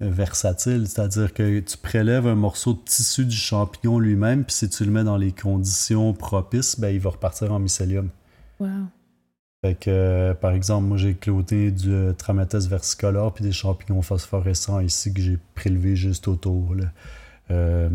versatiles. 0.00 0.86
C'est-à-dire 0.86 1.32
que 1.32 1.60
tu 1.60 1.76
prélèves 1.78 2.26
un 2.26 2.34
morceau 2.34 2.74
de 2.74 2.80
tissu 2.84 3.24
du 3.24 3.36
champignon 3.36 3.98
lui-même, 3.98 4.44
puis 4.44 4.54
si 4.54 4.68
tu 4.68 4.84
le 4.84 4.90
mets 4.90 5.04
dans 5.04 5.16
les 5.16 5.32
conditions 5.32 6.12
propices, 6.12 6.78
ben, 6.78 6.90
il 6.90 7.00
va 7.00 7.10
repartir 7.10 7.52
en 7.52 7.58
mycélium. 7.58 8.10
Wow. 8.60 8.68
Fait 9.64 9.74
que, 9.74 9.88
euh, 9.90 10.34
par 10.34 10.52
exemple, 10.52 10.86
moi, 10.86 10.96
j'ai 10.98 11.14
cloté 11.14 11.70
du 11.70 11.90
euh, 11.92 12.12
Tramates 12.12 12.54
versicolore 12.66 13.32
puis 13.32 13.42
des 13.44 13.52
champignons 13.52 14.02
phosphorescents 14.02 14.80
ici 14.80 15.12
que 15.14 15.20
j'ai 15.22 15.38
prélevés 15.54 15.96
juste 15.96 16.28
autour. 16.28 16.74
là. 16.74 16.84
Euh, 17.50 17.88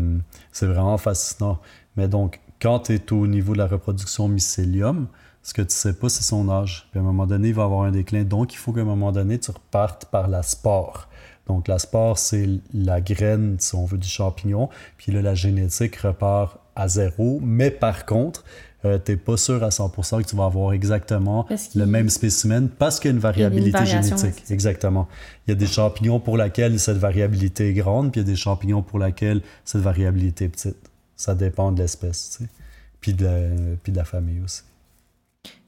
c'est 0.50 0.66
vraiment 0.66 0.98
fascinant. 0.98 1.60
Mais 1.96 2.08
donc, 2.08 2.40
quand 2.62 2.78
tu 2.78 2.94
es 2.94 3.12
au 3.12 3.26
niveau 3.26 3.54
de 3.54 3.58
la 3.58 3.66
reproduction 3.66 4.28
mycélium, 4.28 5.08
ce 5.42 5.52
que 5.52 5.62
tu 5.62 5.74
sais 5.74 5.94
pas, 5.94 6.08
c'est 6.08 6.22
son 6.22 6.48
âge. 6.48 6.86
Puis 6.92 7.00
à 7.00 7.02
un 7.02 7.04
moment 7.04 7.26
donné, 7.26 7.48
il 7.48 7.54
va 7.54 7.64
avoir 7.64 7.82
un 7.82 7.90
déclin. 7.90 8.22
Donc, 8.22 8.54
il 8.54 8.56
faut 8.56 8.72
qu'à 8.72 8.82
un 8.82 8.84
moment 8.84 9.10
donné, 9.10 9.38
tu 9.40 9.50
repartes 9.50 10.04
par 10.04 10.28
la 10.28 10.44
spore. 10.44 11.08
Donc, 11.48 11.66
la 11.66 11.80
spore, 11.80 12.18
c'est 12.18 12.48
la 12.72 13.00
graine, 13.00 13.56
si 13.58 13.74
on 13.74 13.84
veut, 13.84 13.98
du 13.98 14.06
champignon. 14.06 14.68
Puis 14.96 15.10
là, 15.10 15.20
la 15.20 15.34
génétique 15.34 15.96
repart 15.96 16.58
à 16.76 16.86
zéro. 16.86 17.40
Mais 17.42 17.72
par 17.72 18.06
contre, 18.06 18.44
euh, 18.84 18.96
tu 19.04 19.10
n'es 19.10 19.16
pas 19.16 19.36
sûr 19.36 19.64
à 19.64 19.70
100% 19.70 20.22
que 20.22 20.28
tu 20.28 20.36
vas 20.36 20.44
avoir 20.44 20.72
exactement 20.72 21.46
le 21.74 21.86
même 21.86 22.08
spécimen 22.08 22.68
parce 22.68 23.00
qu'il 23.00 23.10
y 23.10 23.12
a 23.12 23.14
une 23.14 23.20
variabilité 23.20 23.84
génétique. 23.84 24.44
Exactement. 24.50 25.08
Il 25.46 25.50
y 25.50 25.52
a 25.52 25.56
des 25.56 25.66
champignons 25.66 26.20
pour 26.20 26.36
lesquels 26.36 26.78
cette 26.78 26.98
variabilité 26.98 27.70
est 27.70 27.74
grande, 27.74 28.12
puis 28.12 28.20
il 28.20 28.24
y 28.24 28.28
a 28.28 28.30
des 28.30 28.36
champignons 28.36 28.82
pour 28.82 29.00
lesquels 29.00 29.42
cette 29.64 29.82
variabilité 29.82 30.44
est 30.44 30.48
petite. 30.48 30.91
Ça 31.16 31.34
dépend 31.34 31.72
de 31.72 31.80
l'espèce, 31.82 32.36
tu 32.38 32.44
sais. 32.44 32.50
Puis 33.00 33.14
de, 33.14 33.24
la- 33.24 33.76
puis 33.82 33.92
de 33.92 33.96
la 33.96 34.04
famille 34.04 34.40
aussi. 34.40 34.62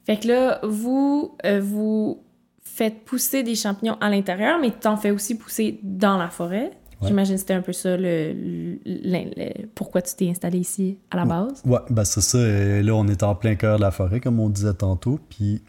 Fait 0.05 0.17
que 0.19 0.27
là, 0.27 0.59
vous, 0.63 1.35
euh, 1.45 1.59
vous 1.61 2.21
faites 2.61 3.03
pousser 3.05 3.43
des 3.43 3.55
champignons 3.55 3.97
à 4.01 4.09
l'intérieur, 4.09 4.59
mais 4.59 4.71
t'en 4.71 4.97
fais 4.97 5.11
aussi 5.11 5.35
pousser 5.37 5.79
dans 5.83 6.17
la 6.17 6.29
forêt. 6.29 6.71
Ouais. 7.01 7.07
J'imagine 7.09 7.35
que 7.35 7.39
c'était 7.41 7.53
un 7.53 7.61
peu 7.61 7.73
ça 7.73 7.97
le, 7.97 8.31
le- 8.33 8.79
le- 8.85 9.31
le- 9.35 9.67
pourquoi 9.75 10.01
tu 10.01 10.15
t'es 10.15 10.29
installé 10.29 10.59
ici 10.59 10.97
à 11.11 11.17
la 11.17 11.25
base. 11.25 11.61
Ouais, 11.65 11.79
ben 11.89 12.05
c'est 12.05 12.21
ça. 12.21 12.37
Et 12.39 12.83
là, 12.83 12.93
on 12.95 13.07
est 13.07 13.21
en 13.23 13.35
plein 13.35 13.55
cœur 13.55 13.77
de 13.77 13.81
la 13.81 13.91
forêt, 13.91 14.19
comme 14.21 14.39
on 14.39 14.49
disait 14.49 14.73
tantôt. 14.73 15.19
Puis, 15.29 15.61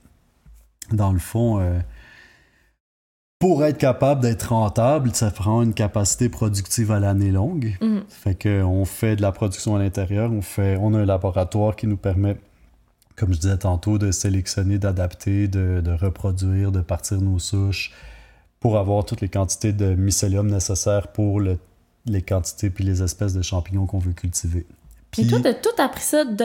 dans 0.92 1.12
le 1.12 1.18
fond, 1.18 1.58
euh, 1.60 1.78
pour 3.38 3.64
être 3.64 3.78
capable 3.78 4.22
d'être 4.22 4.52
rentable, 4.52 5.10
ça 5.14 5.30
prend 5.30 5.62
une 5.62 5.74
capacité 5.74 6.28
productive 6.28 6.90
à 6.90 7.00
l'année 7.00 7.30
longue. 7.30 7.76
Mhm. 7.80 8.04
Fait 8.08 8.34
qu'on 8.40 8.84
fait 8.84 9.16
de 9.16 9.22
la 9.22 9.32
production 9.32 9.76
à 9.76 9.78
l'intérieur, 9.78 10.32
on, 10.32 10.40
fait, 10.42 10.78
on 10.80 10.94
a 10.94 10.98
un 11.00 11.04
laboratoire 11.04 11.76
qui 11.76 11.86
nous 11.86 11.98
permet, 11.98 12.36
comme 13.14 13.34
je 13.34 13.38
disais 13.38 13.58
tantôt, 13.58 13.98
de 13.98 14.10
sélectionner, 14.10 14.78
d'adapter, 14.78 15.48
de, 15.48 15.80
de 15.84 15.92
reproduire, 15.92 16.72
de 16.72 16.80
partir 16.80 17.20
nos 17.20 17.38
souches 17.38 17.92
pour 18.58 18.78
avoir 18.78 19.04
toutes 19.04 19.20
les 19.20 19.28
quantités 19.28 19.72
de 19.72 19.94
mycélium 19.94 20.50
nécessaires 20.50 21.08
pour 21.08 21.40
le- 21.40 21.58
les 22.06 22.22
quantités 22.22 22.70
puis 22.70 22.84
les 22.84 23.02
espèces 23.02 23.34
de 23.34 23.42
champignons 23.42 23.84
qu'on 23.86 23.98
veut 23.98 24.12
cultiver. 24.12 24.64
Mais 25.18 25.24
Puis- 25.24 25.26
toi, 25.26 25.40
t'as 25.42 25.54
tout 25.54 25.68
appris 25.78 26.02
ça 26.02 26.24
de, 26.24 26.44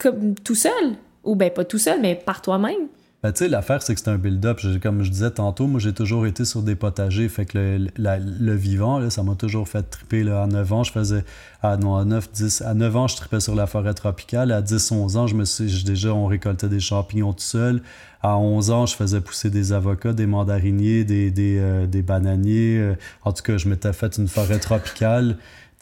comme 0.00 0.34
tout 0.34 0.54
seul? 0.56 0.96
Ou 1.24 1.34
ben 1.36 1.50
pas 1.50 1.64
tout 1.64 1.78
seul, 1.78 2.00
mais 2.00 2.14
par 2.16 2.40
toi-même? 2.42 2.88
Ben, 3.26 3.48
l'affaire, 3.50 3.82
c'est 3.82 3.94
que 3.94 4.00
c'est 4.00 4.08
un 4.10 4.18
build-up. 4.18 4.60
Comme 4.80 5.02
je 5.02 5.10
disais 5.10 5.32
tantôt, 5.32 5.66
moi, 5.66 5.80
j'ai 5.80 5.92
toujours 5.92 6.26
été 6.26 6.44
sur 6.44 6.62
des 6.62 6.76
potagers. 6.76 7.28
Fait 7.28 7.44
que 7.44 7.58
le, 7.96 8.54
vivant, 8.54 9.00
là, 9.00 9.10
ça 9.10 9.24
m'a 9.24 9.34
toujours 9.34 9.66
fait 9.68 9.82
triper. 9.82 10.22
Là. 10.22 10.44
À 10.44 10.46
9 10.46 10.72
ans, 10.72 10.84
je 10.84 10.92
faisais. 10.92 11.24
À, 11.60 11.76
non, 11.76 11.96
à 11.96 12.04
9, 12.04 12.30
10. 12.30 12.62
À 12.62 12.74
9 12.74 12.96
ans, 12.96 13.08
je 13.08 13.16
tripais 13.16 13.40
sur 13.40 13.56
la 13.56 13.66
forêt 13.66 13.94
tropicale. 13.94 14.52
À 14.52 14.62
10, 14.62 14.92
11 14.92 15.16
ans, 15.16 15.26
je 15.26 15.34
me 15.34 15.44
suis, 15.44 15.82
déjà, 15.82 16.14
on 16.14 16.26
récoltait 16.26 16.68
des 16.68 16.78
champignons 16.78 17.32
tout 17.32 17.40
seul. 17.40 17.82
À 18.22 18.38
11 18.38 18.70
ans, 18.70 18.86
je 18.86 18.94
faisais 18.94 19.20
pousser 19.20 19.50
des 19.50 19.72
avocats, 19.72 20.12
des 20.12 20.26
mandariniers, 20.26 21.02
des, 21.02 21.32
des, 21.32 21.58
euh, 21.58 22.02
bananiers. 22.02 22.78
Euh, 22.78 22.94
en 23.24 23.32
tout 23.32 23.42
cas, 23.42 23.56
je 23.56 23.68
m'étais 23.68 23.92
fait 23.92 24.18
une 24.18 24.28
forêt 24.28 24.60
tropicale. 24.60 25.36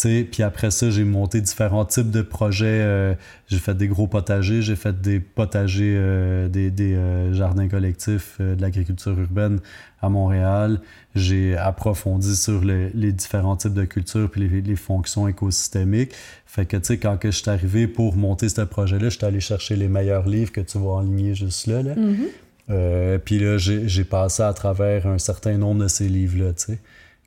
Puis 0.04 0.42
après 0.42 0.70
ça, 0.70 0.90
j'ai 0.90 1.04
monté 1.04 1.40
différents 1.40 1.84
types 1.84 2.10
de 2.10 2.22
projets. 2.22 2.66
Euh, 2.66 3.14
j'ai 3.48 3.58
fait 3.58 3.74
des 3.74 3.88
gros 3.88 4.06
potagers, 4.06 4.62
j'ai 4.62 4.76
fait 4.76 5.00
des 5.00 5.20
potagers, 5.20 5.94
euh, 5.96 6.48
des, 6.48 6.70
des 6.70 6.94
euh, 6.94 7.32
jardins 7.32 7.68
collectifs 7.68 8.40
de 8.40 8.60
l'agriculture 8.60 9.18
urbaine 9.18 9.60
à 10.02 10.08
Montréal. 10.08 10.80
J'ai 11.14 11.56
approfondi 11.56 12.36
sur 12.36 12.62
les 12.64 13.12
différents 13.12 13.56
types 13.56 13.74
de 13.74 13.84
cultures 13.84 14.30
puis 14.30 14.48
les, 14.48 14.60
les, 14.60 14.76
fonctions 14.76 15.28
écosystémiques. 15.28 16.12
Fait 16.46 16.66
que, 16.66 16.76
tu 16.76 16.84
sais, 16.84 16.98
quand 16.98 17.16
que 17.16 17.30
je 17.30 17.38
suis 17.38 17.50
arrivé 17.50 17.86
pour 17.86 18.16
monter 18.16 18.48
ce 18.48 18.60
projet-là, 18.60 19.08
je 19.08 19.16
suis 19.16 19.24
allé 19.24 19.40
chercher 19.40 19.76
les 19.76 19.88
meilleurs 19.88 20.28
livres 20.28 20.52
que 20.52 20.60
tu 20.60 20.78
vois 20.78 20.96
en 20.96 21.00
ligne 21.00 21.34
juste 21.34 21.66
là. 21.66 21.82
là. 21.82 21.94
Mm-hmm. 21.94 23.18
puis 23.20 23.38
là, 23.38 23.58
j'ai 23.58 24.04
passé 24.04 24.42
à 24.42 24.52
travers 24.52 25.06
un 25.06 25.18
certain 25.18 25.56
nombre 25.56 25.82
de 25.82 25.88
ces 25.88 26.08
livres-là, 26.08 26.52
tu 26.52 26.64
sais. 26.66 26.78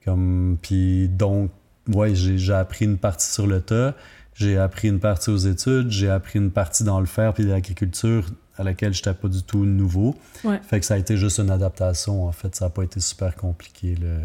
Comme, 0.06 0.58
puis 0.62 1.10
donc, 1.10 1.52
ouais, 1.94 2.16
j'ai 2.16 2.54
appris 2.54 2.86
une 2.86 2.98
partie 2.98 3.32
sur 3.32 3.48
le 3.48 3.62
tas, 3.62 3.96
j'ai 4.34 4.58
appris 4.58 4.88
une 4.88 5.00
partie 5.00 5.30
aux 5.30 5.38
études, 5.38 5.90
j'ai 5.90 6.10
appris 6.10 6.40
une 6.40 6.52
partie 6.52 6.84
dans 6.84 7.00
le 7.00 7.06
fer 7.06 7.34
puis 7.34 7.44
l'agriculture 7.44 8.26
à 8.58 8.64
laquelle 8.64 8.94
je 8.94 9.00
n'étais 9.00 9.14
pas 9.14 9.28
du 9.28 9.44
tout 9.44 9.66
nouveau. 9.66 10.16
Fait 10.64 10.80
que 10.80 10.86
ça 10.86 10.96
a 10.96 10.98
été 10.98 11.16
juste 11.16 11.40
une 11.40 11.52
adaptation, 11.52 12.26
en 12.26 12.32
fait. 12.32 12.56
Ça 12.56 12.66
n'a 12.66 12.70
pas 12.70 12.84
été 12.84 13.00
super 13.00 13.36
compliqué. 13.36 13.96
Le... 14.02 14.18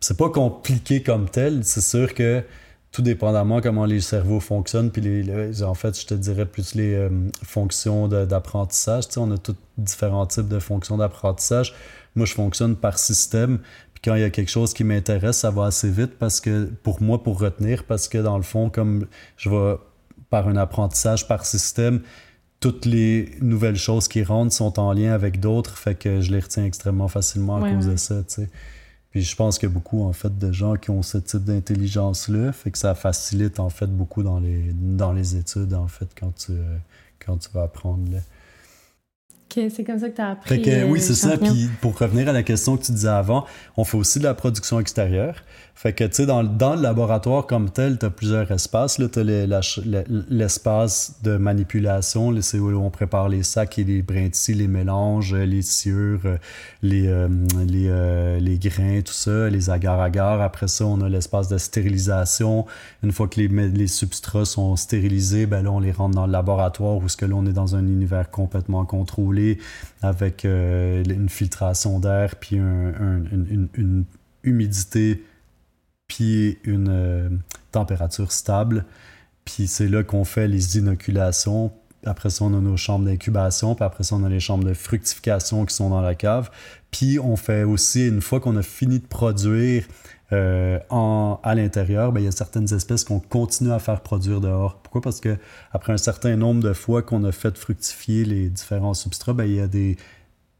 C'est 0.00 0.16
pas 0.16 0.30
compliqué 0.30 1.02
comme 1.02 1.28
tel. 1.28 1.64
C'est 1.64 1.80
sûr 1.80 2.14
que 2.14 2.44
tout 2.92 3.02
dépendamment 3.02 3.60
comment 3.60 3.86
les 3.86 4.00
cerveaux 4.00 4.38
fonctionnent, 4.38 4.92
puis 4.92 5.02
les, 5.02 5.62
en 5.64 5.74
fait, 5.74 6.00
je 6.00 6.06
te 6.06 6.14
dirais 6.14 6.46
plus 6.46 6.76
les 6.76 6.94
euh, 6.94 7.08
fonctions 7.42 8.06
d'apprentissage. 8.06 9.08
Tu 9.08 9.14
sais, 9.14 9.20
on 9.20 9.32
a 9.32 9.38
tous 9.38 9.56
différents 9.76 10.26
types 10.26 10.46
de 10.46 10.60
fonctions 10.60 10.96
d'apprentissage. 10.96 11.74
Moi, 12.14 12.26
je 12.26 12.34
fonctionne 12.34 12.76
par 12.76 12.98
système 12.98 13.58
quand 14.04 14.14
il 14.14 14.20
y 14.20 14.24
a 14.24 14.30
quelque 14.30 14.50
chose 14.50 14.74
qui 14.74 14.84
m'intéresse, 14.84 15.38
ça 15.38 15.50
va 15.50 15.64
assez 15.64 15.90
vite 15.90 16.18
parce 16.18 16.40
que 16.40 16.66
pour 16.82 17.02
moi, 17.02 17.22
pour 17.22 17.40
retenir, 17.40 17.84
parce 17.84 18.06
que 18.06 18.18
dans 18.18 18.36
le 18.36 18.42
fond, 18.42 18.68
comme 18.68 19.06
je 19.38 19.48
vais 19.48 19.76
par 20.28 20.46
un 20.48 20.56
apprentissage 20.56 21.26
par 21.26 21.46
système, 21.46 22.02
toutes 22.60 22.84
les 22.84 23.30
nouvelles 23.40 23.76
choses 23.76 24.08
qui 24.08 24.22
rentrent 24.22 24.52
sont 24.52 24.78
en 24.78 24.92
lien 24.92 25.12
avec 25.12 25.40
d'autres, 25.40 25.78
fait 25.78 25.94
que 25.94 26.20
je 26.20 26.32
les 26.32 26.40
retiens 26.40 26.64
extrêmement 26.64 27.08
facilement 27.08 27.62
à 27.62 27.70
cause 27.70 27.86
de 27.86 27.96
ça, 27.96 28.22
tu 28.22 28.34
sais. 28.34 28.50
Puis 29.10 29.22
je 29.22 29.36
pense 29.36 29.58
qu'il 29.58 29.68
y 29.68 29.72
a 29.72 29.74
beaucoup, 29.74 30.02
en 30.02 30.12
fait, 30.12 30.36
de 30.38 30.50
gens 30.50 30.74
qui 30.74 30.90
ont 30.90 31.02
ce 31.02 31.18
type 31.18 31.44
d'intelligence-là, 31.44 32.52
fait 32.52 32.72
que 32.72 32.78
ça 32.78 32.96
facilite, 32.96 33.60
en 33.60 33.68
fait, 33.68 33.86
beaucoup 33.86 34.24
dans 34.24 34.40
les, 34.40 34.72
dans 34.72 35.12
les 35.12 35.36
études, 35.36 35.72
en 35.72 35.86
fait, 35.86 36.08
quand 36.18 36.34
tu, 36.34 36.52
quand 37.24 37.36
tu 37.36 37.48
vas 37.54 37.62
apprendre, 37.62 38.10
là 38.10 38.18
c'est 39.54 39.84
comme 39.84 39.98
ça 39.98 40.08
que 40.08 40.16
tu 40.16 40.20
as 40.20 40.30
appris. 40.30 40.62
oui, 40.64 40.68
euh, 40.68 40.96
c'est 40.98 41.14
ça. 41.14 41.36
Puis 41.36 41.68
pour 41.80 41.98
revenir 41.98 42.28
à 42.28 42.32
la 42.32 42.42
question 42.42 42.76
que 42.76 42.84
tu 42.84 42.92
disais 42.92 43.08
avant, 43.08 43.44
on 43.76 43.84
fait 43.84 43.96
aussi 43.96 44.18
de 44.18 44.24
la 44.24 44.34
production 44.34 44.80
extérieure. 44.80 45.42
Fait 45.76 45.92
que, 45.92 46.04
tu 46.04 46.14
sais, 46.14 46.26
dans, 46.26 46.44
dans, 46.44 46.76
le 46.76 46.82
laboratoire 46.82 47.48
comme 47.48 47.68
tel, 47.68 47.98
tu 47.98 48.06
as 48.06 48.10
plusieurs 48.10 48.50
espaces. 48.52 48.96
Tu 48.96 49.18
as 49.18 49.24
l'espace 50.30 51.16
de 51.24 51.36
manipulation, 51.36 52.32
c'est 52.42 52.60
où 52.60 52.70
on 52.78 52.90
prépare 52.90 53.28
les 53.28 53.42
sacs 53.42 53.80
et 53.80 53.84
les 53.84 54.00
brintis, 54.00 54.54
les 54.54 54.68
mélanges, 54.68 55.34
les 55.34 55.62
sciures, 55.62 56.38
les, 56.80 57.08
euh, 57.08 57.28
les, 57.66 57.88
euh, 57.88 58.38
les, 58.38 58.58
grains, 58.58 59.00
tout 59.02 59.12
ça, 59.12 59.50
les 59.50 59.68
agar-agar. 59.68 60.40
Après 60.40 60.68
ça, 60.68 60.86
on 60.86 61.00
a 61.00 61.08
l'espace 61.08 61.48
de 61.48 61.58
stérilisation. 61.58 62.66
Une 63.02 63.10
fois 63.10 63.26
que 63.26 63.40
les, 63.40 63.48
les 63.48 63.88
substrats 63.88 64.44
sont 64.44 64.76
stérilisés, 64.76 65.46
ben 65.46 65.64
là, 65.64 65.72
on 65.72 65.80
les 65.80 65.92
rentre 65.92 66.14
dans 66.14 66.26
le 66.26 66.32
laboratoire 66.32 66.98
où 66.98 67.08
ce 67.08 67.16
que 67.16 67.26
là, 67.26 67.34
on 67.34 67.46
est 67.46 67.52
dans 67.52 67.74
un 67.74 67.86
univers 67.86 68.30
complètement 68.30 68.84
contrôlé 68.84 69.58
avec 70.02 70.44
euh, 70.44 71.02
une 71.02 71.28
filtration 71.28 71.98
d'air 71.98 72.36
puis 72.36 72.56
une, 72.56 73.68
une 73.74 74.04
humidité 74.44 75.20
puis 76.14 76.58
une 76.62 76.88
euh, 76.90 77.28
température 77.72 78.30
stable. 78.30 78.84
Puis 79.44 79.66
c'est 79.66 79.88
là 79.88 80.04
qu'on 80.04 80.24
fait 80.24 80.46
les 80.46 80.78
inoculations. 80.78 81.72
Après 82.06 82.30
ça, 82.30 82.44
on 82.44 82.54
a 82.54 82.60
nos 82.60 82.76
chambres 82.76 83.04
d'incubation. 83.04 83.74
Puis 83.74 83.84
après 83.84 84.04
ça, 84.04 84.14
on 84.14 84.22
a 84.22 84.28
les 84.28 84.38
chambres 84.38 84.64
de 84.64 84.74
fructification 84.74 85.66
qui 85.66 85.74
sont 85.74 85.90
dans 85.90 86.02
la 86.02 86.14
cave. 86.14 86.50
Puis 86.92 87.18
on 87.18 87.34
fait 87.34 87.64
aussi, 87.64 88.06
une 88.06 88.20
fois 88.20 88.38
qu'on 88.38 88.56
a 88.56 88.62
fini 88.62 89.00
de 89.00 89.06
produire 89.06 89.88
euh, 90.32 90.78
à 91.42 91.54
l'intérieur, 91.56 92.12
ben, 92.12 92.20
il 92.20 92.24
y 92.24 92.28
a 92.28 92.32
certaines 92.32 92.72
espèces 92.72 93.02
qu'on 93.02 93.18
continue 93.18 93.72
à 93.72 93.80
faire 93.80 94.00
produire 94.00 94.40
dehors. 94.40 94.78
Pourquoi? 94.82 95.00
Parce 95.00 95.20
que 95.20 95.36
après 95.72 95.92
un 95.92 95.98
certain 95.98 96.36
nombre 96.36 96.62
de 96.62 96.74
fois 96.74 97.02
qu'on 97.02 97.24
a 97.24 97.32
fait 97.32 97.58
fructifier 97.58 98.24
les 98.24 98.50
différents 98.50 98.94
substrats, 98.94 99.32
ben, 99.32 99.46
il 99.46 99.56
y 99.56 99.60
a 99.60 99.66
des, 99.66 99.96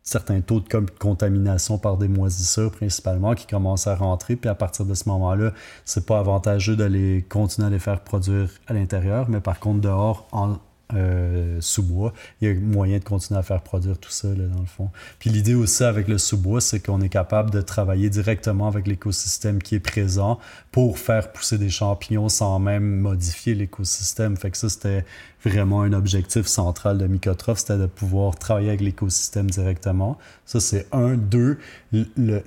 certains 0.04 0.42
taux 0.42 0.60
de 0.60 0.68
contamination 0.98 1.78
par 1.78 1.96
des 1.96 2.08
moisissures 2.08 2.70
principalement 2.70 3.34
qui 3.34 3.46
commencent 3.46 3.86
à 3.86 3.96
rentrer. 3.96 4.36
Puis 4.36 4.50
à 4.50 4.54
partir 4.54 4.84
de 4.84 4.92
ce 4.94 5.08
moment-là, 5.08 5.52
c'est 5.86 6.06
pas 6.06 6.18
avantageux 6.18 6.76
de 6.76 6.84
les 6.84 7.22
continuer 7.22 7.68
à 7.68 7.70
les 7.70 7.78
faire 7.78 8.00
produire 8.00 8.50
à 8.66 8.74
l'intérieur, 8.74 9.28
mais 9.30 9.40
par 9.40 9.58
contre 9.58 9.80
dehors, 9.80 10.28
en, 10.30 10.58
euh, 10.92 11.56
sous-bois, 11.60 12.12
il 12.40 12.48
y 12.48 12.50
a 12.50 12.54
moyen 12.54 12.98
de 12.98 13.04
continuer 13.04 13.40
à 13.40 13.42
faire 13.42 13.62
produire 13.62 13.96
tout 13.98 14.10
ça, 14.10 14.28
dans 14.28 14.60
le 14.60 14.66
fond. 14.66 14.90
Puis 15.18 15.30
l'idée 15.30 15.54
aussi 15.54 15.82
avec 15.82 16.06
le 16.08 16.18
sous-bois, 16.18 16.60
c'est 16.60 16.80
qu'on 16.80 17.00
est 17.00 17.08
capable 17.08 17.50
de 17.50 17.62
travailler 17.62 18.10
directement 18.10 18.68
avec 18.68 18.86
l'écosystème 18.86 19.62
qui 19.62 19.76
est 19.76 19.80
présent 19.80 20.38
pour 20.70 20.98
faire 20.98 21.32
pousser 21.32 21.56
des 21.56 21.70
champignons 21.70 22.28
sans 22.28 22.58
même 22.58 23.00
modifier 23.00 23.54
l'écosystème. 23.54 24.36
Fait 24.36 24.50
que 24.50 24.58
ça, 24.58 24.68
c'était 24.68 25.06
vraiment 25.44 25.82
un 25.82 25.92
objectif 25.92 26.46
central 26.46 26.98
de 26.98 27.06
Mycotrophe, 27.06 27.58
c'était 27.58 27.78
de 27.78 27.86
pouvoir 27.86 28.36
travailler 28.36 28.68
avec 28.68 28.80
l'écosystème 28.80 29.50
directement. 29.50 30.18
Ça, 30.44 30.60
c'est 30.60 30.86
un. 30.92 31.14
Deux, 31.14 31.58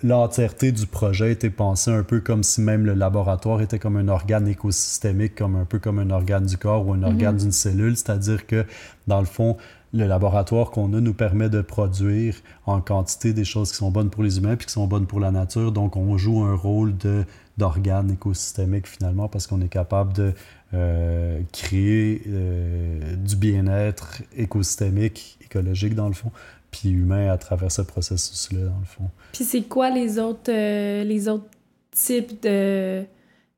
l'entièreté 0.03 0.71
du 0.71 0.85
projet 0.85 1.31
était 1.31 1.49
pensée 1.49 1.91
un 1.91 2.03
peu 2.03 2.19
comme 2.19 2.43
si 2.43 2.61
même 2.61 2.85
le 2.85 2.93
laboratoire 2.93 3.61
était 3.61 3.79
comme 3.79 3.97
un 3.97 4.07
organe 4.07 4.47
écosystémique, 4.47 5.35
comme 5.35 5.55
un 5.55 5.65
peu 5.65 5.79
comme 5.79 5.99
un 5.99 6.09
organe 6.09 6.45
du 6.45 6.57
corps 6.57 6.87
ou 6.87 6.93
un 6.93 7.03
organe 7.03 7.35
mhm. 7.35 7.41
d'une 7.41 7.51
cellule, 7.51 7.95
c'est-à-dire 7.95 8.45
que, 8.45 8.65
dans 9.07 9.19
le 9.19 9.25
fond, 9.25 9.57
le 9.93 10.05
laboratoire 10.05 10.71
qu'on 10.71 10.93
a 10.93 10.99
nous 10.99 11.13
permet 11.13 11.49
de 11.49 11.61
produire 11.61 12.35
en 12.65 12.81
quantité 12.81 13.33
des 13.33 13.45
choses 13.45 13.71
qui 13.71 13.77
sont 13.77 13.89
bonnes 13.89 14.09
pour 14.09 14.23
les 14.23 14.37
humains 14.37 14.55
puis 14.55 14.67
qui 14.67 14.73
sont 14.73 14.85
bonnes 14.85 15.07
pour 15.07 15.19
la 15.19 15.31
nature. 15.31 15.71
Donc, 15.71 15.95
on 15.95 16.17
joue 16.17 16.43
un 16.43 16.55
rôle 16.55 16.97
de 16.97 17.25
d'organe 17.57 18.11
écosystémique 18.11 18.87
finalement 18.87 19.27
parce 19.27 19.47
qu'on 19.47 19.61
est 19.61 19.67
capable 19.67 20.13
de 20.13 20.33
euh, 20.73 21.39
créer 21.53 22.21
euh, 22.27 23.15
du 23.15 23.37
bien-être 23.37 24.21
écosystémique, 24.35 25.37
écologique 25.41 25.95
dans 25.95 26.07
le 26.07 26.13
fond, 26.13 26.31
puis 26.71 26.89
humain 26.89 27.29
à 27.31 27.37
travers 27.37 27.71
ce 27.71 27.81
processus-là 27.81 28.65
dans 28.65 28.79
le 28.79 28.85
fond. 28.85 29.09
Puis 29.31 29.45
c'est 29.45 29.61
quoi 29.61 29.89
les 29.89 30.19
autres, 30.19 30.51
euh, 30.51 31.03
les 31.05 31.29
autres 31.29 31.49
types 31.91 32.43
de 32.43 33.03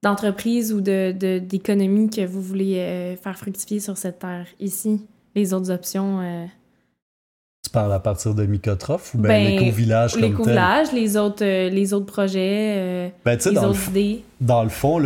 d'entreprises 0.02 0.72
ou 0.72 0.80
de, 0.80 1.12
d'économies 1.40 2.10
que 2.10 2.26
vous 2.26 2.42
voulez 2.42 3.18
faire 3.22 3.38
fructifier 3.38 3.82
sur 3.82 3.98
cette 3.98 4.20
terre 4.20 4.48
ici? 4.58 5.06
Les 5.36 5.54
autres 5.54 5.72
options? 5.72 6.48
Tu 7.64 7.72
parles 7.72 7.92
à 7.92 8.00
partir 8.00 8.34
de 8.34 8.46
Mycotrophe 8.46 9.14
ou 9.14 9.18
bien 9.18 9.30
ben, 9.30 9.48
l'éco-village 9.60 10.14
comme 10.14 10.22
L'éco-village, 10.22 10.94
les 10.94 11.18
autres, 11.18 11.44
euh, 11.44 11.70
les 11.70 11.94
autres 11.94 12.06
projets, 12.06 12.76
euh, 12.78 13.10
ben, 13.26 13.38
les 13.38 13.58
autres 13.58 13.90
idées. 13.90 14.24
Dans 14.40 14.64
le 14.64 14.70
fond, 14.70 14.98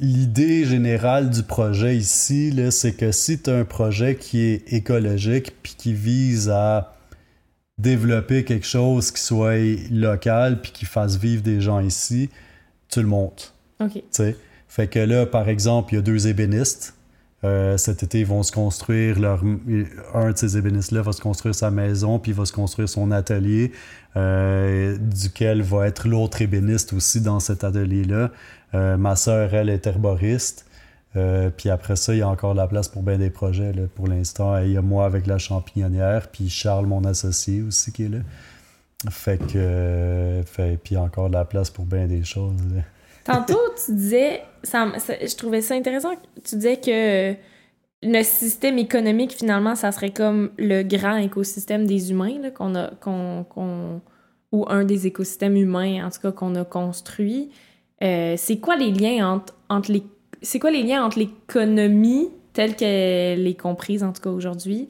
l'idée 0.00 0.64
générale 0.64 1.28
du 1.28 1.42
projet 1.42 1.96
ici, 1.96 2.54
c'est 2.70 2.96
que 2.96 3.12
si 3.12 3.40
tu 3.40 3.50
as 3.50 3.54
un 3.54 3.64
projet 3.64 4.16
qui 4.16 4.40
est 4.40 4.72
écologique 4.72 5.52
puis 5.62 5.74
qui 5.76 5.92
vise 5.92 6.48
à 6.48 6.94
développer 7.78 8.44
quelque 8.44 8.66
chose 8.66 9.10
qui 9.10 9.20
soit 9.20 9.58
local 9.90 10.60
puis 10.62 10.72
qui 10.72 10.86
fasse 10.86 11.16
vivre 11.16 11.42
des 11.42 11.60
gens 11.60 11.80
ici, 11.80 12.30
tu 12.88 13.02
le 13.02 13.08
montes. 13.08 13.54
OK. 13.80 14.02
Fait 14.68 14.86
que 14.86 14.98
là, 15.00 15.26
par 15.26 15.50
exemple, 15.50 15.92
il 15.92 15.96
y 15.96 15.98
a 15.98 16.02
deux 16.02 16.28
ébénistes 16.28 16.94
euh, 17.44 17.76
cet 17.76 18.04
été, 18.04 18.20
ils 18.20 18.26
vont 18.26 18.42
se 18.42 18.52
construire 18.52 19.18
leur. 19.18 19.42
Un 20.14 20.30
de 20.30 20.36
ces 20.36 20.56
ébénistes-là 20.56 21.02
va 21.02 21.12
se 21.12 21.20
construire 21.20 21.54
sa 21.54 21.70
maison, 21.70 22.18
puis 22.18 22.32
va 22.32 22.44
se 22.44 22.52
construire 22.52 22.88
son 22.88 23.10
atelier, 23.10 23.72
euh, 24.16 24.96
duquel 24.98 25.62
va 25.62 25.88
être 25.88 26.06
l'autre 26.06 26.40
ébéniste 26.42 26.92
aussi 26.92 27.20
dans 27.20 27.40
cet 27.40 27.64
atelier-là. 27.64 28.30
Euh, 28.74 28.96
ma 28.96 29.16
sœur, 29.16 29.54
elle, 29.54 29.68
est 29.70 29.86
herboriste. 29.86 30.66
puis 31.56 31.68
après 31.68 31.96
ça, 31.96 32.14
il 32.14 32.18
y 32.20 32.22
a 32.22 32.28
encore 32.28 32.52
de 32.54 32.58
la 32.58 32.68
place 32.68 32.88
pour 32.88 33.02
bien 33.02 33.18
des 33.18 33.30
projets 33.30 33.72
pour 33.94 34.06
l'instant. 34.06 34.56
Il 34.58 34.72
y 34.72 34.76
a 34.76 34.82
moi 34.82 35.04
avec 35.04 35.26
la 35.26 35.38
champignonnière, 35.38 36.28
puis 36.28 36.48
Charles, 36.48 36.86
mon 36.86 37.04
associé 37.04 37.62
aussi, 37.62 37.92
qui 37.92 38.04
est 38.04 38.08
là. 38.08 38.18
Fait 39.10 39.38
que. 39.38 40.42
fait, 40.46 40.78
puis 40.82 40.96
encore 40.96 41.28
de 41.28 41.34
la 41.34 41.44
place 41.44 41.70
pour 41.70 41.86
bien 41.86 42.06
des 42.06 42.22
choses. 42.22 42.54
Tantôt, 43.24 43.60
tu 43.84 43.92
disais, 43.92 44.42
je 44.64 45.36
trouvais 45.36 45.60
ça 45.60 45.74
intéressant, 45.74 46.10
tu 46.44 46.56
disais 46.56 46.76
que 46.76 47.34
le 48.02 48.22
système 48.24 48.78
économique, 48.78 49.32
finalement, 49.32 49.74
ça 49.76 49.92
serait 49.92 50.10
comme 50.10 50.50
le 50.58 50.82
grand 50.82 51.16
écosystème 51.16 51.86
des 51.86 52.10
humains 52.10 52.50
qu'on 52.50 52.74
a, 52.74 52.90
qu'on, 53.00 54.00
ou 54.50 54.66
un 54.68 54.84
des 54.84 55.06
écosystèmes 55.06 55.56
humains, 55.56 56.04
en 56.06 56.10
tout 56.10 56.20
cas, 56.20 56.32
qu'on 56.32 56.54
a 56.56 56.64
construit. 56.64 57.50
Euh, 58.02 58.34
c'est 58.36 58.58
quoi 58.58 58.76
les 58.76 58.90
liens 58.90 59.34
entre, 59.34 59.54
entre 59.68 59.92
les 59.92 60.02
c'est 60.44 60.58
quoi 60.58 60.72
les 60.72 60.82
liens 60.82 61.04
entre 61.04 61.20
l'économie 61.20 62.28
telle 62.52 62.74
qu'elle 62.74 63.46
est 63.46 63.60
comprise 63.60 64.02
en 64.02 64.12
tout 64.12 64.20
cas 64.20 64.30
aujourd'hui, 64.30 64.88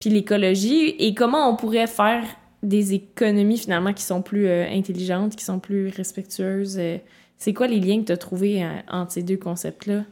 puis 0.00 0.10
l'écologie? 0.10 0.96
Et 0.98 1.14
comment 1.14 1.48
on 1.48 1.54
pourrait 1.54 1.86
faire 1.86 2.24
des 2.62 2.94
économies 2.94 3.58
finalement 3.58 3.92
qui 3.92 4.02
sont 4.02 4.22
plus 4.22 4.46
euh, 4.46 4.66
intelligentes, 4.68 5.36
qui 5.36 5.44
sont 5.44 5.60
plus 5.60 5.88
respectueuses. 5.88 6.76
Euh, 6.78 6.98
c'est 7.40 7.54
quoi 7.54 7.66
les 7.66 7.80
liens 7.80 8.00
que 8.00 8.06
tu 8.06 8.12
as 8.12 8.16
trouvés 8.18 8.64
entre 8.88 9.12
ces 9.12 9.22
deux 9.22 9.38
concepts-là? 9.38 10.04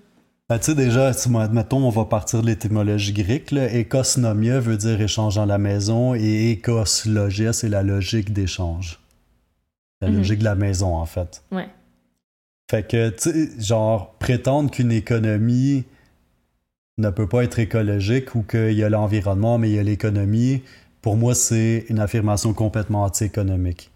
Ben, 0.49 0.59
tu 0.59 0.65
sais, 0.65 0.75
déjà, 0.75 1.13
mettons, 1.53 1.85
on 1.85 1.91
va 1.91 2.07
partir 2.07 2.41
de 2.41 2.47
l'étymologie 2.47 3.13
grecque. 3.13 3.51
Là. 3.51 3.69
Veut 3.69 4.77
dire 4.79 5.01
échange 5.03 5.35
dans 5.35 5.45
la 5.45 5.59
maison 5.59 6.15
et 6.15 6.55
ecoslogia, 6.55 7.53
c'est 7.53 7.69
la 7.69 7.83
logique 7.83 8.33
d'échange. 8.33 8.99
La 10.01 10.09
mhm. 10.09 10.17
logique 10.17 10.39
de 10.39 10.45
la 10.45 10.55
maison, 10.55 10.97
en 10.97 11.05
fait. 11.05 11.45
Ouais. 11.53 11.69
Fait 12.71 12.87
que, 12.89 13.11
tu 13.11 13.31
sais, 13.31 13.61
genre, 13.61 14.15
prétendre 14.15 14.71
qu'une 14.71 14.93
économie 14.93 15.85
ne 16.97 17.11
peut 17.11 17.29
pas 17.29 17.45
être 17.45 17.59
écologique 17.59 18.35
ou 18.35 18.43
qu'il 18.43 18.73
y 18.73 18.83
a 18.83 18.89
l'environnement, 18.89 19.59
mais 19.59 19.69
il 19.69 19.77
y 19.77 19.79
a 19.79 19.83
l'économie, 19.83 20.63
pour 21.03 21.17
moi, 21.17 21.35
c'est 21.35 21.85
une 21.91 21.99
affirmation 21.99 22.55
complètement 22.55 23.03
anti-économique. 23.03 23.91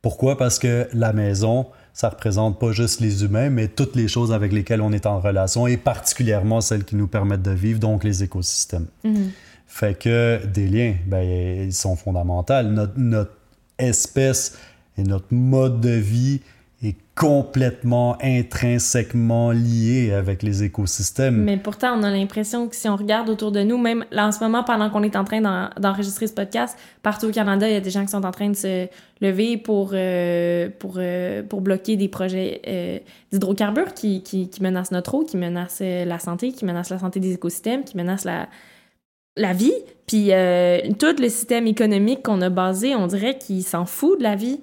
Pourquoi? 0.00 0.38
Parce 0.38 0.58
que 0.58 0.88
la 0.94 1.12
maison, 1.12 1.66
ça 1.92 2.08
représente 2.08 2.58
pas 2.58 2.72
juste 2.72 3.00
les 3.00 3.24
humains, 3.24 3.50
mais 3.50 3.68
toutes 3.68 3.96
les 3.96 4.08
choses 4.08 4.32
avec 4.32 4.52
lesquelles 4.52 4.80
on 4.80 4.92
est 4.92 5.06
en 5.06 5.20
relation 5.20 5.66
et 5.66 5.76
particulièrement 5.76 6.60
celles 6.60 6.84
qui 6.84 6.96
nous 6.96 7.08
permettent 7.08 7.42
de 7.42 7.50
vivre, 7.50 7.80
donc 7.80 8.04
les 8.04 8.22
écosystèmes. 8.22 8.86
Mhm. 9.04 9.30
Fait 9.66 9.98
que 9.98 10.44
des 10.46 10.66
liens, 10.66 10.94
ben, 11.06 11.22
ils 11.22 11.72
sont 11.72 11.94
fondamentaux. 11.96 12.62
Notre, 12.62 12.98
notre 12.98 13.32
espèce 13.78 14.58
et 14.98 15.02
notre 15.02 15.32
mode 15.32 15.80
de 15.80 15.90
vie 15.90 16.40
complètement 17.20 18.16
intrinsèquement 18.22 19.50
lié 19.50 20.10
avec 20.10 20.42
les 20.42 20.62
écosystèmes. 20.62 21.44
Mais 21.44 21.58
pourtant, 21.58 21.98
on 21.98 22.02
a 22.02 22.10
l'impression 22.10 22.66
que 22.66 22.74
si 22.74 22.88
on 22.88 22.96
regarde 22.96 23.28
autour 23.28 23.52
de 23.52 23.60
nous, 23.60 23.76
même 23.76 24.06
là 24.10 24.26
en 24.26 24.32
ce 24.32 24.42
moment, 24.42 24.64
pendant 24.64 24.88
qu'on 24.88 25.02
est 25.02 25.16
en 25.16 25.24
train 25.24 25.42
d'enregistrer 25.78 26.28
ce 26.28 26.32
podcast, 26.32 26.78
partout 27.02 27.26
au 27.26 27.30
Canada, 27.30 27.68
il 27.68 27.74
y 27.74 27.76
a 27.76 27.80
des 27.80 27.90
gens 27.90 28.06
qui 28.06 28.10
sont 28.10 28.24
en 28.24 28.30
train 28.30 28.48
de 28.48 28.56
se 28.56 28.88
lever 29.20 29.58
pour, 29.58 29.90
euh, 29.92 30.70
pour, 30.78 30.94
euh, 30.96 31.42
pour 31.42 31.60
bloquer 31.60 31.98
des 31.98 32.08
projets 32.08 32.62
euh, 32.66 32.98
d'hydrocarbures 33.30 33.92
qui, 33.92 34.22
qui, 34.22 34.48
qui, 34.48 34.62
menacent 34.62 34.90
notre 34.90 35.12
eau, 35.12 35.22
qui 35.22 35.36
menacent 35.36 35.82
la 35.82 36.18
santé, 36.18 36.52
qui 36.52 36.64
menacent 36.64 36.88
la 36.88 37.00
santé 37.00 37.20
des 37.20 37.34
écosystèmes, 37.34 37.84
qui 37.84 37.98
menacent 37.98 38.24
la, 38.24 38.48
la 39.36 39.52
vie. 39.52 39.74
Puis 40.06 40.30
tout 40.98 41.16
le 41.18 41.28
système 41.28 41.66
économique 41.66 42.22
qu'on 42.22 42.40
a 42.40 42.48
basé, 42.48 42.94
on 42.96 43.06
dirait 43.06 43.36
qu'il 43.36 43.62
s'en 43.62 43.84
fout 43.84 44.16
de 44.16 44.22
la 44.22 44.36
vie. 44.36 44.60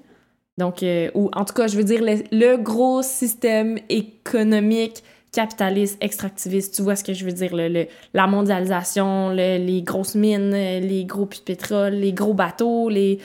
Donc, 0.58 0.82
euh, 0.82 1.10
ou 1.14 1.30
en 1.34 1.46
tout 1.46 1.54
cas, 1.54 1.68
je 1.68 1.78
veux 1.78 1.84
dire, 1.84 2.02
le, 2.02 2.58
gros 2.58 3.02
système 3.04 3.78
économique 3.90 5.04
capitaliste, 5.32 5.98
extractiviste, 6.02 6.76
tu 6.76 6.82
vois 6.82 6.96
ce 6.96 7.04
que 7.04 7.14
je 7.14 7.24
veux 7.26 7.32
dire, 7.32 7.52
le, 7.54 7.86
la 8.14 8.28
mondialisation, 8.28 9.30
les 9.30 9.84
grosses 9.84 10.16
mines, 10.16 10.52
les 10.52 11.06
gros 11.06 11.28
puits 11.28 11.40
de 11.40 11.44
pétrole, 11.44 11.94
les 11.94 12.14
gros 12.14 12.34
bateaux, 12.34 12.90
les, 12.90 13.20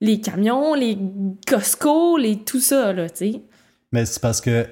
les 0.00 0.20
camions, 0.20 0.74
les 0.74 0.98
Costco, 1.46 2.16
les, 2.16 2.38
tout 2.38 2.60
ça, 2.60 2.92
là, 2.92 3.08
tu 3.10 3.32
sais. 3.32 3.42
Mais 3.92 4.06
c'est 4.06 4.20
parce 4.20 4.40
que, 4.40 4.66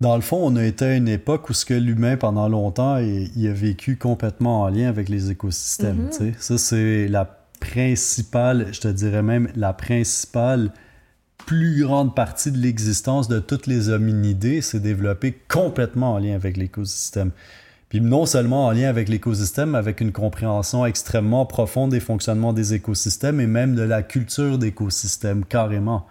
dans 0.00 0.16
le 0.16 0.22
fond, 0.22 0.40
on 0.42 0.56
a 0.56 0.64
été 0.64 0.84
à 0.86 0.94
une 0.94 1.08
époque 1.08 1.50
où 1.50 1.52
ce 1.52 1.64
que 1.64 1.74
l'humain, 1.74 2.16
pendant 2.16 2.48
longtemps, 2.48 2.98
il, 2.98 3.48
a 3.48 3.52
vécu 3.52 3.96
complètement 3.96 4.62
en 4.62 4.68
lien 4.68 4.88
avec 4.88 5.08
les 5.08 5.30
écosystèmes, 5.30 6.06
mm-hmm. 6.06 6.18
tu 6.18 6.32
sais. 6.32 6.34
Ça, 6.38 6.58
c'est 6.58 7.08
la 7.08 7.24
principale, 7.60 8.68
je 8.72 8.80
te 8.80 8.88
dirais 8.88 9.22
même, 9.22 9.48
la 9.56 9.72
principale 9.72 10.72
plus 11.46 11.82
grande 11.82 12.14
partie 12.14 12.52
de 12.52 12.58
l'existence 12.58 13.28
de 13.28 13.38
toutes 13.38 13.66
les 13.66 13.88
hominidés 13.88 14.60
s'est 14.60 14.80
développée 14.80 15.38
complètement 15.48 16.14
en 16.14 16.18
lien 16.18 16.34
avec 16.34 16.56
l'écosystème. 16.56 17.30
Puis 17.88 18.02
non 18.02 18.26
seulement 18.26 18.66
en 18.66 18.70
lien 18.72 18.88
avec 18.88 19.08
l'écosystème, 19.08 19.74
avec 19.74 20.00
une 20.00 20.12
compréhension 20.12 20.84
extrêmement 20.84 21.46
profonde 21.46 21.90
des 21.90 22.00
fonctionnements 22.00 22.52
des 22.52 22.74
écosystèmes 22.74 23.40
et 23.40 23.46
même 23.46 23.74
de 23.74 23.82
la 23.82 24.02
culture 24.02 24.58
d'écosystèmes, 24.58 25.44
carrément. 25.44 26.06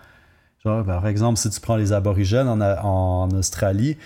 Genre, 0.65 0.83
par 0.83 1.07
exemple, 1.07 1.37
si 1.37 1.49
tu 1.51 1.59
prends 1.59 1.75
les 1.75 1.93
aborigènes 1.93 2.47
en, 2.47 3.29
Australie, 3.29 3.97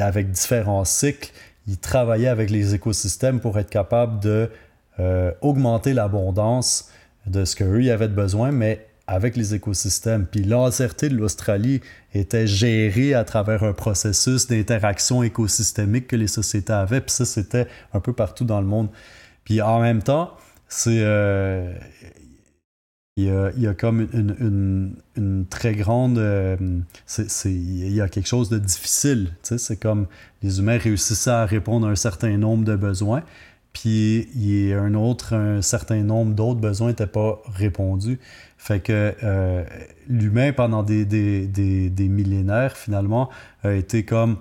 avec 0.00 0.32
différents 0.32 0.84
cycles, 0.84 1.30
ils 1.68 1.78
travaillaient 1.78 2.26
avec 2.26 2.50
les 2.50 2.74
écosystèmes 2.74 3.40
pour 3.40 3.58
être 3.58 3.70
capables 3.70 4.18
de 4.20 4.50
euh, 4.98 5.30
l'abondance 5.86 6.90
de 7.26 7.44
ce 7.44 7.54
qu'eux 7.54 7.90
avaient 7.92 8.08
besoin, 8.08 8.50
mais 8.50 8.84
avec 9.06 9.36
les 9.36 9.54
écosystèmes. 9.54 10.26
Puis 10.26 10.42
l'entièreté 10.42 11.08
de 11.08 11.16
l'Australie 11.16 11.80
était 12.14 12.46
gérée 12.46 13.14
à 13.14 13.24
travers 13.24 13.62
un 13.62 13.72
processus 13.72 14.46
d'interaction 14.46 15.22
écosystémique 15.22 16.08
que 16.08 16.16
les 16.16 16.26
sociétés 16.26 16.72
avaient. 16.72 17.00
Puis 17.00 17.12
ça, 17.12 17.24
c'était 17.24 17.66
un 17.92 18.00
peu 18.00 18.12
partout 18.12 18.44
dans 18.44 18.60
le 18.60 18.66
monde. 18.66 18.88
Puis 19.44 19.60
en 19.62 19.80
même 19.80 20.02
temps, 20.02 20.36
c'est... 20.68 21.00
Euh, 21.02 21.72
il, 23.18 23.24
y 23.24 23.66
a, 23.66 23.72
comme 23.72 24.06
une 24.12 25.46
très 25.48 25.74
grande... 25.74 26.18
Euh, 26.18 26.56
c'est, 27.06 27.50
il 27.50 27.94
y 27.94 28.02
a 28.02 28.08
quelque 28.08 28.28
chose 28.28 28.50
de 28.50 28.58
difficile. 28.58 29.32
C'est 29.42 29.80
comme 29.80 30.06
les 30.42 30.58
humains 30.58 30.76
réussissaient 30.76 31.30
à 31.30 31.46
répondre 31.46 31.86
à 31.86 31.90
un 31.90 31.96
certain 31.96 32.36
nombre 32.36 32.64
de 32.64 32.76
besoins, 32.76 33.22
puis 33.72 34.28
il 34.34 34.68
y 34.68 34.72
a 34.72 34.80
un 34.80 34.94
autre, 34.94 35.34
un 35.34 35.60
certain 35.60 36.02
nombre 36.02 36.34
d'autres 36.34 36.60
besoins 36.60 36.88
n'étaient 36.88 37.06
pas 37.06 37.42
répondus. 37.46 38.18
Fait 38.66 38.80
que 38.80 39.14
euh, 39.22 39.62
l'humain, 40.08 40.52
pendant 40.52 40.82
des, 40.82 41.04
des, 41.04 41.46
des, 41.46 42.08
millénaires, 42.08 42.76
finalement, 42.76 43.30
a 43.62 43.70
été 43.74 44.04
comme 44.04 44.38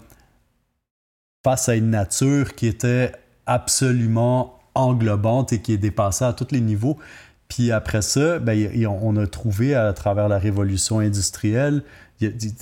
face 1.44 1.70
à 1.70 1.76
une 1.76 1.92
nature 1.92 2.56
qui 2.56 2.66
était 2.66 3.12
absolument 3.46 4.58
englobante 4.74 5.54
et 5.54 5.62
qui 5.62 5.74
est 5.74 5.78
dépassée 5.78 6.26
à 6.26 6.34
tous 6.34 6.48
les 6.50 6.62
niveaux. 6.62 6.98
Puis 7.50 7.72
après 7.72 8.02
ça, 8.02 8.40
ben, 8.40 8.68
on 8.88 9.16
a 9.16 9.28
trouvé 9.28 9.76
à 9.76 9.94
travers 9.94 10.28
la 10.28 10.40
révolution 10.40 10.98
industrielle, 10.98 11.84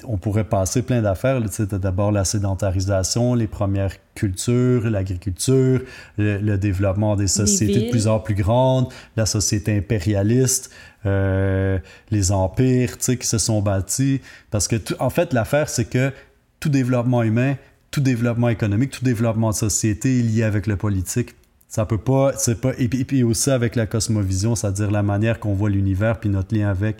on 0.05 0.17
pourrait 0.17 0.45
passer 0.45 0.81
plein 0.81 1.01
d'affaires. 1.01 1.39
D'abord 1.59 2.11
la 2.11 2.25
sédentarisation, 2.25 3.35
les 3.35 3.47
premières 3.47 3.93
cultures, 4.15 4.89
l'agriculture, 4.89 5.81
le, 6.17 6.55
développement 6.57 7.15
des 7.15 7.27
sociétés 7.27 7.85
de 7.85 7.89
plus 7.91 8.07
en 8.07 8.19
plus 8.19 8.33
grandes, 8.33 8.87
la 9.15 9.25
société 9.25 9.77
impérialiste, 9.77 10.71
euh, 11.05 11.79
les 12.11 12.31
empires 12.31 12.97
qui 12.97 13.27
se 13.27 13.37
sont 13.37 13.61
bâtis. 13.61 14.21
Parce 14.51 14.67
que, 14.67 14.75
en 14.99 15.09
fait, 15.09 15.33
l'affaire, 15.33 15.69
c'est 15.69 15.85
que 15.85 16.11
tout 16.59 16.69
développement 16.69 17.23
humain, 17.23 17.55
tout 17.91 18.01
développement 18.01 18.49
économique, 18.49 18.91
tout 18.91 19.05
développement 19.05 19.51
de 19.51 19.55
société 19.55 20.19
est 20.19 20.23
lié 20.23 20.43
avec 20.43 20.67
le 20.67 20.77
politique. 20.77 21.35
Ça 21.67 21.85
peut 21.85 21.97
pas, 21.97 22.33
c'est 22.37 22.61
pas, 22.61 22.71
et 22.77 22.87
puis, 22.87 23.23
aussi 23.23 23.49
avec 23.49 23.75
la 23.75 23.87
cosmovision, 23.87 24.55
c'est-à-dire 24.55 24.91
la 24.91 25.03
manière 25.03 25.39
qu'on 25.39 25.53
voit 25.53 25.69
l'univers 25.69 26.19
puis 26.19 26.29
notre 26.29 26.55
lien 26.55 26.69
avec. 26.69 26.97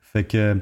Fait 0.00 0.24
que 0.24 0.56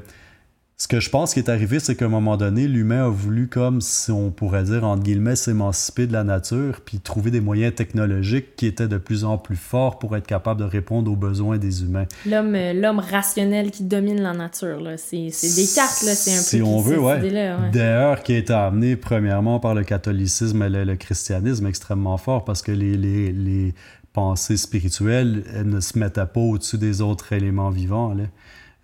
ce 0.79 0.87
que 0.87 0.99
je 0.99 1.09
pense 1.09 1.33
qui 1.33 1.39
est 1.39 1.49
arrivé, 1.49 1.79
c'est 1.79 1.95
qu'à 1.95 2.05
un 2.05 2.09
moment 2.09 2.37
donné, 2.37 2.67
l'humain 2.67 3.05
a 3.05 3.09
voulu, 3.09 3.47
comme 3.47 3.81
si 3.81 4.11
on 4.11 4.29
pourrait 4.29 4.65
dire, 4.65 4.83
entre 4.83 5.01
guillemets, 5.01 5.35
s'émanciper 5.35 6.05
de 6.05 6.13
la 6.13 6.23
nature, 6.23 6.81
puis 6.85 6.99
trouver 6.99 7.31
des 7.31 7.41
moyens 7.41 7.73
technologiques 7.73 8.55
qui 8.55 8.67
étaient 8.67 8.87
de 8.87 8.99
plus 8.99 9.23
en 9.23 9.39
plus 9.39 9.55
forts 9.55 9.97
pour 9.97 10.15
être 10.15 10.27
capable 10.27 10.59
de 10.59 10.65
répondre 10.65 11.11
aux 11.11 11.15
besoins 11.15 11.57
des 11.57 11.81
humains. 11.81 12.05
L'homme, 12.27 12.53
euh, 12.53 12.73
l'homme 12.73 12.99
rationnel 12.99 13.71
qui 13.71 13.85
domine 13.85 14.21
la 14.21 14.33
nature, 14.33 14.79
là. 14.79 14.97
C'est, 14.97 15.29
c'est 15.31 15.59
des 15.59 15.67
cartes, 15.73 16.03
là. 16.03 16.13
C'est 16.13 16.35
un 16.35 16.41
si 16.41 16.59
peu 16.59 16.65
on 16.65 16.79
veut, 16.79 16.99
ouais. 16.99 17.27
D'ailleurs, 17.73 18.21
qui 18.21 18.33
a 18.33 18.37
été 18.37 18.53
amené 18.53 18.95
premièrement 18.97 19.59
par 19.59 19.73
le 19.73 19.83
catholicisme 19.83 20.61
et 20.61 20.69
le, 20.69 20.95
christianisme 20.95 21.65
extrêmement 21.65 22.17
fort, 22.17 22.45
parce 22.45 22.61
que 22.61 22.71
les, 22.71 22.95
les, 22.97 23.31
les 23.31 23.73
pensées 24.13 24.57
spirituelles 24.57 25.43
ne 25.65 25.79
se 25.79 25.97
mettaient 25.97 26.27
pas 26.27 26.39
au-dessus 26.39 26.77
des 26.77 27.01
autres 27.01 27.33
éléments 27.33 27.71
vivants, 27.71 28.13
là. 28.13 28.25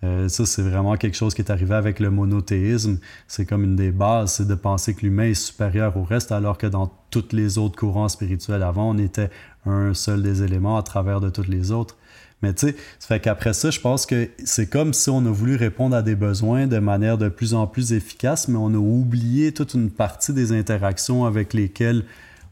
Euh, 0.02 0.28
ça, 0.28 0.44
c'est 0.44 0.62
vraiment 0.62 0.96
quelque 0.96 1.16
chose 1.16 1.34
qui 1.34 1.40
est 1.42 1.50
arrivé 1.50 1.74
avec 1.74 1.98
le 1.98 2.10
monothéisme. 2.10 2.98
C'est 3.26 3.46
comme 3.46 3.64
une 3.64 3.76
des 3.76 3.90
bases, 3.90 4.34
c'est 4.34 4.46
de 4.46 4.54
penser 4.54 4.94
que 4.94 5.02
l'humain 5.02 5.24
est 5.24 5.34
supérieur 5.34 5.96
au 5.96 6.04
reste, 6.04 6.32
alors 6.32 6.58
que 6.58 6.66
dans 6.66 6.92
tous 7.10 7.32
les 7.32 7.58
autres 7.58 7.76
courants 7.76 8.08
spirituels 8.08 8.62
avant, 8.62 8.90
on 8.90 8.98
était 8.98 9.30
un 9.64 9.94
seul 9.94 10.22
des 10.22 10.42
éléments 10.42 10.76
à 10.76 10.82
travers 10.82 11.20
de 11.20 11.30
tous 11.30 11.48
les 11.48 11.70
autres. 11.70 11.96
Mais 12.42 12.52
tu 12.52 12.66
sais, 12.66 12.76
ça 12.98 13.08
fait 13.08 13.20
qu'après 13.20 13.54
ça, 13.54 13.70
je 13.70 13.80
pense 13.80 14.04
que 14.04 14.28
c'est 14.44 14.68
comme 14.68 14.92
si 14.92 15.08
on 15.08 15.24
a 15.24 15.30
voulu 15.30 15.56
répondre 15.56 15.96
à 15.96 16.02
des 16.02 16.14
besoins 16.14 16.66
de 16.66 16.78
manière 16.78 17.16
de 17.16 17.30
plus 17.30 17.54
en 17.54 17.66
plus 17.66 17.94
efficace, 17.94 18.48
mais 18.48 18.58
on 18.58 18.74
a 18.74 18.76
oublié 18.76 19.52
toute 19.52 19.72
une 19.72 19.90
partie 19.90 20.34
des 20.34 20.52
interactions 20.52 21.24
avec 21.24 21.54
lesquelles 21.54 22.04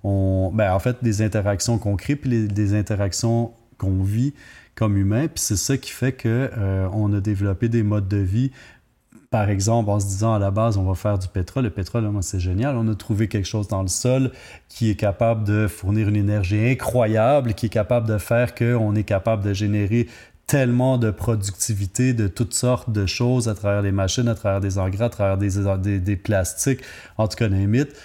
on. 0.02 0.50
Ben, 0.54 0.72
en 0.72 0.78
fait, 0.78 0.96
des 1.02 1.20
interactions 1.20 1.76
qu'on 1.76 1.96
crée, 1.96 2.16
puis 2.16 2.48
des 2.48 2.74
interactions 2.74 3.52
qu'on 3.76 4.02
vit 4.02 4.32
comme 4.74 4.96
humain. 4.96 5.28
Puis 5.28 5.42
c'est 5.42 5.56
ça 5.56 5.76
qui 5.76 5.90
fait 5.90 6.12
qu'on 6.12 6.28
euh, 6.28 6.88
on 6.92 7.12
a 7.12 7.20
développé 7.20 7.68
des 7.68 7.82
modes 7.82 8.08
de 8.08 8.18
vie 8.18 8.50
par 9.32 9.48
exemple, 9.48 9.88
en 9.88 9.98
se 9.98 10.06
disant 10.06 10.34
à 10.34 10.38
la 10.38 10.50
base, 10.50 10.76
on 10.76 10.84
va 10.84 10.94
faire 10.94 11.18
du 11.18 11.26
pétrole. 11.26 11.64
Le 11.64 11.70
pétrole, 11.70 12.06
c'est 12.20 12.38
génial. 12.38 12.76
On 12.76 12.86
a 12.86 12.94
trouvé 12.94 13.28
quelque 13.28 13.48
chose 13.48 13.66
dans 13.66 13.80
le 13.80 13.88
sol 13.88 14.30
qui 14.68 14.90
est 14.90 14.94
capable 14.94 15.44
de 15.44 15.68
fournir 15.68 16.08
une 16.08 16.16
énergie 16.16 16.68
incroyable, 16.68 17.54
qui 17.54 17.66
est 17.66 17.70
capable 17.70 18.06
de 18.06 18.18
faire 18.18 18.54
qu'on 18.54 18.94
est 18.94 19.04
capable 19.04 19.42
de 19.42 19.54
générer 19.54 20.06
tellement 20.46 20.98
de 20.98 21.10
productivité 21.10 22.12
de 22.12 22.28
toutes 22.28 22.52
sortes 22.52 22.90
de 22.90 23.06
choses 23.06 23.48
à 23.48 23.54
travers 23.54 23.80
les 23.80 23.90
machines, 23.90 24.28
à 24.28 24.34
travers 24.34 24.60
des 24.60 24.78
engrais, 24.78 25.04
à 25.04 25.08
travers 25.08 25.38
des, 25.38 25.98
des, 25.98 26.16
plastiques, 26.16 26.80
en 27.16 27.26
tout 27.26 27.36
cas, 27.36 27.48
limite. 27.48 27.96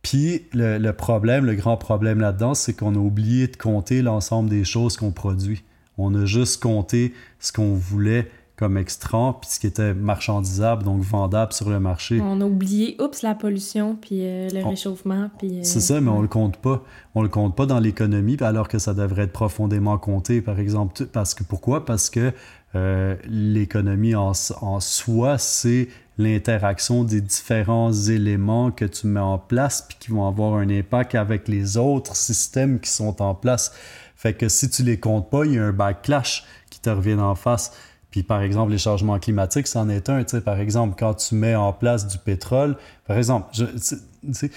Puis 0.00 0.46
le, 0.54 0.78
le, 0.78 0.92
problème, 0.94 1.44
le 1.44 1.56
grand 1.56 1.76
problème 1.76 2.20
là-dedans, 2.20 2.54
c'est 2.54 2.72
qu'on 2.72 2.94
a 2.94 2.98
oublié 2.98 3.48
de 3.48 3.56
compter 3.56 4.00
l'ensemble 4.00 4.48
des 4.48 4.64
choses 4.64 4.96
qu'on 4.96 5.12
produit. 5.12 5.62
On 6.00 6.14
a 6.14 6.24
juste 6.24 6.62
compté 6.62 7.14
ce 7.38 7.52
qu'on 7.52 7.74
voulait 7.74 8.30
comme 8.56 8.76
extra, 8.76 9.38
puis 9.40 9.48
ce 9.50 9.58
qui 9.58 9.66
était 9.66 9.94
marchandisable, 9.94 10.84
donc 10.84 11.00
vendable 11.00 11.54
sur 11.54 11.70
le 11.70 11.80
marché. 11.80 12.20
On 12.20 12.42
a 12.42 12.44
oublié, 12.44 12.94
oups, 13.00 13.22
la 13.22 13.34
pollution, 13.34 13.96
puis 13.98 14.18
euh, 14.20 14.50
le 14.50 14.62
réchauffement, 14.62 15.30
puis... 15.38 15.60
Euh, 15.60 15.62
c'est 15.62 15.80
ça, 15.80 15.98
mais 16.02 16.10
on 16.10 16.20
le 16.20 16.28
compte 16.28 16.58
pas. 16.58 16.84
On 17.14 17.22
le 17.22 17.30
compte 17.30 17.56
pas 17.56 17.64
dans 17.64 17.78
l'économie, 17.78 18.36
alors 18.40 18.68
que 18.68 18.78
ça 18.78 18.92
devrait 18.92 19.22
être 19.22 19.32
profondément 19.32 19.96
compté, 19.96 20.42
par 20.42 20.60
exemple. 20.60 21.06
Parce 21.06 21.32
que, 21.32 21.42
pourquoi? 21.42 21.86
Parce 21.86 22.10
que 22.10 22.34
euh, 22.74 23.16
l'économie 23.26 24.14
en, 24.14 24.32
en 24.60 24.80
soi, 24.80 25.38
c'est 25.38 25.88
l'interaction 26.18 27.02
des 27.02 27.22
différents 27.22 27.94
éléments 27.94 28.70
que 28.70 28.84
tu 28.84 29.06
mets 29.06 29.20
en 29.20 29.38
place, 29.38 29.86
puis 29.88 29.96
qui 29.98 30.10
vont 30.10 30.28
avoir 30.28 30.56
un 30.56 30.68
impact 30.68 31.14
avec 31.14 31.48
les 31.48 31.78
autres 31.78 32.14
systèmes 32.14 32.78
qui 32.78 32.90
sont 32.90 33.22
en 33.22 33.34
place. 33.34 33.72
Fait 34.20 34.34
que 34.34 34.50
si 34.50 34.68
tu 34.68 34.82
les 34.82 35.00
comptes 35.00 35.30
pas, 35.30 35.46
il 35.46 35.54
y 35.54 35.58
a 35.58 35.64
un 35.64 35.72
backlash 35.72 36.44
qui 36.68 36.78
te 36.78 36.90
revient 36.90 37.14
en 37.14 37.34
face. 37.34 37.72
Puis 38.10 38.22
par 38.22 38.42
exemple, 38.42 38.70
les 38.70 38.76
changements 38.76 39.18
climatiques, 39.18 39.66
c'en 39.66 39.88
est 39.88 40.10
un. 40.10 40.22
Tu 40.24 40.32
sais, 40.32 40.40
par 40.42 40.60
exemple, 40.60 40.94
quand 40.98 41.14
tu 41.14 41.34
mets 41.36 41.54
en 41.54 41.72
place 41.72 42.06
du 42.06 42.18
pétrole, 42.18 42.76
par 43.06 43.16
exemple, 43.16 43.48
si, 43.80 44.50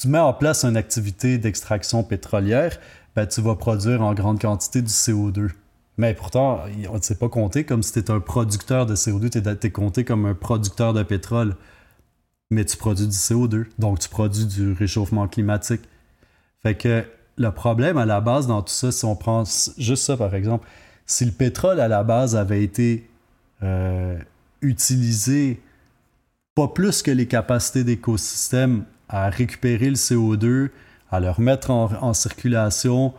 tu 0.00 0.08
mets 0.08 0.18
en 0.18 0.32
place 0.32 0.64
une 0.64 0.78
activité 0.78 1.36
d'extraction 1.36 2.02
pétrolière, 2.02 2.78
ben, 3.14 3.26
tu 3.26 3.42
vas 3.42 3.56
produire 3.56 4.00
en 4.00 4.14
grande 4.14 4.40
quantité 4.40 4.80
du 4.80 4.88
CO2. 4.88 5.50
Mais 5.98 6.14
pourtant, 6.14 6.60
on 6.88 6.96
ne 6.96 7.02
s'est 7.02 7.16
pas 7.16 7.28
compté 7.28 7.64
comme 7.64 7.82
si 7.82 7.92
tu 7.92 7.98
étais 7.98 8.10
un 8.10 8.20
producteur 8.20 8.86
de 8.86 8.96
CO2, 8.96 9.28
tu 9.28 9.66
es, 9.66 9.70
compté 9.70 10.04
comme 10.06 10.24
un 10.24 10.34
producteur 10.34 10.94
de 10.94 11.02
pétrole. 11.02 11.56
Mais 12.50 12.64
tu 12.64 12.78
produis 12.78 13.06
du 13.06 13.16
CO2, 13.16 13.66
donc 13.78 13.98
tu 13.98 14.08
produis 14.08 14.46
du 14.46 14.72
réchauffement 14.72 15.28
climatique. 15.28 15.82
Fait 16.62 16.74
que 16.74 17.04
le 17.36 17.50
problème 17.50 17.98
à 17.98 18.06
la 18.06 18.20
base 18.20 18.46
dans 18.46 18.62
tout 18.62 18.72
ça, 18.72 18.92
si 18.92 19.04
on 19.04 19.16
prend 19.16 19.44
juste 19.78 20.04
ça 20.04 20.16
par 20.16 20.34
exemple, 20.34 20.66
si 21.06 21.24
le 21.24 21.32
pétrole 21.32 21.80
à 21.80 21.88
la 21.88 22.02
base 22.02 22.36
avait 22.36 22.62
été 22.62 23.08
euh, 23.62 24.16
utilisé 24.62 25.60
pas 26.54 26.68
plus 26.68 27.02
que 27.02 27.10
les 27.10 27.26
capacités 27.26 27.84
d'écosystème 27.84 28.84
à 29.08 29.28
récupérer 29.28 29.90
le 29.90 29.96
CO2, 29.96 30.70
à 31.10 31.20
le 31.20 31.30
remettre 31.30 31.70
en, 31.70 32.14
circulation, 32.14 33.12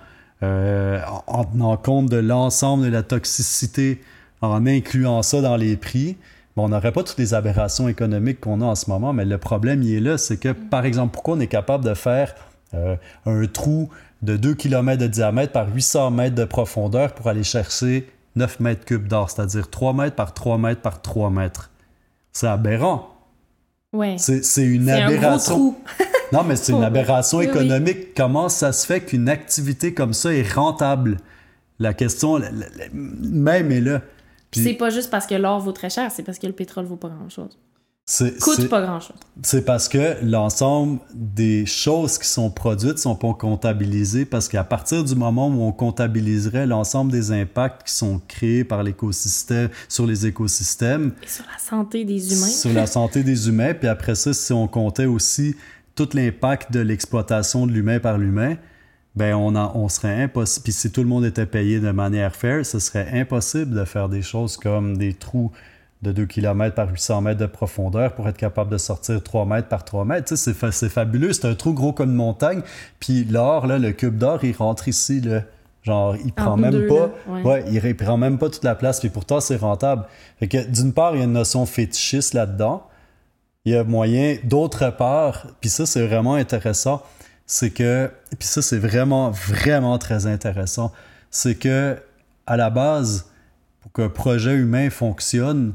euh, 0.43 1.01
en 1.27 1.43
tenant 1.43 1.77
compte 1.77 2.09
de 2.09 2.17
l'ensemble 2.17 2.85
de 2.85 2.89
la 2.89 3.03
toxicité, 3.03 4.01
en 4.41 4.65
incluant 4.65 5.21
ça 5.21 5.41
dans 5.41 5.57
les 5.57 5.77
prix, 5.77 6.17
on 6.57 6.69
n'aurait 6.69 6.93
pas 6.93 7.03
toutes 7.03 7.17
les 7.17 7.33
aberrations 7.33 7.89
économiques 7.89 8.39
qu'on 8.39 8.61
a 8.61 8.65
en 8.65 8.75
ce 8.75 8.89
moment, 8.89 9.11
mais 9.11 9.25
le 9.25 9.37
problème, 9.37 9.83
il 9.83 9.95
est 9.95 9.99
là, 9.99 10.17
c'est 10.17 10.37
que, 10.37 10.53
par 10.53 10.85
exemple, 10.85 11.13
pourquoi 11.13 11.35
on 11.35 11.39
est 11.39 11.47
capable 11.47 11.83
de 11.83 11.93
faire 11.93 12.33
euh, 12.75 12.95
un 13.25 13.45
trou 13.47 13.89
de 14.21 14.37
2 14.37 14.53
km 14.55 15.01
de 15.01 15.07
diamètre 15.07 15.51
par 15.51 15.73
800 15.73 16.11
mètres 16.11 16.35
de 16.35 16.45
profondeur 16.45 17.13
pour 17.13 17.27
aller 17.27 17.43
chercher 17.43 18.09
9 18.35 18.59
mètres 18.59 18.85
cubes 18.85 19.07
d'or, 19.07 19.29
c'est-à-dire 19.29 19.69
3 19.69 19.93
mètres 19.93 20.15
par 20.15 20.33
3 20.33 20.57
mètres 20.57 20.81
par 20.81 21.01
3 21.01 21.29
mètres. 21.29 21.71
C'est 22.31 22.47
aberrant. 22.47 23.15
Ouais. 23.93 24.17
C'est 24.17 24.65
une 24.65 24.89
aberration. 24.89 25.75
non, 26.33 26.43
mais 26.43 26.55
c'est 26.57 26.73
une 26.73 26.83
aberration 26.83 27.39
économique. 27.39 28.13
Comment 28.13 28.49
ça 28.49 28.73
se 28.73 28.85
fait 28.85 29.01
qu'une 29.01 29.29
activité 29.29 29.93
comme 29.93 30.13
ça 30.13 30.33
est 30.33 30.53
rentable? 30.53 31.17
La 31.79 31.93
question 31.93 32.39
même 32.93 33.71
est 33.71 33.81
là. 33.81 34.01
C'est 34.51 34.73
pas 34.73 34.89
juste 34.89 35.09
parce 35.09 35.27
que 35.27 35.35
l'or 35.35 35.59
vaut 35.59 35.73
très 35.73 35.89
cher, 35.89 36.11
c'est 36.11 36.23
parce 36.23 36.39
que 36.39 36.47
le 36.47 36.53
pétrole 36.53 36.85
vaut 36.85 36.95
pas 36.95 37.09
grand-chose 37.09 37.57
coûte 38.39 38.69
pas 38.69 38.81
grand-chose. 38.81 39.15
C'est 39.41 39.65
parce 39.65 39.89
que 39.89 40.23
l'ensemble 40.23 40.99
des 41.13 41.65
choses 41.65 42.19
qui 42.19 42.27
sont 42.27 42.51
produites 42.51 42.99
sont 42.99 43.15
pas 43.15 43.33
comptabilisées 43.33 44.25
parce 44.25 44.47
qu'à 44.47 44.63
partir 44.63 45.03
du 45.03 45.15
moment 45.15 45.47
où 45.47 45.63
on 45.63 45.71
comptabiliserait 45.71 46.67
l'ensemble 46.67 47.11
des 47.11 47.31
impacts 47.31 47.87
qui 47.87 47.93
sont 47.93 48.21
créés 48.27 48.63
par 48.63 48.83
l'écosystème 48.83 49.69
sur 49.89 50.05
les 50.05 50.27
écosystèmes 50.27 51.13
et 51.23 51.27
sur 51.27 51.45
la 51.51 51.57
santé 51.57 52.05
des 52.05 52.31
humains. 52.31 52.47
Sur 52.47 52.73
la 52.73 52.85
santé 52.85 53.23
des 53.23 53.49
humains, 53.49 53.73
puis 53.73 53.87
après 53.87 54.13
ça 54.13 54.33
si 54.33 54.53
on 54.53 54.67
comptait 54.67 55.05
aussi 55.05 55.55
tout 55.95 56.09
l'impact 56.13 56.71
de 56.71 56.81
l'exploitation 56.81 57.65
de 57.65 57.71
l'humain 57.71 57.99
par 57.99 58.19
l'humain, 58.19 58.55
ben 59.15 59.33
on, 59.33 59.55
on 59.55 59.89
serait 59.89 60.21
impossible. 60.21 60.63
Puis 60.63 60.73
si 60.73 60.91
tout 60.91 61.01
le 61.01 61.07
monde 61.07 61.25
était 61.25 61.45
payé 61.45 61.79
de 61.79 61.89
manière 61.89 62.35
fair, 62.35 62.63
ce 62.65 62.77
serait 62.77 63.19
impossible 63.19 63.73
de 63.73 63.85
faire 63.85 64.09
des 64.09 64.21
choses 64.21 64.57
comme 64.57 64.97
des 64.97 65.13
trous 65.13 65.51
de 66.05 66.11
2 66.11 66.25
km 66.25 66.75
par 66.75 66.89
800 66.89 67.21
mètres 67.21 67.39
de 67.39 67.45
profondeur 67.45 68.13
pour 68.13 68.27
être 68.29 68.37
capable 68.37 68.71
de 68.71 68.77
sortir 68.77 69.21
3 69.21 69.45
mètres 69.45 69.67
par 69.67 69.83
3 69.83 70.05
mètres. 70.05 70.35
c'est, 70.35 70.89
fabuleux. 70.89 71.33
C'est 71.33 71.47
un 71.47 71.55
trou 71.55 71.73
gros 71.73 71.93
comme 71.93 72.11
une 72.11 72.15
montagne. 72.15 72.61
Puis 72.99 73.25
l'or, 73.25 73.67
le 73.67 73.91
cube 73.91 74.17
d'or, 74.17 74.43
il 74.43 74.55
rentre 74.55 74.87
ici. 74.87 75.21
Là. 75.21 75.41
Genre, 75.83 76.15
il 76.23 76.33
prend 76.33 76.57
même 76.57 76.87
pas. 76.87 77.11
ouais. 77.27 77.65
il, 77.71 77.95
prend 77.95 78.17
même 78.17 78.37
pas 78.37 78.49
toute 78.49 78.63
la 78.63 78.75
place. 78.75 78.99
Puis 78.99 79.09
pourtant, 79.09 79.39
c'est 79.39 79.57
rentable. 79.57 80.05
Fait 80.39 80.47
que 80.47 80.65
d'une 80.65 80.93
part, 80.93 81.15
il 81.15 81.19
y 81.19 81.21
a 81.21 81.25
une 81.25 81.33
notion 81.33 81.65
fétichiste 81.65 82.33
là-dedans. 82.33 82.87
Il 83.65 83.73
y 83.73 83.75
a 83.75 83.83
moyen. 83.83 84.37
D'autre 84.43 84.89
part, 84.91 85.47
puis 85.59 85.69
ça, 85.69 85.85
c'est 85.85 86.05
vraiment 86.05 86.35
intéressant. 86.35 87.03
C'est 87.45 87.71
que. 87.71 88.11
Puis 88.37 88.47
ça, 88.47 88.61
c'est 88.61 88.79
vraiment, 88.79 89.31
vraiment 89.31 89.97
très 89.97 90.27
intéressant. 90.27 90.91
C'est 91.29 91.55
que, 91.55 91.97
à 92.47 92.57
la 92.57 92.69
base, 92.69 93.29
pour 93.81 93.91
qu'un 93.91 94.09
projet 94.09 94.53
humain 94.53 94.89
fonctionne, 94.89 95.73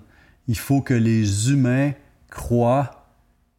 il 0.49 0.59
faut 0.59 0.81
que 0.81 0.95
les 0.95 1.51
humains 1.51 1.93
croient 2.29 3.07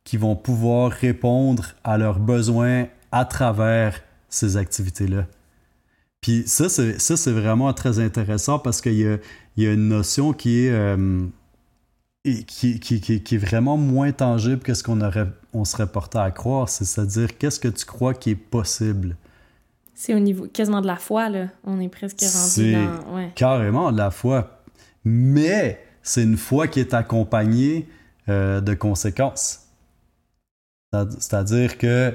qu'ils 0.04 0.20
vont 0.20 0.36
pouvoir 0.36 0.92
répondre 0.92 1.74
à 1.84 1.98
leurs 1.98 2.20
besoins 2.20 2.88
à 3.12 3.26
travers 3.26 4.02
ces 4.30 4.58
activités-là. 4.58 5.26
Puis 6.22 6.44
ça, 6.46 6.70
c'est 6.70 7.32
vraiment 7.32 7.74
très 7.74 8.00
intéressant 8.00 8.60
parce 8.60 8.82
qu'il 8.82 8.94
y 8.94 9.08
a, 9.08 9.18
y 9.58 9.66
a, 9.66 9.74
une 9.74 9.88
notion 9.88 10.34
qui 10.34 10.66
est, 10.66 10.72
euh, 10.72 11.26
qui, 12.24 12.80
qui, 12.80 13.02
qui, 13.02 13.36
est 13.36 13.38
vraiment 13.38 13.76
moins 13.76 14.12
tangible 14.12 14.60
que 14.62 14.76
ce 14.76 14.84
qu'on 14.84 15.00
on 15.54 15.66
serait 15.66 15.88
porté 15.88 16.20
à 16.20 16.30
croire. 16.30 16.70
C'est-à-dire, 16.70 17.38
qu'est-ce 17.38 17.60
que 17.60 17.68
tu 17.68 17.86
crois 17.86 18.14
qui 18.14 18.32
est 18.32 18.36
possible? 18.36 19.18
C'est 19.96 20.14
au 20.14 20.20
niveau 20.20 20.48
quasiment 20.48 20.82
de 20.82 20.88
la 20.88 20.98
foi, 20.98 21.30
là. 21.30 21.48
On 21.64 21.80
est 21.80 21.90
presque 21.90 22.22
rendu 22.22 22.74
dans... 22.74 23.16
Ouais. 23.16 23.32
carrément 23.36 23.92
de 23.92 23.98
la 23.98 24.12
foi. 24.12 24.64
Mais 25.04 25.84
c'est 26.04 26.24
une 26.24 26.38
foi 26.38 26.68
qui 26.68 26.80
est 26.80 26.94
accompagnée 26.94 27.88
euh, 28.30 28.62
de 28.62 28.74
conséquences. 28.74 29.68
C'est-à-dire 30.92 31.78
que, 31.78 32.14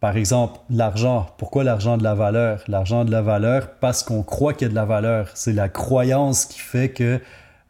par 0.00 0.16
exemple, 0.16 0.60
l'argent, 0.68 1.26
pourquoi 1.38 1.64
l'argent 1.64 1.96
de 1.96 2.04
la 2.04 2.14
valeur? 2.14 2.62
L'argent 2.68 3.04
de 3.04 3.10
la 3.10 3.22
valeur 3.22 3.70
parce 3.80 4.02
qu'on 4.02 4.22
croit 4.22 4.52
qu'il 4.52 4.66
y 4.66 4.66
a 4.66 4.70
de 4.70 4.74
la 4.74 4.84
valeur. 4.84 5.30
C'est 5.34 5.52
la 5.52 5.68
croyance 5.68 6.44
qui 6.44 6.58
fait 6.58 6.90
que 6.90 7.20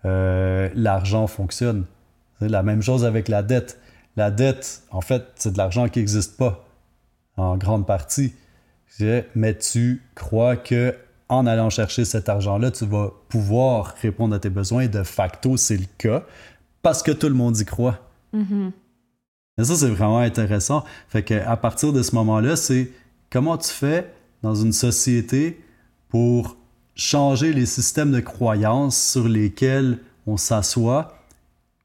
euh, 0.04 0.68
l'argent 0.74 1.26
fonctionne. 1.28 1.84
C'est 2.40 2.48
la 2.48 2.62
même 2.62 2.82
chose 2.82 3.04
avec 3.04 3.28
la 3.28 3.42
dette. 3.42 3.80
La 4.16 4.30
dette, 4.32 4.82
en 4.90 5.00
fait, 5.00 5.24
c'est 5.36 5.52
de 5.52 5.58
l'argent 5.58 5.88
qui 5.88 6.00
n'existe 6.00 6.36
pas, 6.36 6.64
en 7.36 7.56
grande 7.56 7.86
partie. 7.86 8.34
Mais 9.34 9.56
tu 9.56 10.02
crois 10.14 10.56
que 10.56 10.94
en 11.28 11.46
allant 11.46 11.70
chercher 11.70 12.04
cet 12.04 12.28
argent-là, 12.28 12.70
tu 12.70 12.86
vas 12.86 13.12
pouvoir 13.28 13.94
répondre 14.00 14.34
à 14.34 14.38
tes 14.38 14.50
besoins. 14.50 14.82
Et 14.82 14.88
de 14.88 15.02
facto, 15.02 15.56
c'est 15.56 15.76
le 15.76 15.86
cas 15.98 16.24
parce 16.82 17.02
que 17.02 17.12
tout 17.12 17.28
le 17.28 17.34
monde 17.34 17.58
y 17.58 17.64
croit. 17.64 17.98
Mm-hmm. 18.34 18.70
Et 19.58 19.64
ça, 19.64 19.74
c'est 19.74 19.88
vraiment 19.88 20.18
intéressant. 20.18 20.84
Fait 21.08 21.22
qu'à 21.22 21.56
partir 21.56 21.92
de 21.92 22.02
ce 22.02 22.14
moment-là, 22.14 22.56
c'est 22.56 22.90
comment 23.30 23.58
tu 23.58 23.70
fais 23.70 24.12
dans 24.42 24.54
une 24.54 24.72
société 24.72 25.60
pour 26.08 26.56
changer 26.94 27.52
les 27.52 27.66
systèmes 27.66 28.12
de 28.12 28.20
croyances 28.20 29.00
sur 29.00 29.28
lesquels 29.28 29.98
on 30.26 30.36
s'assoit 30.36 31.18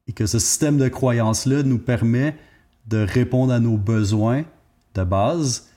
et 0.07 0.13
que 0.13 0.25
ce 0.25 0.39
système 0.39 0.77
de 0.77 0.87
croyances-là 0.87 1.63
nous 1.63 1.79
permet 1.79 2.35
de 2.87 2.97
répondre 2.97 3.53
à 3.53 3.59
nos 3.59 3.77
besoins 3.77 4.43
de 4.93 5.03
base, 5.03 5.69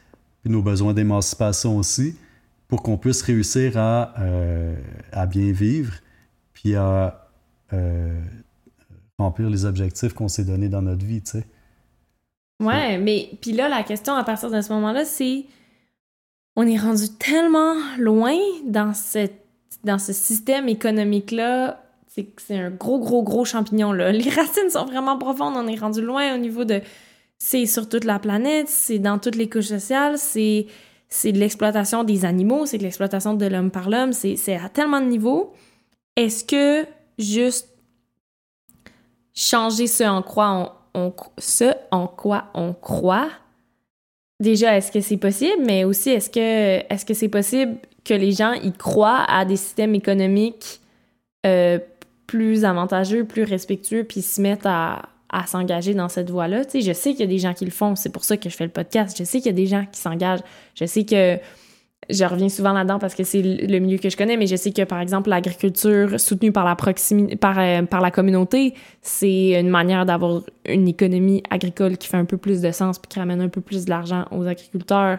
et 0.44 0.48
nos 0.48 0.62
besoins 0.62 0.94
d'émancipation 0.94 1.76
aussi, 1.76 2.16
pour 2.68 2.82
qu'on 2.82 2.98
puisse 2.98 3.22
réussir 3.22 3.76
à, 3.76 4.14
euh, 4.20 4.74
à, 5.12 5.26
bien 5.26 5.52
vivre, 5.52 5.94
puis 6.52 6.74
à 6.74 7.28
euh, 7.72 8.20
remplir 9.18 9.50
les 9.50 9.64
objectifs 9.64 10.12
qu'on 10.12 10.28
s'est 10.28 10.44
donnés 10.44 10.68
dans 10.68 10.82
notre 10.82 11.04
vie, 11.04 11.22
tu 11.22 11.32
sais. 11.32 11.44
Ouais, 12.62 12.98
mais 12.98 13.30
puis 13.40 13.52
là, 13.52 13.68
la 13.68 13.82
question 13.82 14.14
à 14.14 14.24
partir 14.24 14.50
de 14.50 14.60
ce 14.60 14.72
moment-là, 14.72 15.04
c'est 15.04 15.44
on 16.56 16.66
est 16.66 16.78
rendu 16.78 17.08
tellement 17.18 17.74
loin 17.98 18.34
dans, 18.66 18.94
cette, 18.94 19.44
dans 19.84 19.98
ce 19.98 20.14
système 20.14 20.68
économique-là 20.68 21.82
c'est 22.38 22.56
un 22.56 22.70
gros, 22.70 22.98
gros, 22.98 23.22
gros 23.22 23.44
champignon, 23.44 23.92
là. 23.92 24.12
Les 24.12 24.30
racines 24.30 24.70
sont 24.70 24.86
vraiment 24.86 25.18
profondes, 25.18 25.54
on 25.56 25.66
est 25.66 25.78
rendu 25.78 26.02
loin 26.02 26.34
au 26.34 26.38
niveau 26.38 26.64
de... 26.64 26.80
C'est 27.38 27.66
sur 27.66 27.88
toute 27.88 28.04
la 28.04 28.18
planète, 28.18 28.68
c'est 28.68 28.98
dans 28.98 29.18
toutes 29.18 29.36
les 29.36 29.48
couches 29.48 29.66
sociales, 29.66 30.16
c'est 30.16 30.66
c'est 31.08 31.32
de 31.32 31.38
l'exploitation 31.38 32.04
des 32.04 32.24
animaux, 32.24 32.66
c'est 32.66 32.78
de 32.78 32.82
l'exploitation 32.82 33.34
de 33.34 33.46
l'homme 33.46 33.70
par 33.70 33.88
l'homme, 33.90 34.12
c'est 34.12 34.56
à 34.56 34.68
tellement 34.68 35.00
de 35.00 35.06
niveaux. 35.06 35.52
Est-ce 36.16 36.44
que 36.44 36.86
juste 37.18 37.68
changer 39.34 39.86
ce 39.86 40.04
en 40.04 40.22
quoi 40.22 40.88
on, 40.94 41.12
ce 41.38 41.72
en 41.90 42.06
croit, 42.06 43.28
déjà, 44.40 44.76
est-ce 44.76 44.90
que 44.90 45.00
c'est 45.00 45.18
possible, 45.18 45.62
mais 45.64 45.84
aussi, 45.84 46.10
est-ce 46.10 46.30
que 46.30 46.92
est-ce 46.92 47.04
que 47.04 47.14
c'est 47.14 47.28
possible 47.28 47.76
que 48.04 48.14
les 48.14 48.32
gens 48.32 48.52
y 48.52 48.72
croient 48.72 49.24
à 49.28 49.44
des 49.44 49.56
systèmes 49.56 49.94
économiques 49.94 50.80
euh, 51.44 51.78
plus 52.26 52.64
avantageux, 52.64 53.24
plus 53.24 53.44
respectueux, 53.44 54.04
puis 54.04 54.22
se 54.22 54.40
mettent 54.40 54.66
à, 54.66 55.02
à 55.36 55.46
s'engager 55.46 55.92
dans 55.92 56.08
cette 56.08 56.30
voie-là. 56.30 56.64
Tu 56.64 56.80
sais, 56.80 56.80
je 56.80 56.92
sais 56.92 57.10
qu'il 57.10 57.20
y 57.20 57.24
a 57.24 57.26
des 57.26 57.38
gens 57.38 57.52
qui 57.52 57.66
le 57.66 57.70
font, 57.70 57.94
c'est 57.94 58.08
pour 58.08 58.24
ça 58.24 58.38
que 58.38 58.48
je 58.48 58.56
fais 58.56 58.64
le 58.64 58.70
podcast. 58.70 59.16
Je 59.18 59.24
sais 59.24 59.38
qu'il 59.38 59.46
y 59.46 59.54
a 59.54 59.56
des 59.56 59.66
gens 59.66 59.84
qui 59.92 60.00
s'engagent. 60.00 60.40
Je 60.74 60.86
sais 60.86 61.04
que 61.04 61.38
je 62.08 62.24
reviens 62.24 62.48
souvent 62.48 62.72
là-dedans 62.72 62.98
parce 62.98 63.14
que 63.14 63.22
c'est 63.22 63.42
le 63.42 63.78
milieu 63.78 63.98
que 63.98 64.08
je 64.08 64.16
connais, 64.16 64.38
mais 64.38 64.46
je 64.46 64.56
sais 64.56 64.72
que 64.72 64.82
par 64.82 65.00
exemple 65.00 65.28
l'agriculture 65.28 66.18
soutenue 66.18 66.52
par 66.52 66.64
la 66.64 66.74
proximité, 66.74 67.36
par, 67.36 67.58
euh, 67.58 67.82
par 67.82 68.00
la 68.00 68.10
communauté, 68.10 68.74
c'est 69.02 69.60
une 69.60 69.68
manière 69.68 70.06
d'avoir 70.06 70.42
une 70.66 70.88
économie 70.88 71.42
agricole 71.50 71.98
qui 71.98 72.08
fait 72.08 72.16
un 72.16 72.24
peu 72.24 72.38
plus 72.38 72.62
de 72.62 72.70
sens 72.70 72.98
puis 72.98 73.08
qui 73.08 73.18
ramène 73.18 73.42
un 73.42 73.48
peu 73.48 73.60
plus 73.60 73.84
de 73.84 73.90
l'argent 73.90 74.24
aux 74.30 74.46
agriculteurs. 74.46 75.18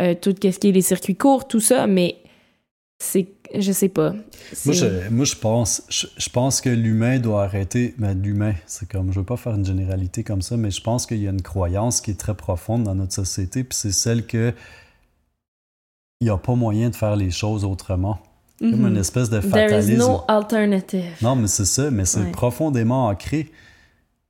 Euh, 0.00 0.14
tout 0.14 0.30
ce 0.30 0.58
qui 0.58 0.68
est 0.68 0.72
les 0.72 0.80
circuits 0.80 1.16
courts, 1.16 1.46
tout 1.46 1.60
ça, 1.60 1.86
mais 1.86 2.16
c'est 2.98 3.26
je 3.54 3.72
sais 3.72 3.88
pas. 3.88 4.12
Moi 4.64 4.74
je, 4.74 5.08
moi, 5.10 5.24
je 5.24 5.34
pense 5.34 5.82
je, 5.88 6.28
pense 6.30 6.60
que 6.60 6.68
l'humain 6.68 7.18
doit 7.18 7.44
arrêter. 7.44 7.94
Mais 7.98 8.14
l'humain, 8.14 8.54
c'est 8.66 8.88
comme, 8.88 9.12
je 9.12 9.18
veux 9.18 9.24
pas 9.24 9.36
faire 9.36 9.54
une 9.54 9.64
généralité 9.64 10.24
comme 10.24 10.42
ça, 10.42 10.56
mais 10.56 10.70
je 10.70 10.82
pense 10.82 11.06
qu'il 11.06 11.18
y 11.18 11.26
a 11.26 11.30
une 11.30 11.42
croyance 11.42 12.00
qui 12.00 12.10
est 12.10 12.20
très 12.20 12.34
profonde 12.34 12.84
dans 12.84 12.94
notre 12.94 13.14
société, 13.14 13.64
puis 13.64 13.76
c'est 13.76 13.92
celle 13.92 14.26
que 14.26 14.52
il 16.20 16.24
n'y 16.24 16.30
a 16.30 16.36
pas 16.36 16.54
moyen 16.54 16.90
de 16.90 16.96
faire 16.96 17.14
les 17.14 17.30
choses 17.30 17.64
autrement. 17.64 18.18
Comme 18.58 18.86
une 18.86 18.96
mm-hmm. 18.96 19.00
espèce 19.00 19.30
de 19.30 19.40
fatalisme. 19.40 19.86
There 19.86 19.94
is 19.94 19.98
no 19.98 20.24
alternative. 20.26 21.14
Non, 21.22 21.36
mais 21.36 21.46
c'est 21.46 21.64
ça, 21.64 21.92
mais 21.92 22.04
c'est 22.04 22.32
profondément 22.32 23.06
ancré. 23.06 23.52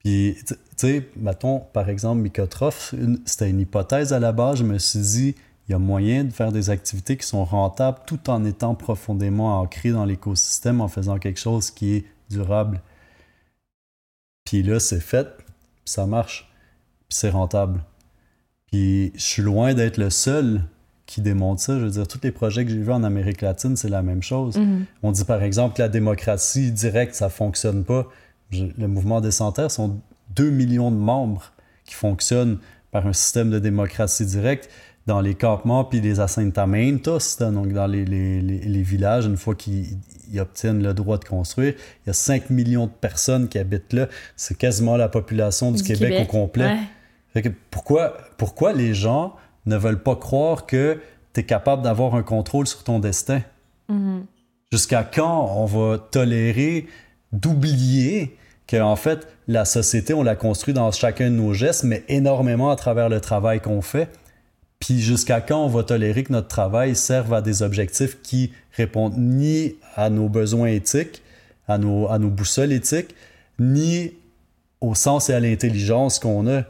Puis, 0.05 0.37
tu 0.47 0.55
sais, 0.77 1.09
mettons, 1.17 1.61
par 1.73 1.89
exemple, 1.89 2.21
Mycotrophe, 2.21 2.95
c'était 3.25 3.49
une 3.49 3.61
hypothèse 3.61 4.13
à 4.13 4.21
la 4.21 4.33
base. 4.33 4.59
Je 4.59 4.65
me 4.65 4.79
suis 4.79 4.99
dit, 4.99 5.35
il 5.69 5.73
y 5.73 5.75
a 5.75 5.79
moyen 5.79 6.25
de 6.25 6.33
faire 6.33 6.51
des 6.51 6.71
activités 6.71 7.17
qui 7.17 7.27
sont 7.27 7.45
rentables 7.45 7.99
tout 8.07 8.31
en 8.31 8.45
étant 8.45 8.75
profondément 8.75 9.61
ancrées 9.61 9.91
dans 9.91 10.07
l'écosystème, 10.07 10.81
en 10.81 10.89
faisant 10.89 11.19
quelque 11.19 11.41
chose 11.41 11.71
qui 11.71 11.97
est 11.97 12.05
durable. 12.31 12.81
Puis 14.45 14.63
là, 14.63 14.81
c'est 14.81 15.01
fait, 15.01 15.29
puis 15.37 15.47
ça 15.85 16.07
marche, 16.07 16.51
puis 17.09 17.19
c'est 17.19 17.29
rentable. 17.29 17.83
Puis 18.71 19.13
je 19.15 19.21
suis 19.21 19.43
loin 19.43 19.75
d'être 19.75 19.99
le 19.99 20.09
seul 20.09 20.65
qui 21.05 21.21
démontre 21.21 21.61
ça. 21.61 21.79
Je 21.79 21.85
veux 21.85 21.91
dire, 21.91 22.09
tous 22.09 22.21
les 22.23 22.33
projets 22.33 22.65
que 22.65 22.71
j'ai 22.71 22.79
vus 22.79 22.93
en 22.93 23.03
Amérique 23.03 23.43
latine, 23.43 23.77
c'est 23.77 23.91
la 23.91 24.03
même 24.03 24.23
chose. 24.23 24.57
Mm-hmm. 24.57 24.85
On 25.03 25.13
dit 25.13 25.25
par 25.25 25.43
exemple 25.43 25.77
que 25.77 25.83
la 25.83 25.89
démocratie 25.91 26.73
directe, 26.73 27.15
ça 27.15 27.29
fonctionne 27.29 27.85
pas. 27.85 28.07
le 28.53 28.87
mouvement 28.87 29.21
des 29.21 29.31
Terre 29.55 29.71
sont 29.71 30.01
2 30.35 30.49
millions 30.49 30.91
de 30.91 30.97
membres 30.97 31.53
qui 31.85 31.95
fonctionnent 31.95 32.59
par 32.91 33.07
un 33.07 33.13
système 33.13 33.51
de 33.51 33.59
démocratie 33.59 34.25
directe 34.25 34.71
dans 35.09 35.23
les 35.23 35.35
campements 35.35 35.85
puis 35.85 36.03
les 36.03 36.21
assentamientos, 36.21 37.39
donc 37.41 37.73
dans 37.73 37.87
les, 37.87 38.05
les, 38.05 38.43
les, 38.43 38.83
villages, 38.83 39.25
une 39.25 39.39
fois 39.39 39.55
qu'ils 39.55 39.97
obtiennent 40.37 40.83
le 40.83 40.93
droit 40.93 41.17
de 41.17 41.25
construire, 41.25 41.73
il 42.05 42.09
y 42.09 42.11
a 42.11 42.13
5 42.13 42.51
millions 42.51 42.85
de 42.85 42.93
personnes 42.93 43.49
qui 43.49 43.59
habitent 43.59 43.95
là. 43.95 44.09
C'est 44.37 44.59
quasiment 44.59 44.99
la 44.99 45.09
population 45.09 45.73
du, 45.73 45.83
Québec, 45.83 46.15
au 46.21 46.27
complet. 46.27 46.77
pourquoi, 47.71 48.19
pourquoi 48.37 48.75
les 48.75 48.93
gens 48.93 49.35
ne 49.65 49.79
veulent 49.79 50.03
pas 50.03 50.15
croire 50.15 50.67
que 50.67 51.01
tu 51.33 51.41
es 51.41 51.43
capable 51.43 51.81
d'avoir 51.81 52.15
un 52.15 52.23
contrôle 52.23 52.67
sur 52.67 52.85
ton 52.85 52.99
destin? 52.99 53.41
Mm-hmm. 53.91 54.21
Jusqu'à 54.71 55.05
quand 55.05 55.55
on 55.57 55.65
va 55.65 55.99
tolérer 55.99 56.87
d'oublier 57.33 58.37
qu'en 58.69 58.97
fait, 58.97 59.27
la 59.47 59.65
société, 59.65 60.13
on 60.13 60.23
la 60.23 60.37
construit 60.37 60.75
dans 60.75 60.93
chacun 60.93 61.31
de 61.31 61.37
nos 61.37 61.55
gestes, 61.55 61.85
mais 61.85 62.05
énormément 62.09 62.71
à 62.71 62.77
travers 62.77 63.09
le 63.09 63.23
travail 63.23 63.61
qu'on 63.61 63.81
fait? 63.81 64.11
Puis 64.81 65.01
jusqu'à 65.01 65.41
quand 65.41 65.65
on 65.65 65.69
va 65.69 65.83
tolérer 65.83 66.25
que 66.25 66.33
notre 66.33 66.49
travail 66.49 66.95
serve 66.95 67.35
à 67.35 67.43
des 67.43 67.63
objectifs 67.63 68.23
qui 68.23 68.53
répondent 68.77 69.17
ni 69.17 69.77
à 69.97 70.09
nos 70.11 70.29
besoins 70.29 70.69
éthiques, 70.69 71.23
à 71.67 71.79
nos, 71.79 72.09
à 72.09 72.19
nos 72.19 72.31
boussoles 72.31 72.73
éthiques, 72.73 73.15
ni 73.59 74.13
au 74.81 74.95
sens 74.95 75.31
et 75.31 75.35
à 75.35 75.41
l'intelligence 75.41 76.19
qu'on 76.19 76.47
a? 76.49 76.63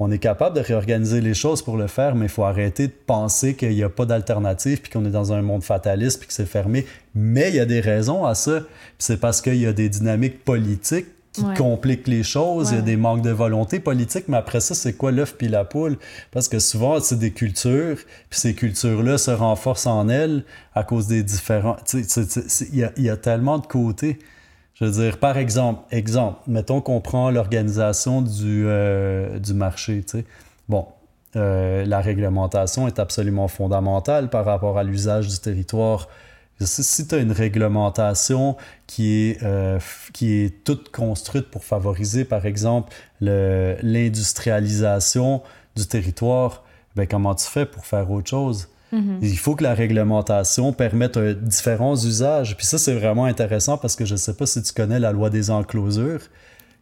On 0.00 0.10
est 0.10 0.18
capable 0.18 0.56
de 0.56 0.60
réorganiser 0.60 1.20
les 1.20 1.34
choses 1.34 1.62
pour 1.62 1.76
le 1.76 1.88
faire, 1.88 2.14
mais 2.14 2.26
il 2.26 2.30
faut 2.30 2.44
arrêter 2.44 2.86
de 2.86 2.92
penser 2.92 3.54
qu'il 3.54 3.70
n'y 3.70 3.82
a 3.82 3.88
pas 3.88 4.06
d'alternative, 4.06 4.80
puis 4.80 4.92
qu'on 4.92 5.04
est 5.04 5.10
dans 5.10 5.32
un 5.32 5.42
monde 5.42 5.64
fataliste, 5.64 6.20
puis 6.20 6.28
que 6.28 6.32
c'est 6.32 6.46
fermé. 6.46 6.86
Mais 7.14 7.48
il 7.48 7.56
y 7.56 7.60
a 7.60 7.66
des 7.66 7.80
raisons 7.80 8.24
à 8.24 8.34
ça. 8.34 8.60
C'est 8.98 9.18
parce 9.18 9.40
qu'il 9.40 9.56
y 9.56 9.66
a 9.66 9.72
des 9.72 9.88
dynamiques 9.88 10.44
politiques 10.44 11.06
qui 11.38 11.54
complique 11.62 12.06
les 12.08 12.22
choses. 12.22 12.70
Il 12.70 12.76
y 12.76 12.78
a 12.78 12.82
des 12.82 12.96
manques 12.96 13.22
de 13.22 13.30
volonté 13.30 13.80
politique, 13.80 14.24
mais 14.28 14.36
après 14.36 14.60
ça, 14.60 14.74
c'est 14.74 14.92
quoi 14.94 15.12
l'œuf 15.12 15.34
puis 15.36 15.48
la 15.48 15.64
poule? 15.64 15.96
Parce 16.30 16.48
que 16.48 16.58
souvent, 16.58 17.00
c'est 17.00 17.18
des 17.18 17.32
cultures, 17.32 17.96
puis 18.30 18.40
ces 18.40 18.54
cultures-là 18.54 19.18
se 19.18 19.30
renforcent 19.30 19.86
en 19.86 20.08
elles 20.08 20.44
à 20.74 20.84
cause 20.84 21.06
des 21.06 21.22
différents... 21.22 21.76
Il 21.94 22.90
y 22.96 23.10
a, 23.10 23.16
tellement 23.16 23.58
de 23.58 23.66
côtés. 23.66 24.18
Je 24.74 24.84
veux 24.84 24.90
dire, 24.90 25.18
par 25.18 25.38
exemple, 25.38 25.82
exemple, 25.90 26.38
mettons 26.46 26.80
qu'on 26.80 27.00
prend 27.00 27.30
l'organisation 27.30 28.22
du, 28.22 28.64
euh, 28.66 29.38
du 29.38 29.54
marché, 29.54 30.04
tu 30.06 30.18
sais. 30.18 30.24
Bon, 30.68 30.86
euh, 31.36 31.84
la 31.84 32.00
réglementation 32.00 32.86
est 32.86 32.98
absolument 32.98 33.48
fondamentale 33.48 34.30
par 34.30 34.44
rapport 34.44 34.78
à 34.78 34.84
l'usage 34.84 35.28
du 35.28 35.38
territoire 35.38 36.08
si 36.66 37.06
tu 37.06 37.14
as 37.14 37.18
une 37.18 37.32
réglementation 37.32 38.56
qui 38.86 39.30
est, 39.30 39.42
euh, 39.42 39.78
qui 40.12 40.42
est 40.42 40.64
toute 40.64 40.90
construite 40.90 41.50
pour 41.50 41.64
favoriser, 41.64 42.24
par 42.24 42.46
exemple, 42.46 42.92
l'industrialisation 43.20 45.42
du 45.76 45.86
territoire, 45.86 46.64
ben 46.96 47.06
comment 47.06 47.34
tu 47.34 47.46
fais 47.46 47.66
pour 47.66 47.84
faire 47.86 48.10
autre 48.10 48.28
chose? 48.28 48.68
Mm-hmm. 48.92 49.18
Il 49.22 49.38
faut 49.38 49.54
que 49.54 49.62
la 49.62 49.74
réglementation 49.74 50.72
permette 50.72 51.16
différents 51.18 51.94
usages. 51.94 52.56
Puis 52.56 52.66
ça, 52.66 52.78
c'est 52.78 52.94
vraiment 52.94 53.26
intéressant 53.26 53.78
parce 53.78 53.94
que 53.94 54.04
je 54.04 54.14
ne 54.14 54.18
sais 54.18 54.34
pas 54.34 54.46
si 54.46 54.60
tu 54.62 54.72
connais 54.72 54.98
la 54.98 55.12
loi 55.12 55.30
des 55.30 55.50
enclosures. 55.50 56.22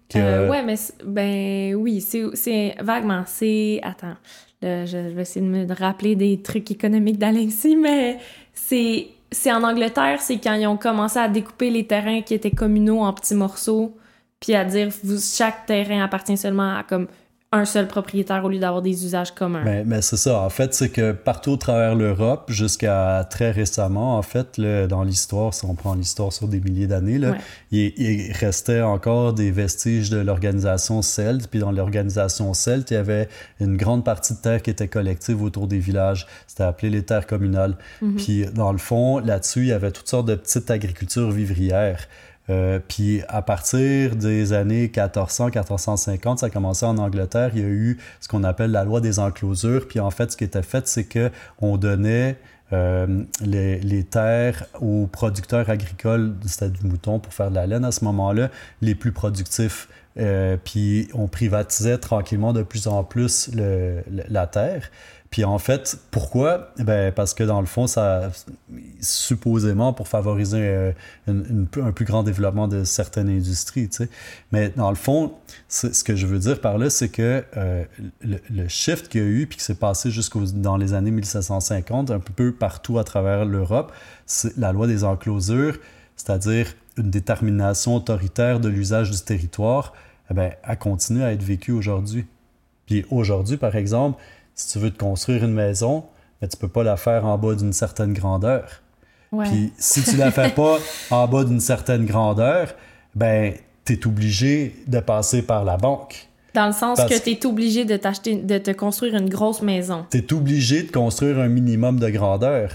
Que... 0.09 0.19
Euh, 0.19 0.49
ouais, 0.49 0.63
mais 0.63 0.77
ben 1.05 1.75
oui, 1.75 2.01
c'est 2.01 2.77
vaguement. 2.81 3.25
C'est. 3.27 3.81
Attends, 3.83 4.15
je, 4.63 5.15
vais 5.15 5.23
essayer 5.23 5.45
de 5.45 5.51
me 5.51 5.67
rappeler 5.75 6.15
des 6.15 6.41
trucs 6.41 6.71
économiques 6.71 7.19
d'Alexis, 7.19 7.77
mais 7.77 8.19
c'est 8.55 9.09
c'est 9.31 9.53
en 9.53 9.63
Angleterre, 9.63 10.21
c'est 10.21 10.39
quand 10.39 10.55
ils 10.55 10.67
ont 10.67 10.77
commencé 10.77 11.19
à 11.19 11.29
découper 11.29 11.71
les 11.71 11.87
terrains 11.87 12.23
qui 12.23 12.35
étaient 12.35 12.51
communaux 12.51 13.01
en 13.01 13.13
petits 13.13 13.35
morceaux, 13.35 13.97
puis 14.41 14.55
à 14.55 14.65
dire 14.65 14.89
chaque 15.21 15.67
terrain 15.67 16.03
appartient 16.05 16.37
seulement 16.37 16.77
à 16.77 16.83
comme 16.83 17.09
un 17.57 17.65
seul 17.65 17.89
propriétaire 17.89 18.45
au 18.45 18.49
lieu 18.49 18.59
d'avoir 18.59 18.83
des 18.83 19.05
usages 19.05 19.33
communs. 19.33 19.63
Mais, 19.65 19.85
mais 19.85 20.03
c'est 20.03 20.17
ça. 20.17 20.41
En 20.41 20.51
fait, 20.51 20.75
c'est 20.75 20.91
que 20.91 21.13
partout 21.13 21.53
au 21.53 21.57
travers 21.57 21.95
l'Europe, 21.95 22.51
jusqu'à 22.51 23.27
très 23.29 23.51
récemment, 23.51 24.17
en 24.19 24.23
fait, 24.23 24.61
dans 24.61 25.03
l'histoire, 25.03 25.55
si 25.55 25.65
on 25.65 25.75
prend 25.75 25.95
l'histoire 25.95 26.33
sur 26.33 26.49
des 26.49 26.61
milliers 26.61 26.87
d'années, 26.87 27.21
il, 27.71 28.33
restait 28.33 28.83
encore 28.83 29.33
des 29.33 29.51
vestiges 29.51 30.11
de 30.11 30.19
l'organisation 30.19 31.03
celte. 31.03 31.49
Puis 31.49 31.61
dans 31.61 31.73
l'organisation 31.73 32.53
celte, 32.55 32.91
il 32.91 32.95
y 32.95 32.99
avait 32.99 33.29
une 33.61 33.77
grande 33.77 34.05
partie 34.05 34.35
de 34.35 34.39
terre 34.39 34.63
qui 34.63 34.71
était 34.71 34.89
collective 34.89 35.43
autour 35.43 35.67
des 35.67 35.79
villages. 35.79 36.27
C'était 36.47 36.65
appelé 36.65 36.91
les 36.91 37.03
terres 37.03 37.27
communales. 37.27 37.77
Mhm. 38.03 38.17
Puis 38.17 38.47
dans 38.47 38.73
le 38.73 38.79
fond, 38.79 39.19
là-dessus, 39.19 39.61
il 39.61 39.69
y 39.69 39.73
avait 39.73 39.91
toutes 39.91 40.09
sortes 40.09 40.27
de 40.27 40.35
petites 40.35 40.71
agricultures 40.71 41.31
vivrières. 41.31 42.07
Euh, 42.49 42.79
puis 42.87 43.23
à 43.29 43.43
partir 43.43 44.15
des 44.17 44.53
années 44.53 44.87
1400-1450, 44.89 46.39
ça 46.39 46.47
a 46.47 46.51
commencé 46.51 46.87
en 46.87 46.99
Angleterre, 46.99 47.51
il 47.55 47.61
y 47.61 47.65
a 47.65 47.69
eu 47.69 47.99
ce 48.21 48.29
qu'on 48.29 48.45
appelle 48.45 48.71
la 48.71 48.85
loi 48.85 49.01
des 49.01 49.19
enclosures. 49.19 49.89
Puis 49.89 50.01
en 50.01 50.11
fait, 50.11 50.33
ce 50.33 50.37
qui 50.37 50.45
était 50.45 50.63
fait, 50.63 50.87
c'est 50.87 51.05
que 51.05 51.31
on 51.61 51.77
donnait 51.77 52.37
euh, 52.73 53.25
les, 53.41 54.05
terres 54.05 54.65
aux 54.81 55.07
producteurs 55.07 55.71
agricoles, 55.71 56.35
c'était 56.47 56.71
du 56.71 56.87
mouton 56.87 57.19
pour 57.19 57.33
faire 57.33 57.51
de 57.51 57.57
la 57.57 57.67
laine 57.67 57.85
à 57.85 57.93
ce 57.93 58.05
moment-là, 58.05 58.51
les 58.81 58.95
plus 58.95 59.13
productifs. 59.13 59.89
Euh, 60.19 60.57
puis 60.63 61.09
on 61.13 61.29
privatisait 61.29 61.99
tranquillement 61.99 62.55
de 62.55 62.63
plus 62.63 62.87
en 62.87 63.05
plus 63.05 63.51
la 63.55 64.47
terre. 64.47 64.91
Puis 65.31 65.45
en 65.45 65.59
fait, 65.59 65.99
pourquoi? 66.11 66.73
Ben, 66.79 67.13
parce 67.13 67.35
que 67.35 67.43
dans 67.43 67.61
le 67.61 67.67
fond, 67.67 67.87
ça 67.87 68.31
supposément 69.01 69.93
pour 69.93 70.09
favoriser 70.09 70.61
euh, 70.61 70.93
un 71.27 71.93
plus 71.93 72.05
grand 72.05 72.23
développement 72.23 72.69
de 72.69 72.85
certaines 72.85 73.29
industries. 73.29 73.89
Tu 73.89 73.97
sais. 73.97 74.09
Mais 74.53 74.71
dans 74.71 74.91
le 74.91 74.97
fond, 74.97 75.33
ce 75.69 76.05
que 76.05 76.15
je 76.15 76.27
veux 76.27 76.39
dire 76.39 76.61
par 76.61 76.79
là, 76.79 76.91
c'est 76.91 77.09
que 77.09 77.45
euh, 77.57 77.85
le, 78.21 78.69
shift 78.69 79.09
qu'il 79.09 79.21
y 79.21 79.25
a 79.25 79.27
eu, 79.27 79.47
puis 79.47 79.59
qui 79.59 79.65
s'est 79.65 79.75
passé 79.75 80.11
jusqu'au 80.11 80.45
dans 80.45 80.77
les 80.77 80.95
années 80.95 81.11
1750, 81.11 82.11
un 82.11 82.21
peu 82.21 82.53
partout 82.53 82.99
à 82.99 83.05
travers 83.05 83.45
l'Europe, 83.45 83.93
c'est 84.27 84.57
la 84.57 84.73
loi 84.73 84.87
des 84.87 85.05
enclosures, 85.05 85.79
c'est-à-dire 86.17 86.73
une 86.97 87.11
détermination 87.11 87.97
autoritaire 87.97 88.61
de 88.61 88.69
l'usage 88.69 89.11
du 89.11 89.21
territoire, 89.21 89.93
eh 90.31 90.35
bien, 90.35 90.53
elle 90.63 90.79
continue 90.79 91.23
à 91.23 91.33
être 91.33 91.43
vécue 91.43 91.73
aujourd'hui. 91.73 92.27
Puis 92.87 93.05
aujourd'hui, 93.11 93.57
par 93.57 93.77
exemple, 93.77 94.21
si 94.57 94.73
tu 94.73 94.79
veux 94.79 94.91
te 94.91 94.99
construire 94.99 95.45
une 95.45 95.53
maison, 95.53 96.05
ben, 96.41 96.49
tu 96.49 96.57
peux 96.57 96.69
pas 96.69 96.83
la 96.83 96.97
faire 96.97 97.27
en 97.27 97.39
bas 97.39 97.55
d'une 97.55 97.75
certaine 97.75 98.13
grandeur. 98.13 98.83
Puis 99.45 99.73
si 99.77 100.03
tu 100.03 100.17
la 100.17 100.31
fais 100.31 100.51
pas 100.51 100.79
en 101.11 101.29
bas 101.29 101.45
d'une 101.45 101.61
certaine 101.61 102.07
grandeur, 102.07 102.75
ben 103.15 103.53
tu 103.85 103.93
es 103.93 104.07
obligé 104.07 104.75
de 104.87 104.99
passer 105.01 105.43
par 105.43 105.65
la 105.65 105.77
banque. 105.77 106.29
Dans 106.55 106.67
le 106.67 106.73
sens 106.73 106.99
que 107.05 107.23
tu 107.23 107.31
es 107.33 107.47
obligé 107.47 107.85
de 107.85 107.97
t'acheter 107.99 108.37
de 108.37 108.57
te 108.57 108.71
construire 108.71 109.15
une 109.15 109.29
grosse 109.29 109.61
maison. 109.61 110.07
Tu 110.11 110.19
es 110.19 110.33
obligé 110.33 110.85
de 110.85 110.91
construire 110.91 111.39
un 111.39 111.49
minimum 111.49 112.01
de 112.01 112.09
grandeur. 112.09 112.71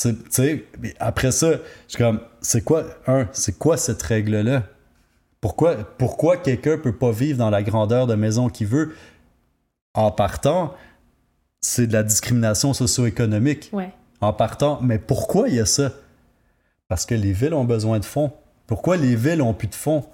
Tu 0.00 0.14
sais, 0.30 0.64
après 1.00 1.32
ça, 1.32 1.52
je 1.52 1.58
suis 1.88 1.98
comme 1.98 2.20
c'est 2.40 2.62
quoi 2.62 2.84
un, 3.08 3.26
c'est 3.32 3.58
quoi 3.58 3.76
cette 3.76 4.02
règle 4.02 4.36
là 4.42 4.62
Pourquoi 5.40 5.74
pourquoi 5.98 6.36
quelqu'un 6.36 6.78
peut 6.78 6.94
pas 6.94 7.10
vivre 7.10 7.38
dans 7.38 7.50
la 7.50 7.64
grandeur 7.64 8.06
de 8.06 8.14
maison 8.14 8.48
qu'il 8.48 8.68
veut 8.68 8.94
en 9.94 10.12
partant? 10.12 10.74
C'est 11.66 11.88
de 11.88 11.92
la 11.92 12.04
discrimination 12.04 12.72
socio-économique. 12.72 13.72
En 14.20 14.32
partant, 14.32 14.78
mais 14.82 14.98
pourquoi 14.98 15.48
il 15.48 15.56
y 15.56 15.60
a 15.60 15.66
ça? 15.66 15.90
Parce 16.88 17.04
que 17.04 17.14
les 17.14 17.32
villes 17.32 17.54
ont 17.54 17.64
besoin 17.64 17.98
de 17.98 18.04
fonds. 18.04 18.30
Pourquoi 18.68 18.96
les 18.96 19.16
villes 19.16 19.42
ont 19.42 19.52
plus 19.52 19.66
de 19.66 19.74
fonds? 19.74 20.04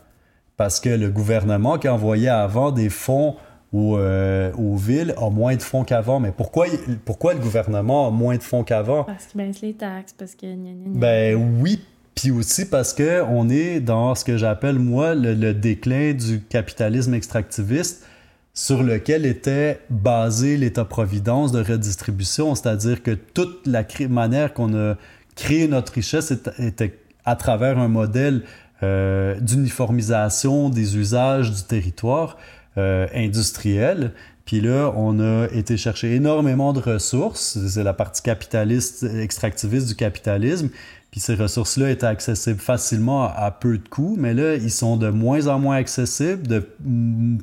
Parce 0.57 0.81
que 0.81 0.89
le 0.89 1.11
gouvernement 1.11 1.79
qui 1.79 1.89
envoyait 1.89 2.29
avant 2.29 2.73
des 2.73 2.89
fonds 2.89 3.37
aux, 3.73 3.99
euh, 3.99 4.51
aux 4.55 4.77
villes 4.77 5.15
a 5.19 5.29
moins 5.29 5.55
de 5.55 5.63
fonds 5.63 5.85
qu'avant. 5.85 6.21
Mais 6.21 6.33
pourquoi, 6.33 6.67
pourquoi 7.05 7.35
le 7.35 7.41
gouvernement 7.41 8.09
a 8.09 8.11
moins 8.11 8.37
de 8.37 8.43
fonds 8.43 8.65
qu'avant? 8.65 9.05
Parce 9.05 9.27
qu'il 9.27 9.45
baisse 9.45 9.61
les 9.61 9.75
taxes, 9.75 10.15
parce 10.19 10.35
que... 10.35 10.47
Ben 10.87 11.37
oui, 11.61 11.85
puis 12.15 12.31
aussi 12.31 12.65
parce 12.65 12.95
qu'on 12.95 13.51
est 13.51 13.81
dans 13.81 14.15
ce 14.15 14.25
que 14.25 14.39
j'appelle, 14.39 14.79
moi, 14.79 15.15
le 15.15 15.53
déclin 15.53 16.15
du 16.15 16.41
capitalisme 16.41 17.13
extractiviste 17.13 18.07
sur 18.55 18.83
lequel 18.83 19.25
était 19.25 19.81
basé 19.89 20.57
l'État-providence 20.57 21.53
de 21.53 21.63
redistribution, 21.63 22.55
c'est-à-dire 22.55 23.03
que 23.03 23.13
toute 23.13 23.67
la 23.67 23.85
manière 24.09 24.53
qu'on 24.53 24.75
a 24.75 24.97
créé 25.37 25.69
notre 25.69 25.95
richesse 25.95 26.33
était 26.59 26.99
à 27.25 27.37
travers 27.37 27.79
un 27.79 27.89
modèle 27.89 28.43
euh, 28.83 29.39
d'uniformisation 29.41 30.69
des 30.69 30.97
usages 30.97 31.51
du 31.51 31.63
territoire 31.63 32.37
euh, 32.77 33.07
industriel. 33.15 34.13
Puis 34.45 34.61
là, 34.61 34.93
on 34.97 35.21
a 35.21 35.47
été 35.53 35.77
chercher 35.77 36.15
énormément 36.15 36.73
de 36.73 36.81
ressources. 36.81 37.59
C'est 37.69 37.85
la 37.85 37.95
partie 37.95 38.23
capitaliste, 38.23 39.05
extractiviste 39.05 39.87
du 39.87 39.95
capitalisme. 39.95 40.69
Puis 41.13 41.21
ces 41.21 41.35
ressources-là 41.35 41.91
étaient 41.91 42.07
accessibles 42.07 42.59
facilement 42.59 43.25
à, 43.25 43.51
peu 43.51 43.77
de 43.77 43.87
coûts, 43.87 44.17
mais 44.19 44.33
là, 44.33 44.55
ils 44.55 44.71
sont 44.71 44.97
de 44.97 45.11
moins 45.11 45.47
en 45.47 45.59
moins 45.59 45.77
accessibles, 45.77 46.47
de 46.47 46.67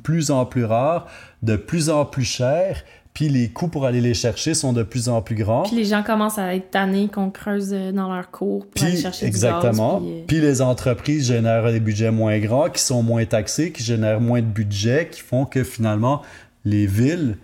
plus 0.02 0.32
en 0.32 0.44
plus 0.44 0.64
rares, 0.64 1.06
de 1.44 1.54
plus 1.54 1.88
en 1.88 2.04
plus 2.04 2.24
chers. 2.24 2.82
Puis 3.14 3.28
les 3.28 3.48
coûts 3.48 3.68
pour 3.68 3.86
aller 3.86 4.00
les 4.00 4.12
chercher 4.12 4.54
sont 4.54 4.72
de 4.72 4.82
plus 4.82 5.08
en 5.08 5.22
plus 5.22 5.36
grands. 5.36 5.62
Puis 5.62 5.76
les 5.76 5.84
gens 5.84 6.02
commencent 6.02 6.38
à 6.38 6.52
être 6.56 6.72
tannés 6.72 7.08
qu'on 7.08 7.30
creuse 7.30 7.70
euh, 7.72 7.92
dans 7.92 8.12
leur 8.12 8.32
cours 8.32 8.66
pour 8.66 8.84
aller 8.84 8.96
chercher 8.96 9.26
exactement. 9.26 10.00
du 10.00 10.06
gaz. 10.06 10.14
Puis, 10.14 10.20
euh, 10.20 10.24
puis 10.26 10.40
les 10.40 10.62
entreprises 10.62 11.26
génèrent 11.28 11.70
des 11.70 11.80
budgets 11.80 12.10
moins 12.10 12.40
grands, 12.40 12.70
qui 12.70 12.82
sont 12.82 13.04
moins 13.04 13.24
taxés, 13.24 13.70
qui 13.70 13.84
génèrent 13.84 14.20
moins 14.20 14.40
de 14.40 14.46
budget, 14.46 15.08
qui 15.12 15.20
font 15.20 15.44
que 15.44 15.62
finalement, 15.62 16.22
les 16.64 16.86
villes 16.86 17.36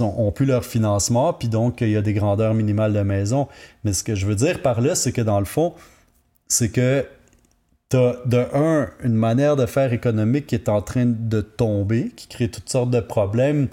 ont 0.00 0.32
plus 0.32 0.46
leur 0.46 0.64
financement, 0.64 1.32
puis 1.32 1.48
donc 1.48 1.80
il 1.80 1.90
y 1.90 1.96
a 1.96 2.02
des 2.02 2.14
grandeurs 2.14 2.54
minimales 2.54 2.92
de 2.92 3.00
maisons. 3.00 3.48
Mais 3.84 3.92
ce 3.92 4.04
que 4.04 4.14
je 4.14 4.26
veux 4.26 4.36
dire 4.36 4.62
par 4.62 4.80
là, 4.80 4.94
c'est 4.94 5.12
que 5.12 5.20
dans 5.20 5.38
le 5.38 5.44
fond, 5.44 5.74
c'est 6.48 6.70
que 6.70 7.06
tu 7.90 7.96
as 7.96 8.16
de 8.24 8.46
un, 8.54 8.88
une 9.02 9.14
manière 9.14 9.56
de 9.56 9.66
faire 9.66 9.92
économique 9.92 10.46
qui 10.46 10.54
est 10.54 10.68
en 10.68 10.82
train 10.82 11.06
de 11.06 11.40
tomber, 11.40 12.12
qui 12.16 12.28
crée 12.28 12.48
toutes 12.48 12.70
sortes 12.70 12.90
de 12.90 13.00
problèmes, 13.00 13.68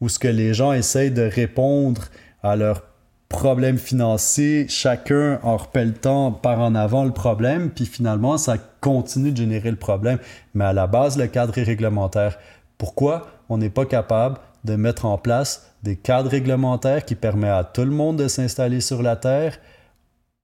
où 0.00 0.08
ce 0.08 0.18
que 0.18 0.28
les 0.28 0.54
gens 0.54 0.72
essayent 0.72 1.10
de 1.10 1.22
répondre 1.22 2.02
à 2.42 2.56
leurs 2.56 2.82
problèmes 3.28 3.78
financiers, 3.78 4.66
chacun 4.68 5.40
en 5.42 5.56
repelletant 5.56 6.30
par 6.30 6.60
en 6.60 6.74
avant 6.74 7.04
le 7.04 7.10
problème, 7.10 7.70
puis 7.70 7.86
finalement, 7.86 8.38
ça 8.38 8.58
continue 8.80 9.32
de 9.32 9.36
générer 9.38 9.70
le 9.70 9.76
problème. 9.76 10.18
Mais 10.54 10.64
à 10.64 10.72
la 10.72 10.86
base, 10.86 11.18
le 11.18 11.26
cadre 11.26 11.56
est 11.58 11.64
réglementaire. 11.64 12.38
Pourquoi? 12.78 13.26
On 13.48 13.58
n'est 13.58 13.70
pas 13.70 13.86
capable 13.86 14.38
de 14.64 14.76
mettre 14.76 15.04
en 15.04 15.18
place 15.18 15.70
des 15.82 15.96
cadres 15.96 16.30
réglementaires 16.30 17.04
qui 17.04 17.14
permettent 17.14 17.50
à 17.50 17.64
tout 17.64 17.82
le 17.82 17.90
monde 17.90 18.16
de 18.16 18.28
s'installer 18.28 18.80
sur 18.80 19.02
la 19.02 19.16
Terre 19.16 19.58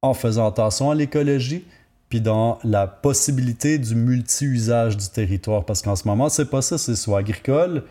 en 0.02 0.14
faisant 0.14 0.46
attention 0.46 0.90
à 0.90 0.94
l'écologie, 0.94 1.64
puis 2.08 2.20
dans 2.20 2.58
la 2.64 2.86
possibilité 2.86 3.78
du 3.78 3.94
multi-usage 3.94 4.96
du 4.96 5.08
territoire. 5.08 5.64
Parce 5.64 5.82
qu'en 5.82 5.96
ce 5.96 6.06
moment, 6.06 6.28
c'est 6.28 6.50
pas 6.50 6.62
ça, 6.62 6.78
c'est 6.78 6.96
soit 6.96 7.18
agricole, 7.18 7.84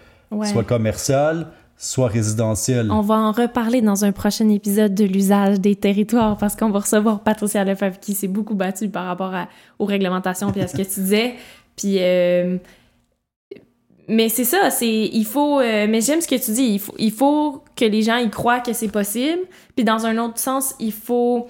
soit 0.44 0.64
commercial, 0.64 1.48
soit 1.78 2.08
résidentiel. 2.08 2.92
On 2.92 3.02
va 3.02 3.16
en 3.16 3.32
reparler 3.32 3.82
dans 3.82 4.04
un 4.04 4.12
prochain 4.12 4.50
épisode 4.50 4.94
de 4.94 5.06
l'usage 5.06 5.60
des 5.62 5.76
territoires 5.76 6.38
parce 6.38 6.56
qu'on 6.56 6.70
va 6.70 6.80
recevoir 6.80 7.22
Patricia 7.22 7.64
Lefebvre 7.64 8.00
qui 8.00 8.14
s'est 8.14 8.28
beaucoup 8.28 8.56
battue 8.56 8.90
par 8.90 9.06
rapport 9.06 9.34
aux 9.80 9.86
réglementations 9.86 10.52
puis 10.52 10.62
à 10.62 10.68
ce 10.68 10.76
que 10.76 10.82
tu 10.82 11.00
disais. 11.00 11.36
Puis 11.78 11.96
euh, 12.00 12.58
mais 14.10 14.28
c'est 14.28 14.44
ça, 14.44 14.72
c'est 14.72 15.06
il 15.06 15.26
faut 15.26 15.60
euh, 15.60 15.86
mais 15.88 16.02
j'aime 16.02 16.20
ce 16.20 16.28
que 16.28 16.44
tu 16.44 16.52
dis, 16.52 16.64
il 16.64 16.80
faut 16.80 16.96
il 16.98 17.12
faut 17.12 17.64
que 17.76 17.86
les 17.86 18.02
gens 18.02 18.18
y 18.18 18.30
croient 18.30 18.60
que 18.60 18.74
c'est 18.74 18.88
possible, 18.88 19.44
puis 19.76 19.86
dans 19.86 20.06
un 20.06 20.18
autre 20.18 20.40
sens, 20.40 20.74
il 20.80 20.92
faut 20.92 21.48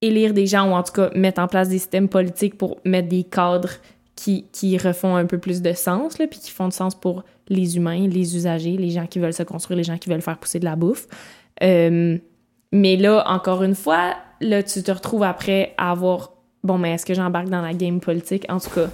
élire 0.00 0.32
des 0.34 0.46
gens 0.46 0.70
ou 0.70 0.72
en 0.72 0.82
tout 0.84 0.92
cas 0.92 1.10
mettre 1.14 1.40
en 1.40 1.48
place 1.48 1.68
des 1.68 1.78
systèmes 1.78 2.08
politiques 2.08 2.56
pour 2.56 2.78
mettre 2.84 3.08
des 3.08 3.24
cadres 3.24 3.70
qui, 4.14 4.46
qui 4.52 4.78
refont 4.78 5.16
un 5.16 5.26
peu 5.26 5.38
plus 5.38 5.62
de 5.62 5.72
sens 5.72 6.18
là, 6.18 6.28
puis 6.28 6.38
qui 6.38 6.52
font 6.52 6.68
de 6.68 6.72
sens 6.72 6.94
pour 6.94 7.24
les 7.48 7.76
humains, 7.76 8.06
les 8.06 8.36
usagers, 8.36 8.76
les 8.76 8.90
gens 8.90 9.06
qui 9.06 9.18
veulent 9.18 9.34
se 9.34 9.42
construire, 9.42 9.76
les 9.78 9.84
gens 9.84 9.98
qui 9.98 10.08
veulent 10.08 10.22
faire 10.22 10.38
pousser 10.38 10.60
de 10.60 10.64
la 10.64 10.76
bouffe. 10.76 11.08
Euh, 11.62 12.16
mais 12.70 12.96
là 12.96 13.24
encore 13.26 13.64
une 13.64 13.74
fois, 13.74 14.14
là 14.40 14.62
tu 14.62 14.80
te 14.82 14.92
retrouves 14.92 15.24
après 15.24 15.74
à 15.76 15.90
avoir 15.90 16.34
bon 16.62 16.78
mais 16.78 16.92
est-ce 16.92 17.04
que 17.04 17.14
j'embarque 17.14 17.48
dans 17.48 17.62
la 17.62 17.74
game 17.74 17.98
politique? 17.98 18.46
En 18.48 18.60
tout 18.60 18.70
cas 18.70 18.88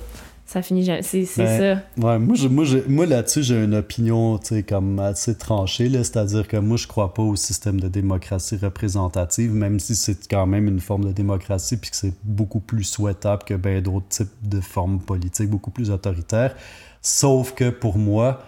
ça 0.51 0.63
finit 0.63 0.85
c'est 1.03 1.29
ben, 1.37 1.81
ça. 1.97 2.05
ouais 2.05 2.19
moi 2.19 2.37
moi, 2.51 2.65
moi 2.89 3.07
là-dessus 3.07 3.45
j'ai 3.45 3.63
une 3.63 3.77
opinion 3.77 4.41
comme 4.69 4.99
assez 4.99 5.37
tranchée 5.37 5.89
là. 5.89 6.03
C'est-à-dire 6.03 6.49
que 6.49 6.57
moi 6.57 6.77
je 6.77 6.89
crois 6.89 7.15
pas 7.15 7.23
au 7.23 7.37
système 7.37 7.79
de 7.81 7.87
démocratie 7.87 8.57
représentative 8.57 9.55
même 9.55 9.79
si 9.79 9.95
c'est 9.95 10.27
quand 10.29 10.49
même 10.49 10.67
une 10.67 10.81
forme 10.81 11.05
de 11.05 11.13
démocratie 11.13 11.77
puis 11.77 11.93
que 11.93 11.97
c'est 11.97 12.15
beaucoup 12.25 12.59
plus 12.59 12.83
souhaitable 12.83 13.45
que 13.45 13.55
ben 13.55 13.81
d'autres 13.81 14.09
types 14.09 14.33
de 14.43 14.61
formes 14.61 14.99
politiques 14.99 15.49
beaucoup 15.49 15.71
plus 15.71 15.93
autoritaires. 15.93 16.57
Sauf 17.01 17.55
que 17.55 17.71
pour 17.71 17.97
moi 17.97 18.43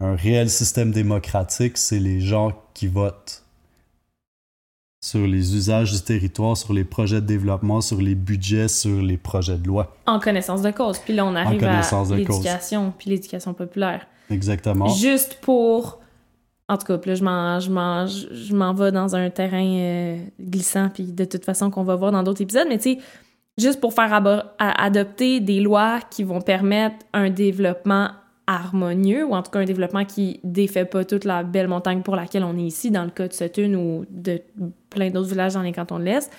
un 0.00 0.16
réel 0.16 0.50
système 0.50 0.90
démocratique 0.90 1.78
c'est 1.78 2.00
les 2.00 2.20
gens 2.20 2.50
qui 2.74 2.88
votent 2.88 3.43
sur 5.04 5.26
les 5.26 5.54
usages 5.54 5.92
du 5.92 6.00
territoire, 6.00 6.56
sur 6.56 6.72
les 6.72 6.82
projets 6.82 7.20
de 7.20 7.26
développement, 7.26 7.82
sur 7.82 8.00
les 8.00 8.14
budgets, 8.14 8.68
sur 8.68 9.02
les 9.02 9.18
projets 9.18 9.58
de 9.58 9.66
loi. 9.66 9.94
En 10.06 10.18
connaissance 10.18 10.62
de 10.62 10.70
cause. 10.70 10.98
Puis 10.98 11.12
là, 11.12 11.26
on 11.26 11.34
arrive 11.34 11.62
à 11.62 11.82
l'éducation, 12.16 12.90
puis 12.96 13.10
l'éducation 13.10 13.52
populaire. 13.52 14.06
Exactement. 14.30 14.88
Juste 14.88 15.40
pour... 15.42 16.00
En 16.70 16.78
tout 16.78 16.86
cas, 16.86 16.98
là, 17.04 17.14
je 17.14 17.22
m'en, 17.22 17.60
je 18.06 18.34
je 18.34 18.54
m'en 18.54 18.72
vais 18.72 18.92
dans 18.92 19.14
un 19.14 19.28
terrain 19.28 19.62
euh, 19.62 20.16
glissant, 20.40 20.88
puis 20.88 21.12
de 21.12 21.26
toute 21.26 21.44
façon 21.44 21.70
qu'on 21.70 21.84
va 21.84 21.96
voir 21.96 22.10
dans 22.10 22.22
d'autres 22.22 22.40
épisodes, 22.40 22.66
mais 22.70 22.78
tu 22.78 22.94
sais, 22.94 22.98
juste 23.58 23.82
pour 23.82 23.92
faire 23.92 24.10
adopter 24.58 25.40
des 25.40 25.60
lois 25.60 26.00
qui 26.10 26.24
vont 26.24 26.40
permettre 26.40 26.96
un 27.12 27.28
développement 27.28 28.08
harmonieux, 28.46 29.24
ou 29.24 29.34
en 29.34 29.42
tout 29.42 29.50
cas 29.50 29.60
un 29.60 29.64
développement 29.64 30.04
qui 30.04 30.40
défait 30.44 30.84
pas 30.84 31.04
toute 31.04 31.24
la 31.24 31.42
belle 31.42 31.68
montagne 31.68 32.02
pour 32.02 32.16
laquelle 32.16 32.44
on 32.44 32.56
est 32.58 32.62
ici, 32.62 32.90
dans 32.90 33.04
le 33.04 33.10
cas 33.10 33.28
de 33.28 33.32
Sutton 33.32 33.74
ou 33.74 34.04
de 34.10 34.40
plein 34.90 35.10
d'autres 35.10 35.30
villages 35.30 35.54
dans 35.54 35.62
les 35.62 35.72
cantons 35.72 35.98
de 35.98 36.04
l'Est, 36.04 36.30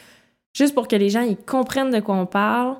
juste 0.53 0.73
pour 0.73 0.87
que 0.87 0.95
les 0.95 1.09
gens 1.09 1.21
ils 1.21 1.37
comprennent 1.37 1.91
de 1.91 1.99
quoi 1.99 2.15
on 2.15 2.25
parle, 2.25 2.77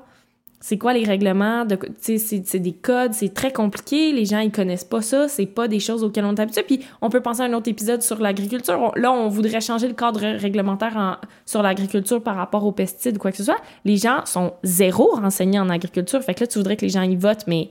c'est 0.60 0.78
quoi 0.78 0.94
les 0.94 1.04
règlements, 1.04 1.64
de, 1.64 1.78
c'est, 2.00 2.58
des 2.58 2.72
codes, 2.72 3.12
c'est 3.12 3.34
très 3.34 3.52
compliqué, 3.52 4.12
les 4.12 4.24
gens 4.24 4.38
ils 4.38 4.50
connaissent 4.50 4.84
pas 4.84 5.02
ça, 5.02 5.28
c'est 5.28 5.46
pas 5.46 5.68
des 5.68 5.80
choses 5.80 6.02
auxquelles 6.02 6.24
on 6.24 6.34
est 6.34 6.40
habitué, 6.40 6.62
puis 6.62 6.80
on 7.02 7.10
peut 7.10 7.20
penser 7.20 7.42
à 7.42 7.44
un 7.44 7.52
autre 7.52 7.68
épisode 7.68 8.02
sur 8.02 8.20
l'agriculture, 8.20 8.92
là 8.96 9.12
on 9.12 9.28
voudrait 9.28 9.60
changer 9.60 9.86
le 9.86 9.94
cadre 9.94 10.20
réglementaire 10.20 11.20
sur 11.44 11.62
l'agriculture 11.62 12.22
par 12.22 12.36
rapport 12.36 12.64
aux 12.64 12.72
pesticides 12.72 13.16
ou 13.16 13.18
quoi 13.18 13.32
que 13.32 13.36
ce 13.36 13.44
soit, 13.44 13.60
les 13.84 13.96
gens 13.96 14.24
sont 14.24 14.54
zéro 14.62 15.10
renseignés 15.14 15.60
en 15.60 15.68
agriculture, 15.68 16.22
fait 16.22 16.34
que 16.34 16.40
là 16.40 16.46
tu 16.46 16.58
voudrais 16.58 16.76
que 16.76 16.82
les 16.82 16.90
gens 16.90 17.02
y 17.02 17.16
votent, 17.16 17.46
mais 17.46 17.70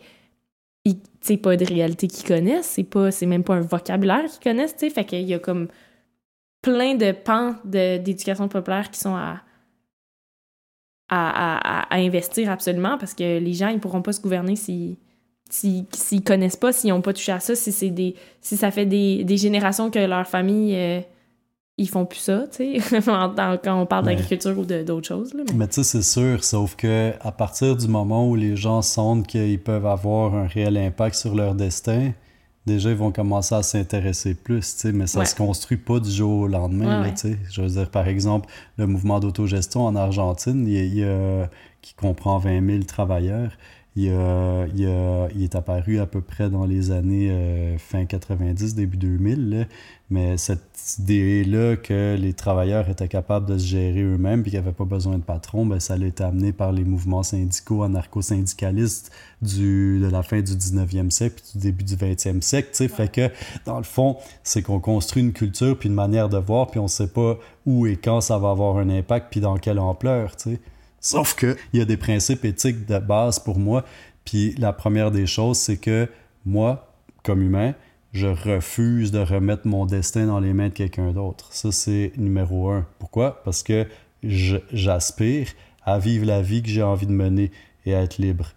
c'est 1.22 1.38
pas 1.38 1.58
de 1.58 1.66
réalité 1.66 2.08
qu'ils 2.08 2.28
connaissent, 2.28 2.68
c'est 2.68 2.84
pas 2.84 3.12
c'est 3.12 3.26
même 3.26 3.44
pas 3.44 3.56
un 3.56 3.62
vocabulaire 3.62 4.26
qu'ils 4.26 4.52
connaissent, 4.52 4.76
tu 4.76 4.88
sais, 4.88 4.90
fait 4.90 5.06
qu'il 5.06 5.22
y 5.24 5.34
a 5.34 5.40
comme 5.40 5.68
plein 6.62 6.96
de 6.96 7.12
pans 7.12 7.56
d'éducation 7.64 8.48
populaire 8.48 8.92
qui 8.92 9.00
sont 9.00 9.16
à, 9.16 9.42
à, 11.10 11.94
à, 11.94 11.98
investir 11.98 12.50
absolument 12.50 12.98
parce 12.98 13.14
que 13.14 13.40
les 13.40 13.54
gens 13.54 13.70
ils 13.70 13.80
pourront 13.80 14.02
pas 14.02 14.14
se 14.14 14.22
gouverner 14.22 14.56
si 14.56 14.98
s'ils 15.50 15.86
si, 15.94 16.24
connaissent 16.24 16.56
pas, 16.56 16.72
s'ils 16.74 16.92
ont 16.92 17.02
pas 17.02 17.14
touché 17.14 17.32
à 17.32 17.40
ça, 17.40 17.56
si 17.56 17.72
c'est 17.72 17.92
des 17.92 18.16
si 18.42 18.58
ça 18.58 18.72
fait 18.72 18.86
des, 18.86 19.24
des 19.24 19.38
générations 19.38 19.92
que 19.92 20.00
leur 20.00 20.28
famille 20.28 20.76
euh, 20.76 21.02
ils 21.78 21.90
font 21.90 22.06
plus 22.06 22.20
ça, 22.20 22.46
tu 22.50 22.80
sais, 22.80 23.02
quand 23.06 23.82
on 23.82 23.86
parle 23.86 24.06
d'agriculture 24.06 24.58
ou 24.58 24.64
d'autres 24.64 25.08
choses. 25.08 25.34
Là, 25.34 25.44
mais, 25.56 25.68
tu 25.68 25.76
sais, 25.76 25.84
c'est 25.84 26.02
sûr, 26.02 26.44
sauf 26.44 26.76
que 26.76 27.14
à 27.20 27.32
partir 27.32 27.76
du 27.76 27.88
moment 27.88 28.30
où 28.30 28.36
les 28.36 28.56
gens 28.56 28.82
sentent 28.82 29.28
qu'ils 29.28 29.60
peuvent 29.60 29.86
avoir 29.86 30.36
un 30.36 30.48
réel 30.48 30.78
impact 30.78 31.16
sur 31.16 31.36
leur 31.36 31.54
destin, 31.54 32.14
déjà, 32.66 32.92
ils 32.92 32.96
vont 32.96 33.12
commencer 33.12 33.56
à 33.56 33.64
s'intéresser 33.64 34.36
plus, 34.36 34.76
tu 34.76 34.80
sais, 34.80 34.92
mais 34.94 35.06
ça 35.06 35.26
se 35.26 35.36
construit 35.36 35.78
pas 35.78 36.00
du 36.00 36.10
jour 36.10 36.42
au 36.42 36.48
lendemain, 36.48 37.10
tu 37.10 37.18
sais. 37.18 37.38
Je 37.52 37.62
veux 37.62 37.70
dire, 37.70 37.90
par 37.90 38.08
exemple, 38.08 38.48
le 38.78 38.88
mouvement 38.88 39.20
d'autogestion 39.20 39.86
en 39.86 39.98
Argentine, 39.98 40.66
il, 40.68 41.06
qui 41.82 41.94
comprend 41.94 42.38
20 42.38 42.66
000 42.66 42.84
travailleurs, 42.84 43.52
il, 43.96 44.12
il, 44.76 45.44
est 45.44 45.56
apparu 45.56 46.00
à 46.00 46.06
peu 46.06 46.20
près 46.20 46.50
dans 46.50 46.66
les 46.66 46.92
années 46.92 47.30
euh, 47.32 47.78
fin 47.78 48.06
90, 48.06 48.76
début 48.76 48.98
2000. 48.98 49.68
Mais 50.10 50.38
cette 50.38 51.00
idée-là 51.00 51.78
que 51.78 52.16
les 52.16 52.34
travailleurs 52.34 52.90
étaient 52.90 53.08
capables 53.08 53.48
de 53.48 53.58
se 53.58 53.66
gérer 53.66 54.02
eux-mêmes 54.04 54.42
et 54.42 54.44
qu'ils 54.44 54.54
n'avaient 54.56 54.72
pas 54.72 54.86
besoin 54.86 55.18
de 55.18 55.24
patron, 55.24 55.66
ben, 55.66 55.80
ça 55.80 55.96
a 55.96 55.98
été 55.98 56.24
amené 56.24 56.52
par 56.52 56.72
les 56.72 56.84
mouvements 56.84 57.24
syndicaux 57.24 57.84
anarcho-syndicalistes 57.84 59.12
du, 59.42 60.00
de 60.00 60.08
la 60.08 60.22
fin 60.22 60.42
du 60.42 60.52
19e 60.52 61.10
siècle 61.10 61.42
et 61.42 61.58
du 61.58 61.64
début 61.64 61.84
du 61.86 61.96
20e 61.96 62.42
siècle. 62.42 62.88
Fait 62.90 63.12
que, 63.12 63.32
dans 63.66 63.78
le 63.78 63.84
fond, 63.84 64.18
c'est 64.44 64.62
qu'on 64.62 64.80
construit 64.80 65.24
une 65.24 65.34
culture 65.34 65.78
puis 65.78 65.90
une 65.90 65.96
manière 65.96 66.30
de 66.30 66.38
voir 66.38 66.68
puis 66.68 66.80
on 66.80 66.84
ne 66.84 66.88
sait 66.90 67.08
pas 67.08 67.38
où 67.66 67.88
et 67.88 67.96
quand 67.96 68.22
ça 68.22 68.38
va 68.38 68.52
avoir 68.52 68.78
un 68.78 68.90
impact 68.90 69.28
puis 69.32 69.40
dans 69.40 69.58
quelle 69.58 69.80
ampleur. 69.80 70.32
sais 70.38 70.60
Sauf 71.06 71.36
qu'il 71.36 71.56
y 71.74 71.82
a 71.82 71.86
des 71.86 71.98
principes 71.98 72.44
éthiques 72.46 72.88
de 72.88 72.98
base 72.98 73.38
pour 73.38 73.60
moi. 73.60 73.86
Puis 74.26 74.56
la 74.58 74.74
première 74.74 75.12
des 75.12 75.28
choses, 75.28 75.60
c'est 75.60 75.78
que 75.78 76.10
moi, 76.48 76.96
comme 77.22 77.44
humain, 77.44 77.76
je 78.12 78.26
refuse 78.26 79.12
de 79.12 79.20
remettre 79.20 79.68
mon 79.68 79.86
destin 79.86 80.26
dans 80.26 80.40
les 80.40 80.52
mains 80.52 80.70
de 80.70 80.74
quelqu'un 80.74 81.12
d'autre. 81.12 81.54
Ça, 81.54 81.72
c'est 81.72 82.12
numéro 82.18 82.72
un. 82.72 82.88
Pourquoi? 82.98 83.44
Parce 83.44 83.62
que 83.62 83.86
j'aspire 84.24 85.50
à 85.84 86.00
vivre 86.00 86.26
la 86.26 86.42
vie 86.42 86.64
que 86.64 86.70
j'ai 86.70 86.82
envie 86.82 87.06
de 87.06 87.12
mener 87.12 87.52
et 87.86 87.94
à 87.94 88.02
être 88.02 88.18
libre. 88.18 88.54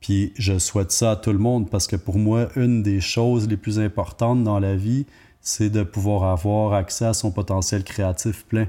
Puis 0.00 0.32
je 0.36 0.58
souhaite 0.58 0.90
ça 0.90 1.12
à 1.12 1.16
tout 1.16 1.30
le 1.30 1.38
monde 1.38 1.70
parce 1.70 1.86
que 1.86 1.94
pour 1.94 2.18
moi, 2.18 2.48
une 2.56 2.82
des 2.82 3.00
choses 3.00 3.46
les 3.46 3.56
plus 3.56 3.78
importantes 3.78 4.42
dans 4.42 4.58
la 4.58 4.74
vie, 4.74 5.06
c'est 5.40 5.70
de 5.70 5.84
pouvoir 5.84 6.24
avoir 6.24 6.72
accès 6.72 7.04
à 7.04 7.14
son 7.14 7.30
potentiel 7.30 7.84
créatif 7.84 8.44
plein. 8.44 8.66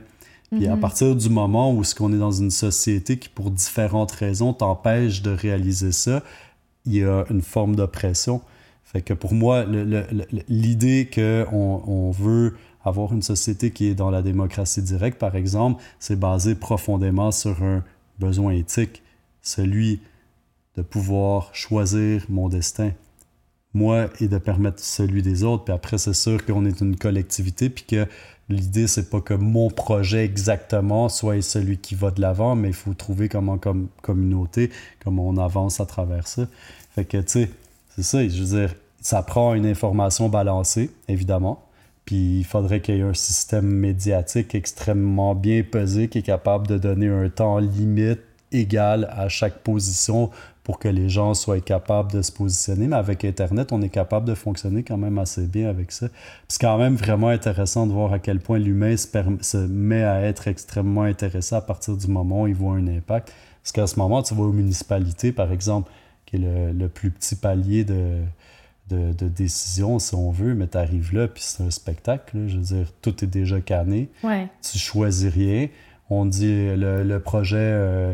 Puis 0.55 0.67
à 0.67 0.75
mhm. 0.75 0.81
partir 0.81 1.15
du 1.15 1.29
moment 1.29 1.73
où 1.73 1.83
ce 1.83 1.95
qu'on 1.95 2.13
est 2.13 2.17
dans 2.17 2.31
une 2.31 2.51
société 2.51 3.17
qui, 3.17 3.29
pour 3.29 3.51
différentes 3.51 4.11
raisons, 4.11 4.53
t'empêche 4.53 5.21
de 5.21 5.31
réaliser 5.31 5.91
ça, 5.91 6.21
il 6.85 6.95
y 6.95 7.03
a 7.03 7.25
une 7.29 7.41
forme 7.41 7.75
d'oppression. 7.75 8.41
Fait 8.83 9.01
que 9.01 9.13
pour 9.13 9.33
moi, 9.33 9.65
l'idée 10.47 11.09
qu'on 11.13 11.83
on 11.87 12.11
veut 12.11 12.55
avoir 12.83 13.13
une 13.13 13.21
société 13.21 13.71
qui 13.71 13.87
est 13.87 13.95
dans 13.95 14.11
la 14.11 14.21
démocratie 14.21 14.81
directe, 14.81 15.17
par 15.17 15.35
exemple, 15.35 15.81
c'est 15.99 16.19
basé 16.19 16.53
profondément 16.53 17.31
sur 17.31 17.63
un 17.63 17.83
besoin 18.19 18.51
éthique, 18.53 19.01
celui 19.41 20.01
de 20.75 20.81
pouvoir 20.81 21.49
choisir 21.53 22.25
mon 22.29 22.49
destin, 22.49 22.91
moi, 23.73 24.09
et 24.19 24.27
de 24.27 24.37
permettre 24.37 24.83
celui 24.83 25.21
des 25.21 25.43
autres. 25.43 25.63
Puis 25.63 25.73
après, 25.73 25.97
c'est 25.97 26.13
sûr 26.13 26.45
qu'on 26.45 26.65
est 26.65 26.81
une 26.81 26.95
collectivité, 26.95 27.69
puis 27.69 27.85
que 27.85 28.07
L'idée, 28.53 28.87
c'est 28.87 29.09
pas 29.09 29.19
que 29.19 29.33
mon 29.33 29.69
projet 29.69 30.23
exactement 30.23 31.09
soit 31.09 31.41
celui 31.41 31.77
qui 31.77 31.95
va 31.95 32.11
de 32.11 32.21
l'avant, 32.21 32.55
mais 32.55 32.69
il 32.69 32.73
faut 32.73 32.93
trouver 32.93 33.27
comment, 33.29 33.57
comme 33.57 33.87
communauté, 34.01 34.69
comment 35.03 35.27
on 35.27 35.37
avance 35.37 35.79
à 35.79 35.85
travers 35.85 36.27
ça. 36.27 36.47
Fait 36.95 37.05
que, 37.05 37.17
tu 37.17 37.23
sais, 37.27 37.49
c'est 37.95 38.03
ça, 38.03 38.27
je 38.27 38.43
veux 38.43 38.57
dire, 38.59 38.75
ça 39.01 39.21
prend 39.23 39.53
une 39.53 39.65
information 39.65 40.29
balancée, 40.29 40.91
évidemment. 41.07 41.63
Puis 42.05 42.39
il 42.39 42.43
faudrait 42.43 42.81
qu'il 42.81 42.95
y 42.95 42.99
ait 42.99 43.03
un 43.03 43.13
système 43.13 43.65
médiatique 43.65 44.55
extrêmement 44.55 45.35
bien 45.35 45.63
pesé 45.63 46.09
qui 46.09 46.19
est 46.19 46.23
capable 46.23 46.67
de 46.67 46.77
donner 46.77 47.07
un 47.07 47.29
temps 47.29 47.59
limite 47.59 48.19
égal 48.51 49.09
à 49.11 49.29
chaque 49.29 49.59
position 49.59 50.29
pour 50.63 50.79
que 50.79 50.87
les 50.87 51.09
gens 51.09 51.33
soient 51.33 51.59
capables 51.59 52.11
de 52.11 52.21
se 52.21 52.31
positionner. 52.31 52.87
Mais 52.87 52.95
avec 52.95 53.25
Internet, 53.25 53.71
on 53.73 53.81
est 53.81 53.89
capable 53.89 54.25
de 54.25 54.33
fonctionner 54.33 54.83
quand 54.83 54.97
même 54.97 55.17
assez 55.19 55.45
bien 55.45 55.69
avec 55.69 55.91
ça. 55.91 56.07
C'est 56.47 56.61
quand 56.61 56.77
même 56.77 56.95
vraiment 56.95 57.27
intéressant 57.27 57.85
de 57.85 57.91
voir 57.91 58.13
à 58.13 58.19
quel 58.19 58.39
point 58.39 58.59
l'humain 58.59 58.95
se, 58.95 59.57
met 59.67 60.03
à 60.03 60.21
être 60.21 60.47
extrêmement 60.47 61.03
intéressé 61.03 61.55
à 61.55 61.61
partir 61.61 61.97
du 61.97 62.07
moment 62.07 62.43
où 62.43 62.47
il 62.47 62.55
voit 62.55 62.75
un 62.75 62.87
impact. 62.87 63.33
Parce 63.61 63.73
qu'à 63.73 63.87
ce 63.87 63.99
moment, 63.99 64.23
tu 64.23 64.33
vois 64.33 64.47
aux 64.47 64.53
municipalités, 64.53 65.33
par 65.33 65.51
exemple, 65.51 65.91
qui 66.25 66.37
est 66.37 66.73
le, 66.73 66.87
plus 66.87 67.11
petit 67.11 67.35
palier 67.35 67.83
de, 67.83 68.19
de, 68.89 69.27
décision, 69.27 69.99
si 69.99 70.15
on 70.15 70.31
veut, 70.31 70.53
mais 70.53 70.67
tu 70.67 70.77
arrives 70.77 71.13
là, 71.13 71.27
puis 71.27 71.43
c'est 71.45 71.63
un 71.63 71.71
spectacle. 71.71 72.37
Je 72.47 72.55
veux 72.55 72.63
dire, 72.63 72.87
tout 73.01 73.23
est 73.23 73.27
déjà 73.27 73.59
canné. 73.59 74.09
Ouais. 74.23 74.47
Tu 74.61 74.77
choisis 74.77 75.31
rien. 75.33 75.67
On 76.09 76.25
dit 76.25 76.73
le, 76.73 77.17
projet... 77.17 77.57
Euh, 77.59 78.13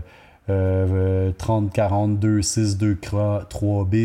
30 1.37 1.71
42 1.71 2.41
6 2.41 2.77
2 2.77 2.95
3B 2.95 3.95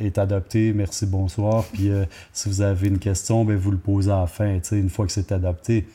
est 0.00 0.18
adopté. 0.18 0.72
Merci, 0.72 1.06
bonsoir. 1.06 1.64
Puis 1.72 1.90
euh, 1.90 2.04
si 2.32 2.48
vous 2.48 2.62
avez 2.62 2.88
une 2.88 2.98
question, 2.98 3.44
ben, 3.44 3.56
vous 3.56 3.70
le 3.70 3.78
posez 3.78 4.10
à 4.10 4.20
la 4.20 4.26
fin, 4.26 4.58
une 4.72 4.90
fois 4.90 5.06
que 5.06 5.12
c'est 5.12 5.32
adopté. 5.32 5.86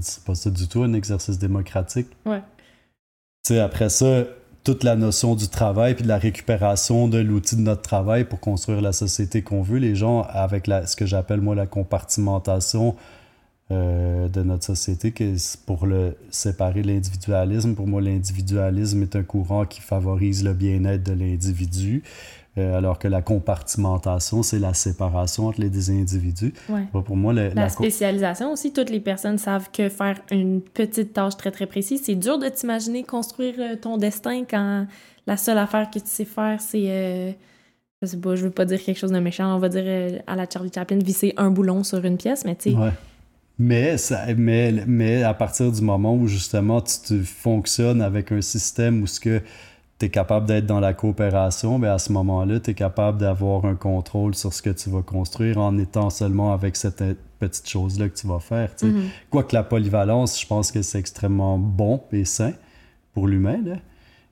C'est 0.00 0.24
pas 0.24 0.34
ça 0.34 0.50
du 0.50 0.66
tout 0.66 0.82
un 0.82 0.92
exercice 0.94 1.38
démocratique. 1.38 2.08
Ouais. 2.24 2.42
après 3.60 3.90
ça, 3.90 4.24
toute 4.64 4.82
la 4.82 4.96
notion 4.96 5.34
du 5.34 5.48
travail 5.48 5.94
puis 5.94 6.04
de 6.04 6.08
la 6.08 6.16
récupération 6.16 7.06
de 7.06 7.18
l'outil 7.18 7.56
de 7.56 7.60
notre 7.60 7.82
travail 7.82 8.24
pour 8.24 8.40
construire 8.40 8.80
la 8.80 8.92
société 8.92 9.42
qu'on 9.42 9.62
veut, 9.62 9.78
les 9.78 9.94
gens 9.94 10.22
avec 10.22 10.66
la, 10.66 10.86
ce 10.86 10.96
que 10.96 11.04
j'appelle 11.04 11.40
moi 11.40 11.54
la 11.54 11.66
compartimentation 11.66 12.96
euh, 13.70 14.28
de 14.28 14.42
notre 14.42 14.64
société 14.66 15.10
que 15.10 15.36
pour 15.64 15.86
le 15.86 16.18
séparer 16.28 16.82
l'individualisme. 16.82 17.74
Pour 17.74 17.86
moi, 17.86 18.02
l'individualisme 18.02 19.04
est 19.04 19.16
un 19.16 19.22
courant 19.22 19.64
qui 19.64 19.80
favorise 19.80 20.44
le 20.44 20.52
bien-être 20.52 21.02
de 21.02 21.12
l'individu, 21.12 22.02
euh, 22.58 22.76
alors 22.76 22.98
que 22.98 23.08
la 23.08 23.22
compartimentation, 23.22 24.42
c'est 24.42 24.58
la 24.58 24.74
séparation 24.74 25.46
entre 25.46 25.62
les 25.62 25.90
individus. 25.90 26.52
Pour 26.92 27.16
moi, 27.16 27.32
la, 27.32 27.70
spécialisation 27.70 28.52
aussi, 28.52 28.70
toutes 28.70 28.90
les 28.90 29.00
personnes 29.00 29.38
savent 29.38 29.70
que 29.72 29.88
faire 29.88 30.20
une 30.30 30.60
petite 30.60 31.14
tâche 31.14 31.38
très 31.38 31.50
très 31.50 31.66
précise, 31.66 32.02
c'est 32.04 32.16
dur 32.16 32.38
de 32.38 32.50
t'imaginer 32.50 33.02
construire 33.02 33.54
euh, 33.58 33.76
ton 33.76 33.96
destin 33.96 34.44
quand 34.44 34.86
la 35.26 35.38
seule 35.38 35.56
affaire 35.56 35.88
que 35.90 36.00
tu 36.00 36.04
sais 36.04 36.26
faire, 36.26 36.60
c'est 36.60 37.34
je 38.02 38.06
sais 38.06 38.18
pas, 38.18 38.36
je 38.36 38.44
veux 38.44 38.50
pas 38.50 38.66
dire 38.66 38.82
quelque 38.82 38.98
chose 38.98 39.12
de 39.12 39.20
méchant, 39.20 39.56
on 39.56 39.58
va 39.58 39.70
dire 39.70 40.20
à 40.26 40.36
la 40.36 40.46
Charlie 40.46 40.70
Chaplin, 40.70 40.98
visser 40.98 41.32
un 41.38 41.50
boulon 41.50 41.82
sur 41.82 42.04
une 42.04 42.18
pièce, 42.18 42.44
mais 42.44 42.56
tu 42.56 42.72
sais, 42.72 42.76
mais, 43.58 43.98
ça, 43.98 44.26
mais, 44.36 44.72
mais 44.86 45.22
à 45.22 45.34
partir 45.34 45.70
du 45.70 45.80
moment 45.80 46.14
où 46.14 46.26
justement 46.26 46.80
tu, 46.80 47.22
fonctionnes 47.24 48.02
avec 48.02 48.32
un 48.32 48.40
système 48.40 49.02
où 49.02 49.06
ce 49.06 49.20
que 49.20 49.40
tu 49.98 50.06
es 50.06 50.08
capable 50.08 50.46
d'être 50.46 50.66
dans 50.66 50.80
la 50.80 50.92
coopération, 50.92 51.78
bien 51.78 51.94
à 51.94 51.98
ce 51.98 52.12
moment-là, 52.12 52.58
tu 52.58 52.70
es 52.70 52.74
capable 52.74 53.18
d'avoir 53.18 53.64
un 53.64 53.76
contrôle 53.76 54.34
sur 54.34 54.52
ce 54.52 54.60
que 54.60 54.70
tu 54.70 54.90
vas 54.90 55.02
construire 55.02 55.58
en 55.58 55.78
étant 55.78 56.10
seulement 56.10 56.52
avec 56.52 56.74
cette 56.74 57.02
petite 57.38 57.68
chose-là 57.68 58.08
que 58.08 58.16
tu 58.16 58.26
vas 58.26 58.40
faire. 58.40 58.70
Mm-hmm. 58.80 59.02
Quoique 59.30 59.54
la 59.54 59.62
polyvalence, 59.62 60.40
je 60.40 60.46
pense 60.46 60.72
que 60.72 60.82
c'est 60.82 60.98
extrêmement 60.98 61.58
bon 61.58 62.02
et 62.12 62.24
sain 62.24 62.54
pour 63.12 63.28
l'humain. 63.28 63.60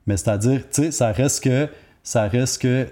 Mais 0.05 0.17
c'est-à-dire, 0.17 0.61
tu 0.69 0.83
sais, 0.83 0.91
ça 0.91 1.13
reste 1.13 1.43
que 1.43 1.69
ça 2.03 2.27
reste 2.27 2.61
que 2.61 2.87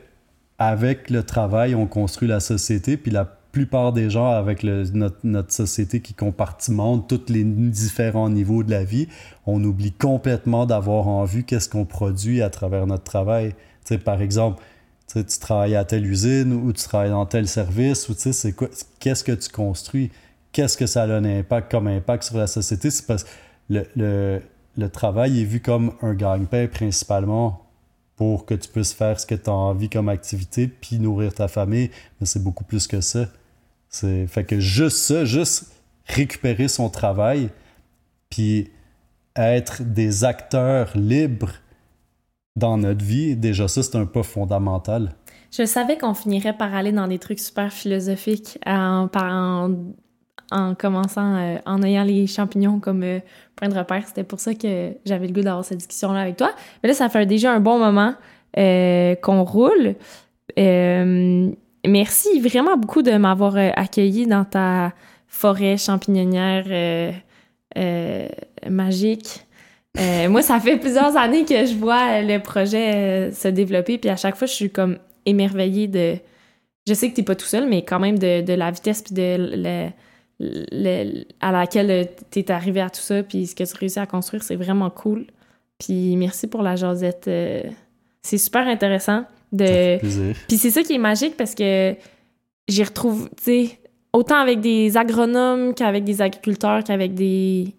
avec 0.58 1.10
le 1.10 1.24
travail, 1.24 1.76
on 1.76 1.88
construit 1.88 2.28
la 2.28 2.40
société, 2.40 2.96
puis 2.96 3.12
la 3.12 3.41
plupart 3.52 3.94
des 3.94 4.10
gens 4.10 4.30
avec 4.30 4.64
notre, 4.64 5.52
société 5.52 6.02
qui 6.02 6.14
compartimente 6.14 7.08
tous 7.08 7.32
les 7.32 7.44
différents 7.44 8.30
niveaux 8.30 8.64
de 8.64 8.72
la 8.72 8.84
vie, 8.84 9.08
on 9.46 9.64
oublie 9.64 9.92
complètement 9.92 10.66
d'avoir 10.66 11.08
en 11.08 11.26
vue 11.26 11.44
qu'est-ce 11.44 11.70
qu'on 11.70 11.86
produit 11.86 12.42
à 12.42 12.50
travers 12.50 12.88
notre 12.88 13.04
travail. 13.04 13.54
sais, 13.84 13.98
par 13.98 14.22
exemple, 14.22 14.62
tu 15.08 15.24
travailles 15.40 15.76
à 15.76 15.84
telle 15.84 16.06
usine 16.06 16.54
ou 16.54 16.72
tu 16.72 16.84
travailles 16.84 17.10
dans 17.10 17.26
tel 17.26 17.48
service 17.48 18.08
ou 18.08 18.14
c'est 18.16 18.54
quoi, 18.54 18.70
qu'est-ce 19.00 19.24
que 19.24 19.34
tu 19.34 19.50
construis, 19.50 20.10
qu'est-ce 20.54 20.78
que 20.78 20.86
ça 20.86 21.04
a 21.04 21.08
un 21.08 21.26
impact 21.26 21.70
comme 21.70 21.88
impact 21.88 22.24
sur 22.24 22.38
la 22.38 22.48
société? 22.48 22.90
C'est 22.90 23.06
parce 23.06 23.26
que 23.26 23.30
le, 23.96 24.42
le 24.78 24.90
travail 24.90 25.42
est 25.42 25.46
vu 25.46 25.60
comme 25.60 25.94
un 26.02 26.14
gagne-pain 26.14 26.68
principalement 26.68 27.66
pour 28.16 28.46
que 28.46 28.54
tu 28.54 28.70
puisses 28.70 28.94
faire 28.94 29.20
ce 29.20 29.26
que 29.26 29.36
tu 29.36 29.50
as 29.50 29.54
envie 29.54 29.90
comme 29.90 30.08
activité 30.08 30.68
puis 30.68 31.00
nourrir 31.00 31.34
ta 31.34 31.48
famille, 31.48 31.90
mais 32.20 32.28
c'est 32.28 32.42
beaucoup 32.42 32.64
plus 32.64 32.88
que 32.88 33.02
ça. 33.02 33.26
C'est 33.92 34.26
fait 34.28 34.46
que 34.46 34.60
juste 34.60 34.98
ça, 34.98 35.26
juste 35.26 35.72
récupérer 36.08 36.68
son 36.68 36.90
travail, 36.90 37.50
puis 38.30 38.72
être 39.36 39.84
des 39.84 40.24
acteurs 40.24 40.92
libres 40.96 41.52
dans 42.56 42.78
notre 42.78 43.04
vie, 43.04 43.36
déjà 43.36 43.68
ça, 43.68 43.84
c'est 43.84 43.96
un 43.98 44.06
pas 44.06 44.24
fondamental. 44.24 45.14
Je 45.52 45.66
savais 45.66 45.98
qu'on 45.98 46.14
finirait 46.14 46.56
par 46.56 46.74
aller 46.74 46.94
dans 46.94 47.08
des 47.08 47.20
trucs 47.20 47.40
super 47.40 47.72
philosophiques 47.72 48.58
en, 48.66 49.10
en, 50.52 50.76
commençant, 50.76 51.36
euh, 51.36 51.58
en 51.66 51.84
ayant 51.84 52.04
les 52.04 52.28
champignons 52.28 52.80
comme 52.80 53.04
euh, 53.04 53.20
point 53.58 53.68
de 53.68 53.78
repère. 53.78 54.08
C'était 54.08 54.24
pour 54.24 54.40
ça 54.40 54.54
que 54.54 54.94
j'avais 55.06 55.28
le 55.28 55.34
goût 55.34 55.42
d'avoir 55.42 55.66
cette 55.66 55.80
discussion-là 55.80 56.22
avec 56.22 56.38
toi. 56.38 56.52
Mais 56.82 56.90
là, 56.90 56.96
ça 56.96 57.10
fait 57.10 57.26
déjà 57.26 57.52
un 57.52 57.60
bon 57.60 57.80
moment 57.80 58.16
euh, 58.58 59.16
qu'on 59.16 59.44
roule. 59.44 59.96
Merci 61.86 62.40
vraiment 62.40 62.78
beaucoup 62.78 63.02
de 63.02 63.12
m'avoir 63.12 63.56
euh, 63.58 63.70
accueilli 63.76 64.28
dans 64.28 64.46
ta 64.46 64.94
forêt 65.32 65.78
champignonnière 65.78 66.66
euh, 66.70 67.12
euh, 67.78 68.28
magique. 68.70 69.48
Euh, 69.98 70.30
moi, 70.30 70.42
ça 70.44 70.60
fait 70.60 70.78
plusieurs 70.78 71.18
années 71.18 71.46
que 71.46 71.66
je 71.66 71.74
vois 71.74 72.22
le 72.22 72.38
projet 72.40 73.32
se 73.32 73.48
développer, 73.48 73.98
puis 73.98 74.10
à 74.10 74.18
chaque 74.18 74.36
fois, 74.36 74.46
je 74.46 74.54
suis 74.54 74.70
comme 74.70 75.00
émerveillée 75.26 75.88
de... 75.88 76.18
Je 76.88 76.94
sais 76.94 77.10
que 77.10 77.16
t'es 77.16 77.24
pas 77.24 77.36
tout 77.36 77.46
seul, 77.46 77.68
mais 77.68 77.84
quand 77.84 78.00
même 78.00 78.20
de, 78.20 78.42
de 78.42 78.54
la 78.54 78.72
vitesse 78.72 79.04
puis 79.04 79.14
de 79.14 79.92
le, 80.40 81.26
à 81.40 81.52
laquelle 81.52 82.10
t'es 82.32 82.52
arrivé 82.52 82.82
à 82.82 82.90
tout 82.90 83.00
ça, 83.02 83.24
puis 83.24 83.48
ce 83.48 83.56
que 83.56 83.64
tu 83.64 83.78
réussis 83.78 84.00
à 84.00 84.08
construire, 84.08 84.44
c'est 84.44 84.56
vraiment 84.56 84.90
cool. 84.90 85.28
Puis 85.80 86.16
merci 86.18 86.48
pour 86.48 86.62
la 86.64 86.76
jasette. 86.76 87.30
c'est 88.24 88.38
super 88.38 88.68
intéressant. 88.68 89.26
De... 89.52 90.00
Puis 90.48 90.58
c'est 90.58 90.72
ça 90.72 90.84
qui 90.84 90.94
est 90.94 91.00
magique 91.00 91.36
parce 91.36 91.56
que 91.56 91.96
j'y 92.68 92.84
retrouve, 92.84 93.30
tu 93.38 93.44
sais, 93.44 93.80
autant 94.14 94.38
avec 94.38 94.62
des 94.62 94.98
agronomes 94.98 95.74
qu'avec 95.74 96.04
des 96.04 96.22
agriculteurs, 96.22 96.84
qu'avec 96.84 97.14
des 97.14 97.76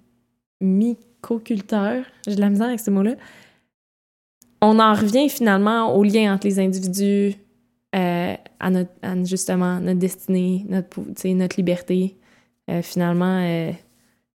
mycoculteurs. 0.61 2.05
J'ai 2.27 2.37
de 2.37 2.41
la 2.41 2.51
misère 2.51 2.69
avec 2.69 2.81
ce 2.81 2.91
mot-là. 2.91 3.15
On 4.61 4.79
en 4.79 4.95
revient 4.95 5.29
finalement 5.29 5.97
au 5.97 6.05
lien 6.05 6.35
entre 6.35 6.47
les 6.47 6.61
individus, 6.61 7.35
euh, 7.95 8.35
à, 8.61 8.71
notre, 8.71 8.93
justement 9.25 9.81
notre 9.81 9.99
destinée, 9.99 10.65
notre, 10.69 11.01
notre 11.27 11.57
liberté. 11.57 12.17
Euh, 12.71 12.81
finalement, 12.81 13.41
euh, 13.41 13.73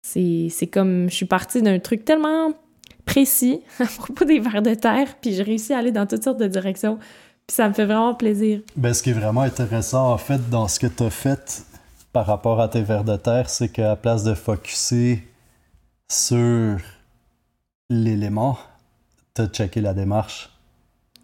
c'est 0.03 0.66
comme 0.72 1.11
je 1.11 1.14
suis 1.14 1.26
partie 1.26 1.62
d'un 1.62 1.78
truc 1.78 2.05
tellement 2.05 2.53
précis 3.05 3.61
à 3.78 3.85
propos 3.85 4.24
des 4.24 4.41
vers 4.41 4.62
de 4.62 4.74
terre, 4.74 5.14
puis 5.20 5.35
j'ai 5.35 5.43
réussi 5.43 5.74
à 5.74 5.78
aller 5.78 5.93
dans 5.93 6.07
toutes 6.07 6.24
sortes 6.24 6.41
de 6.41 6.49
directions. 6.49 6.99
Puis 7.47 7.57
ça 7.57 7.68
me 7.68 7.74
fait 7.74 7.84
vraiment 7.84 8.14
plaisir. 8.14 8.61
Ben, 8.76 8.95
ce 8.95 9.03
qui 9.03 9.11
est 9.11 9.14
vraiment 9.14 9.42
intéressant, 9.42 10.12
en 10.12 10.18
fait, 10.18 10.49
dans 10.49 10.66
ce 10.66 10.80
que 10.80 10.86
tu 10.86 11.03
as 11.03 11.11
fait 11.11 11.66
par 12.12 12.26
rapport 12.26 12.61
à 12.61 12.68
tes 12.68 12.82
vers 12.82 13.05
de 13.05 13.16
terre, 13.16 13.51
c'est 13.51 13.68
qu'à 13.68 13.97
place 13.97 14.24
de 14.24 14.34
focuser 14.34 15.26
sur 16.11 16.78
l'élément, 17.90 18.59
tu 19.34 19.42
as 19.42 19.47
checké 19.47 19.80
la 19.80 19.92
démarche. 19.95 20.51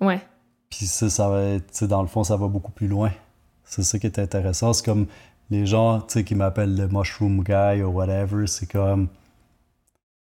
Ouais. 0.01 0.21
Puis 0.69 0.87
ça, 0.87 1.09
ça 1.09 1.29
va 1.29 1.43
être, 1.43 1.85
dans 1.85 2.03
le 2.03 2.09
fond, 2.09 2.25
ça 2.25 2.37
va 2.37 2.49
beaucoup 2.49 2.73
plus 2.73 2.89
loin. 2.89 3.11
C'est 3.65 3.83
ça 3.83 3.99
qui 3.99 4.07
est 4.07 4.19
intéressant. 4.19 4.73
C'est 4.73 4.85
comme 4.85 5.07
les 5.49 5.65
gens, 5.65 6.01
tu 6.01 6.15
sais, 6.15 6.25
qui 6.25 6.35
m'appellent 6.35 6.77
le 6.77 6.89
mushroom 6.89 7.43
guy 7.43 7.83
ou 7.83 7.91
whatever, 7.91 8.47
c'est 8.47 8.71
comme... 8.71 9.09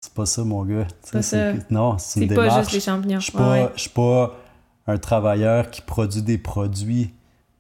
C'est 0.01 0.12
pas 0.12 0.26
ça, 0.26 0.45
mon 0.45 0.64
gars. 0.64 0.87
C'est 1.03 1.70
Non, 1.70 1.97
c'est 1.99 2.20
une 2.20 2.28
démarche. 2.28 2.49
C'est 2.49 2.55
pas 2.55 2.61
juste 2.61 2.72
les 2.72 2.80
champignons. 2.80 3.20
Je 3.20 3.24
suis 3.24 3.32
pas, 3.32 4.26
pas 4.26 4.37
un 4.87 4.99
travailleur 4.99 5.70
qui 5.70 5.82
produit 5.82 6.22
des 6.22 6.39
produits 6.39 7.12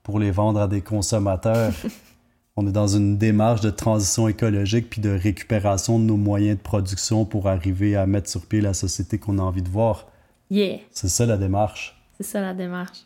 pour 0.02 0.18
les 0.18 0.30
vendre 0.30 0.60
à 0.60 0.68
des 0.68 0.82
consommateurs. 0.82 1.72
On 2.56 2.68
est 2.68 2.72
dans 2.72 2.86
une 2.86 3.18
démarche 3.18 3.62
de 3.62 3.70
transition 3.70 4.28
écologique 4.28 4.88
puis 4.88 5.00
de 5.00 5.10
récupération 5.10 5.98
de 5.98 6.04
nos 6.04 6.16
moyens 6.16 6.56
de 6.56 6.62
production 6.62 7.24
pour 7.24 7.48
arriver 7.48 7.96
à 7.96 8.06
mettre 8.06 8.30
sur 8.30 8.46
pied 8.46 8.60
la 8.60 8.74
société 8.74 9.18
qu'on 9.18 9.38
a 9.38 9.42
envie 9.42 9.62
de 9.62 9.68
voir. 9.68 10.06
Yeah. 10.50 10.78
C'est 10.92 11.08
ça 11.08 11.26
la 11.26 11.36
démarche. 11.36 12.00
C'est 12.16 12.26
ça 12.26 12.40
la 12.40 12.54
démarche. 12.54 13.04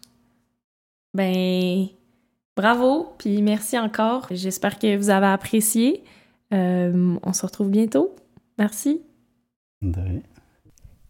Ben, 1.14 1.86
bravo, 2.56 3.14
puis 3.16 3.40
merci 3.40 3.78
encore. 3.78 4.26
J'espère 4.30 4.78
que 4.78 4.96
vous 4.96 5.08
avez 5.08 5.28
apprécié. 5.28 6.04
Euh, 6.52 7.16
on 7.22 7.32
se 7.32 7.46
retrouve 7.46 7.70
bientôt. 7.70 8.14
Merci. 8.58 9.00
De 9.80 10.00
rien. 10.00 10.20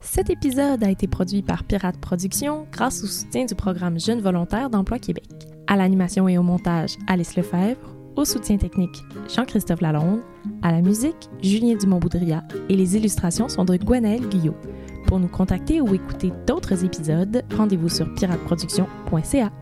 Cet 0.01 0.31
épisode 0.31 0.85
a 0.85 0.91
été 0.91 1.07
produit 1.09 1.43
par 1.43 1.65
Pirate 1.65 1.99
Productions 1.99 2.67
grâce 2.71 3.03
au 3.03 3.07
soutien 3.07 3.45
du 3.47 3.55
programme 3.55 3.99
Jeunes 3.99 4.21
volontaires 4.21 4.71
d'Emploi 4.71 4.99
Québec. 4.99 5.29
À 5.67 5.77
l'animation 5.77 6.29
et 6.29 6.39
au 6.39 6.43
montage, 6.43 6.97
Alice 7.09 7.37
Lefebvre. 7.37 7.95
Au 8.17 8.25
soutien 8.25 8.57
technique, 8.57 9.03
Jean-Christophe 9.35 9.81
Lalonde. 9.81 10.21
À 10.63 10.73
la 10.73 10.83
musique, 10.83 11.29
Julien 11.43 11.77
Dumont-Boudria. 11.77 12.43
Et 12.69 12.77
les 12.77 12.97
illustrations 12.97 13.49
sont 13.49 13.65
de 13.65 13.77
Gwenaël 13.77 14.29
Guyot. 14.29 14.57
Pour 15.07 15.21
nous 15.21 15.29
contacter 15.29 15.81
ou 15.81 15.95
écouter 15.95 16.33
d'autres 16.47 16.85
épisodes, 16.85 17.45
rendez-vous 17.57 17.89
sur 17.89 18.13
pirateproduction.ca. 18.15 19.53